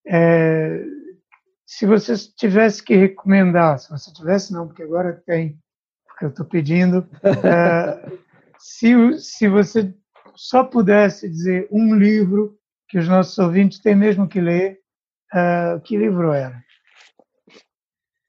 É, 0.07 0.85
se 1.67 1.87
você 1.87 2.15
tivesse 2.37 2.83
que 2.83 2.95
recomendar, 2.95 3.79
se 3.79 3.91
você 3.91 4.13
tivesse, 4.13 4.53
não, 4.53 4.67
porque 4.67 4.83
agora 4.83 5.23
tem, 5.27 5.59
porque 6.07 6.25
eu 6.27 6.29
estou 6.31 6.47
pedindo, 6.47 7.07
é, 7.23 8.19
se, 8.59 9.19
se 9.19 9.49
você 9.49 9.95
só 10.35 10.65
pudesse 10.65 11.29
dizer 11.29 11.69
um 11.71 11.95
livro 11.95 12.57
que 12.89 12.99
os 12.99 13.09
nossos 13.09 13.39
ouvintes 13.39 13.81
têm 13.81 13.95
mesmo 13.95 14.29
que 14.29 14.41
ler, 14.41 14.79
é, 15.33 15.81
que 15.83 15.97
livro 15.97 16.33
era? 16.33 16.63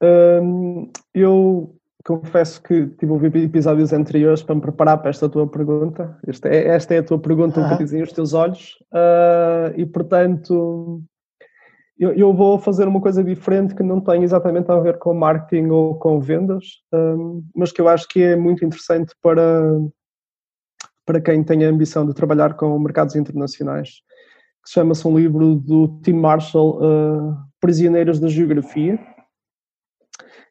Um, 0.02 0.92
eu 1.14 1.76
confesso 2.06 2.62
que 2.62 2.88
tive 2.88 3.12
ouvido 3.12 3.38
episódios 3.38 3.92
anteriores 3.92 4.44
para 4.44 4.56
me 4.56 4.62
preparar 4.62 5.00
para 5.00 5.10
esta 5.10 5.28
tua 5.28 5.48
pergunta. 5.48 6.18
Esta 6.28 6.50
é, 6.50 6.68
esta 6.68 6.94
é 6.94 7.00
a 7.00 7.04
tua 7.04 7.20
pergunta, 7.20 7.60
ah. 7.60 7.66
um 7.66 7.70
bocadinho 7.70 8.04
os 8.04 8.12
teus 8.12 8.34
olhos. 8.34 8.76
Uh, 8.94 9.74
e, 9.76 9.86
portanto, 9.86 11.02
eu, 11.98 12.14
eu, 12.14 12.34
vou 12.34 12.60
fazer 12.60 12.88
uma 12.88 13.02
coisa 13.02 13.24
diferente 13.24 13.74
que 13.74 13.82
não 13.82 14.00
tem 14.00 14.24
exatamente 14.24 14.70
a 14.70 14.80
ver 14.80 15.00
com 15.00 15.14
marketing 15.14 15.70
ou 15.70 15.96
com 15.96 16.20
vendas, 16.20 16.66
um, 16.94 17.44
mas 17.56 17.72
que 17.72 17.82
eu 17.82 17.88
acho 17.88 18.08
que 18.08 18.22
é 18.22 18.36
muito 18.36 18.64
interessante 18.64 19.14
para, 19.22 19.64
para 21.06 21.22
quem 21.22 21.44
tem 21.44 21.66
a 21.66 21.70
ambição 21.70 22.06
de 22.06 22.14
trabalhar 22.14 22.56
com 22.56 22.78
mercados 22.80 23.16
internacionais. 23.16 24.02
Que 24.64 24.72
chama-se 24.72 25.08
um 25.08 25.18
livro 25.18 25.56
do 25.56 26.00
Tim 26.02 26.14
Marshall, 26.14 26.80
uh, 26.82 27.38
Prisioneiros 27.60 28.20
da 28.20 28.28
Geografia, 28.28 28.98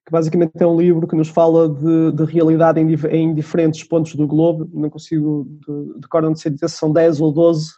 que 0.06 0.12
basicamente 0.12 0.52
é 0.60 0.66
um 0.66 0.78
livro 0.78 1.08
que 1.08 1.16
nos 1.16 1.28
fala 1.28 1.68
de, 1.68 2.12
de 2.12 2.24
realidade 2.24 2.80
em, 2.80 2.94
em, 3.10 3.34
diferentes 3.34 3.82
pontos 3.82 4.14
do 4.14 4.26
globo. 4.26 4.68
Não 4.72 4.90
consigo, 4.90 5.46
de, 5.66 5.98
de 6.00 6.50
dizer 6.50 6.68
se 6.68 6.76
são 6.76 6.92
10 6.92 7.20
ou 7.20 7.32
12 7.32 7.72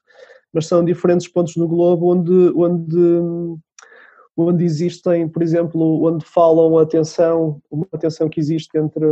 mas 0.56 0.66
são 0.66 0.82
diferentes 0.82 1.28
pontos 1.28 1.54
do 1.54 1.68
globo 1.68 2.10
onde, 2.14 2.32
onde, 2.56 3.20
onde 4.34 4.64
existem, 4.64 5.28
por 5.28 5.42
exemplo, 5.42 6.02
onde 6.02 6.24
falam 6.24 6.78
a 6.78 6.86
tensão, 6.86 7.60
uma 7.70 7.86
tensão 8.00 8.26
que 8.26 8.40
existe 8.40 8.70
entre, 8.78 9.04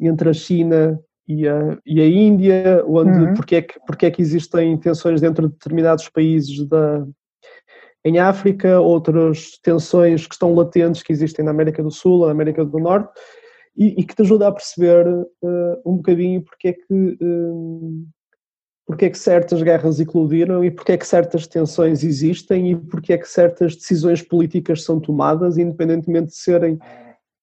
entre 0.00 0.28
a 0.28 0.32
China 0.32 1.02
e 1.26 1.48
a, 1.48 1.78
e 1.86 2.00
a 2.00 2.06
Índia, 2.06 2.84
onde, 2.86 3.18
uhum. 3.18 3.34
porque, 3.34 3.56
é 3.56 3.62
que, 3.62 3.78
porque 3.86 4.06
é 4.06 4.10
que 4.10 4.20
existem 4.22 4.76
tensões 4.78 5.20
dentro 5.20 5.48
de 5.48 5.54
determinados 5.54 6.08
países 6.08 6.66
da, 6.66 7.06
em 8.04 8.18
África, 8.18 8.80
outras 8.80 9.58
tensões 9.62 10.26
que 10.26 10.34
estão 10.34 10.54
latentes 10.54 11.02
que 11.02 11.12
existem 11.12 11.44
na 11.44 11.52
América 11.52 11.82
do 11.82 11.90
Sul, 11.90 12.26
na 12.26 12.32
América 12.32 12.64
do 12.64 12.78
Norte, 12.78 13.12
e, 13.76 14.00
e 14.00 14.04
que 14.04 14.14
te 14.14 14.22
ajuda 14.22 14.48
a 14.48 14.52
perceber 14.52 15.06
uh, 15.06 15.82
um 15.86 15.96
bocadinho 15.96 16.42
porque 16.42 16.68
é 16.68 16.72
que 16.72 17.18
uh, 17.22 18.06
porque 18.84 19.06
é 19.06 19.10
que 19.10 19.18
certas 19.18 19.62
guerras 19.62 20.00
eclodiram 20.00 20.64
e 20.64 20.70
porque 20.70 20.92
é 20.92 20.98
que 20.98 21.06
certas 21.06 21.46
tensões 21.46 22.02
existem 22.02 22.72
e 22.72 22.76
porque 22.76 23.12
é 23.12 23.18
que 23.18 23.28
certas 23.28 23.76
decisões 23.76 24.20
políticas 24.20 24.82
são 24.82 25.00
tomadas, 25.00 25.56
independentemente 25.56 26.28
de 26.28 26.36
serem, 26.36 26.78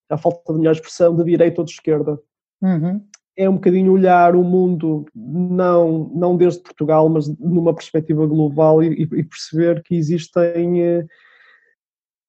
à 0.10 0.18
falta 0.18 0.54
de 0.54 0.60
melhor 0.60 0.74
expressão, 0.74 1.16
de 1.16 1.24
direita 1.24 1.62
ou 1.62 1.66
de 1.66 1.72
esquerda. 1.72 2.20
Uhum. 2.62 3.02
É 3.42 3.50
um 3.50 3.54
bocadinho 3.54 3.94
olhar 3.94 4.36
o 4.36 4.44
mundo, 4.44 5.06
não, 5.16 6.12
não 6.14 6.36
desde 6.36 6.62
Portugal, 6.62 7.08
mas 7.08 7.28
numa 7.40 7.74
perspectiva 7.74 8.26
global 8.28 8.84
e, 8.84 9.04
e 9.04 9.24
perceber 9.24 9.82
que 9.82 9.96
existem 9.96 10.84
eh, 10.84 11.06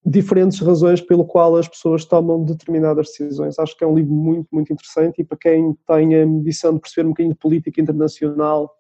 diferentes 0.04 0.60
razões 0.60 1.00
pelo 1.00 1.24
qual 1.24 1.56
as 1.56 1.68
pessoas 1.68 2.04
tomam 2.04 2.44
determinadas 2.44 3.08
decisões. 3.08 3.58
Acho 3.58 3.76
que 3.76 3.84
é 3.84 3.86
um 3.86 3.94
livro 3.94 4.12
muito, 4.12 4.48
muito 4.52 4.72
interessante 4.72 5.20
e 5.20 5.24
para 5.24 5.38
quem 5.38 5.76
tem 5.86 6.14
a 6.14 6.24
ambição 6.24 6.74
de 6.74 6.80
perceber 6.80 7.06
um 7.06 7.10
bocadinho 7.10 7.34
de 7.34 7.40
política 7.40 7.80
internacional 7.80 8.72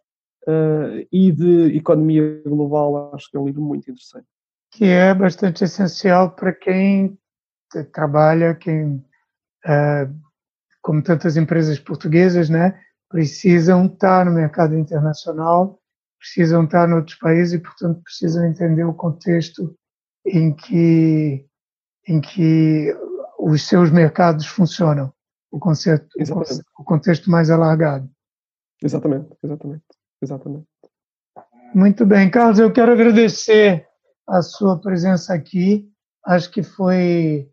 uh, 0.46 1.06
e 1.12 1.30
de 1.32 1.76
economia 1.76 2.42
global, 2.46 3.14
acho 3.14 3.30
que 3.30 3.36
é 3.36 3.40
um 3.40 3.46
livro 3.46 3.62
muito 3.62 3.90
interessante. 3.90 4.26
Que 4.70 4.84
é 4.84 5.12
bastante 5.12 5.64
essencial 5.64 6.30
para 6.30 6.52
quem 6.52 7.18
trabalha, 7.92 8.54
quem, 8.54 8.94
uh, 9.66 10.14
como 10.90 11.04
tantas 11.04 11.36
empresas 11.36 11.78
portuguesas, 11.78 12.50
né, 12.50 12.76
precisam 13.08 13.86
estar 13.86 14.26
no 14.26 14.32
mercado 14.32 14.76
internacional, 14.76 15.78
precisam 16.18 16.64
estar 16.64 16.88
em 16.88 16.94
outros 16.94 17.16
países 17.16 17.54
e, 17.54 17.58
portanto, 17.60 18.02
precisam 18.02 18.44
entender 18.44 18.82
o 18.82 18.92
contexto 18.92 19.72
em 20.26 20.52
que, 20.52 21.46
em 22.08 22.20
que 22.20 22.92
os 23.38 23.68
seus 23.68 23.92
mercados 23.92 24.46
funcionam, 24.46 25.12
o, 25.52 25.60
conceito, 25.60 26.08
o 26.76 26.82
contexto 26.82 27.30
mais 27.30 27.50
alargado. 27.50 28.10
Exatamente, 28.82 29.28
exatamente. 29.44 29.84
Exatamente. 30.20 30.66
Muito 31.72 32.04
bem, 32.04 32.28
Carlos, 32.28 32.58
eu 32.58 32.72
quero 32.72 32.90
agradecer 32.90 33.86
a 34.28 34.42
sua 34.42 34.76
presença 34.80 35.34
aqui. 35.34 35.88
Acho 36.26 36.50
que 36.50 36.64
foi, 36.64 37.48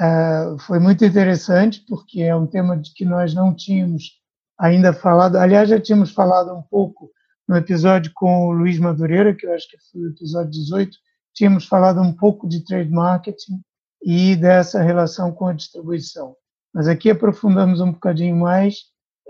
uh, 0.00 0.58
foi 0.60 0.78
muito 0.78 1.04
interessante, 1.04 1.84
porque 1.88 2.22
é 2.22 2.34
um 2.34 2.46
tema 2.46 2.76
de 2.76 2.92
que 2.94 3.04
nós 3.04 3.34
não 3.34 3.54
tínhamos 3.54 4.18
ainda 4.58 4.92
falado. 4.92 5.36
Aliás, 5.36 5.68
já 5.68 5.80
tínhamos 5.80 6.12
falado 6.12 6.52
um 6.54 6.62
pouco 6.62 7.10
no 7.46 7.56
episódio 7.56 8.10
com 8.14 8.48
o 8.48 8.52
Luiz 8.52 8.78
Madureira, 8.78 9.34
que 9.34 9.46
eu 9.46 9.52
acho 9.54 9.68
que 9.68 9.76
foi 9.90 10.02
o 10.02 10.10
episódio 10.10 10.50
18. 10.50 10.96
Tínhamos 11.34 11.66
falado 11.66 12.00
um 12.00 12.12
pouco 12.12 12.48
de 12.48 12.64
trade 12.64 12.90
marketing 12.90 13.60
e 14.02 14.34
dessa 14.36 14.82
relação 14.82 15.32
com 15.32 15.46
a 15.46 15.52
distribuição. 15.52 16.34
Mas 16.72 16.88
aqui 16.88 17.10
aprofundamos 17.10 17.80
um 17.80 17.92
bocadinho 17.92 18.36
mais. 18.36 18.76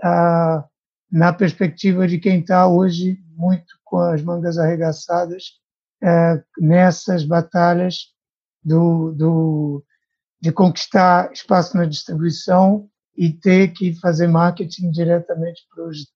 Uh, 0.03 0.63
na 1.11 1.33
perspectiva 1.33 2.07
de 2.07 2.17
quem 2.17 2.39
está 2.39 2.65
hoje 2.67 3.19
muito 3.35 3.75
com 3.83 3.99
as 3.99 4.23
mangas 4.23 4.57
arregaçadas 4.57 5.59
é, 6.01 6.41
nessas 6.57 7.25
batalhas 7.25 8.07
do, 8.63 9.11
do, 9.11 9.83
de 10.41 10.51
conquistar 10.51 11.31
espaço 11.31 11.77
na 11.77 11.85
distribuição 11.85 12.89
e 13.15 13.31
ter 13.31 13.69
que 13.73 13.93
fazer 13.99 14.27
marketing 14.27 14.89
diretamente 14.91 15.61
para 15.73 15.87
os 15.87 16.07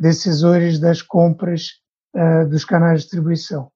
decisores 0.00 0.78
das 0.78 1.02
compras 1.02 1.80
é, 2.14 2.44
dos 2.44 2.64
canais 2.64 3.00
de 3.00 3.06
distribuição. 3.06 3.70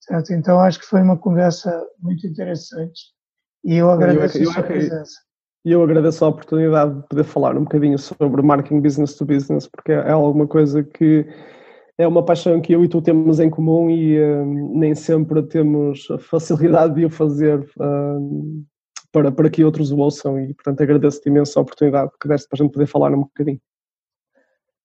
Certo? 0.00 0.32
Então, 0.32 0.60
acho 0.60 0.78
que 0.78 0.86
foi 0.86 1.02
uma 1.02 1.18
conversa 1.18 1.84
muito 1.98 2.26
interessante 2.26 3.00
e 3.64 3.74
eu 3.74 3.90
agradeço 3.90 4.38
eu, 4.38 4.44
eu, 4.44 4.50
a 4.50 4.54
sua 4.54 4.62
presença. 4.62 5.20
E 5.64 5.72
eu 5.72 5.82
agradeço 5.82 6.24
a 6.24 6.28
oportunidade 6.28 6.94
de 6.94 7.08
poder 7.08 7.24
falar 7.24 7.56
um 7.56 7.64
bocadinho 7.64 7.98
sobre 7.98 8.40
marketing 8.42 8.80
business 8.80 9.14
to 9.14 9.24
business, 9.24 9.66
porque 9.66 9.92
é 9.92 10.12
alguma 10.12 10.46
coisa 10.46 10.82
que 10.82 11.26
é 11.98 12.06
uma 12.06 12.24
paixão 12.24 12.60
que 12.60 12.72
eu 12.72 12.84
e 12.84 12.88
tu 12.88 13.02
temos 13.02 13.40
em 13.40 13.50
comum 13.50 13.90
e 13.90 14.18
um, 14.22 14.78
nem 14.78 14.94
sempre 14.94 15.42
temos 15.42 16.08
a 16.10 16.18
facilidade 16.18 16.94
de 16.94 17.04
o 17.04 17.10
fazer 17.10 17.68
um, 17.78 18.64
para, 19.12 19.32
para 19.32 19.50
que 19.50 19.64
outros 19.64 19.90
o 19.90 19.98
ouçam 19.98 20.38
e, 20.40 20.54
portanto, 20.54 20.82
agradeço-te 20.82 21.28
imenso 21.28 21.58
a 21.58 21.62
oportunidade 21.62 22.10
que 22.20 22.28
deste 22.28 22.48
para 22.48 22.56
a 22.60 22.62
gente 22.62 22.72
poder 22.72 22.86
falar 22.86 23.12
um 23.12 23.20
bocadinho. 23.20 23.60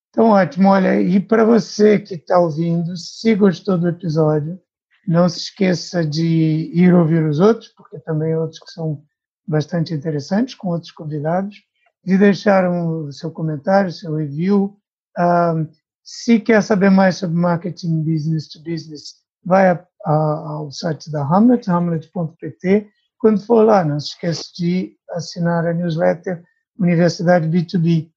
Então, 0.09 0.29
ótimo. 0.29 0.69
Olha, 0.69 1.01
e 1.01 1.19
para 1.19 1.43
você 1.43 1.99
que 1.99 2.15
está 2.15 2.39
ouvindo, 2.39 2.95
se 2.95 3.33
gostou 3.35 3.77
do 3.77 3.87
episódio, 3.87 4.59
não 5.07 5.27
se 5.27 5.39
esqueça 5.39 6.05
de 6.05 6.71
ir 6.73 6.93
ouvir 6.93 7.25
os 7.25 7.39
outros, 7.39 7.69
porque 7.69 7.99
também 7.99 8.35
outros 8.35 8.59
que 8.59 8.71
são 8.71 9.03
bastante 9.45 9.93
interessantes 9.93 10.55
com 10.55 10.69
outros 10.69 10.91
convidados, 10.91 11.57
de 12.05 12.17
deixar 12.17 12.69
o 12.69 13.07
um, 13.07 13.11
seu 13.11 13.31
comentário, 13.31 13.91
seu 13.91 14.15
review. 14.15 14.77
Se 16.03 16.39
quer 16.39 16.61
saber 16.61 16.89
mais 16.89 17.17
sobre 17.17 17.35
marketing 17.35 18.03
business 18.03 18.47
to 18.49 18.59
business, 18.59 19.15
vai 19.43 19.69
a, 19.69 19.87
a, 20.05 20.13
ao 20.13 20.71
site 20.71 21.11
da 21.11 21.23
Hamlet, 21.23 21.69
hamlet.pt. 21.69 22.87
Quando 23.23 23.39
for 23.45 23.63
lá, 23.63 23.85
não 23.85 24.01
se 24.01 24.07
esqueça 24.07 24.43
de 24.53 24.97
assinar 25.11 25.65
a 25.65 25.73
newsletter 25.73 26.43
Universidade 26.77 27.47
B2B. 27.47 28.11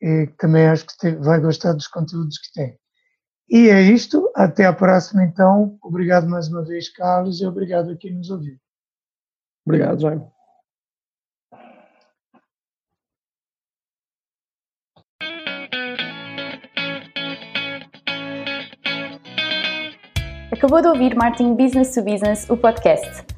E 0.00 0.26
também 0.38 0.66
acho 0.66 0.86
que 0.86 0.96
te, 0.96 1.16
vai 1.16 1.38
gostar 1.38 1.74
dos 1.74 1.86
conteúdos 1.86 2.38
que 2.38 2.54
tem. 2.54 2.78
E 3.50 3.68
é 3.68 3.82
isto. 3.82 4.32
Até 4.34 4.64
a 4.64 4.72
próxima, 4.72 5.22
então. 5.22 5.76
Obrigado 5.82 6.26
mais 6.26 6.48
uma 6.48 6.64
vez, 6.64 6.88
Carlos, 6.88 7.42
e 7.42 7.46
obrigado 7.46 7.90
a 7.90 7.96
quem 7.98 8.14
nos 8.14 8.30
ouviu. 8.30 8.56
Obrigado, 9.66 10.00
Jaime. 10.00 10.26
Acabou 20.50 20.80
de 20.80 20.88
ouvir 20.88 21.14
Marketing 21.14 21.54
Business 21.54 21.92
to 21.92 22.02
Business, 22.02 22.48
o 22.48 22.56
podcast 22.56 23.37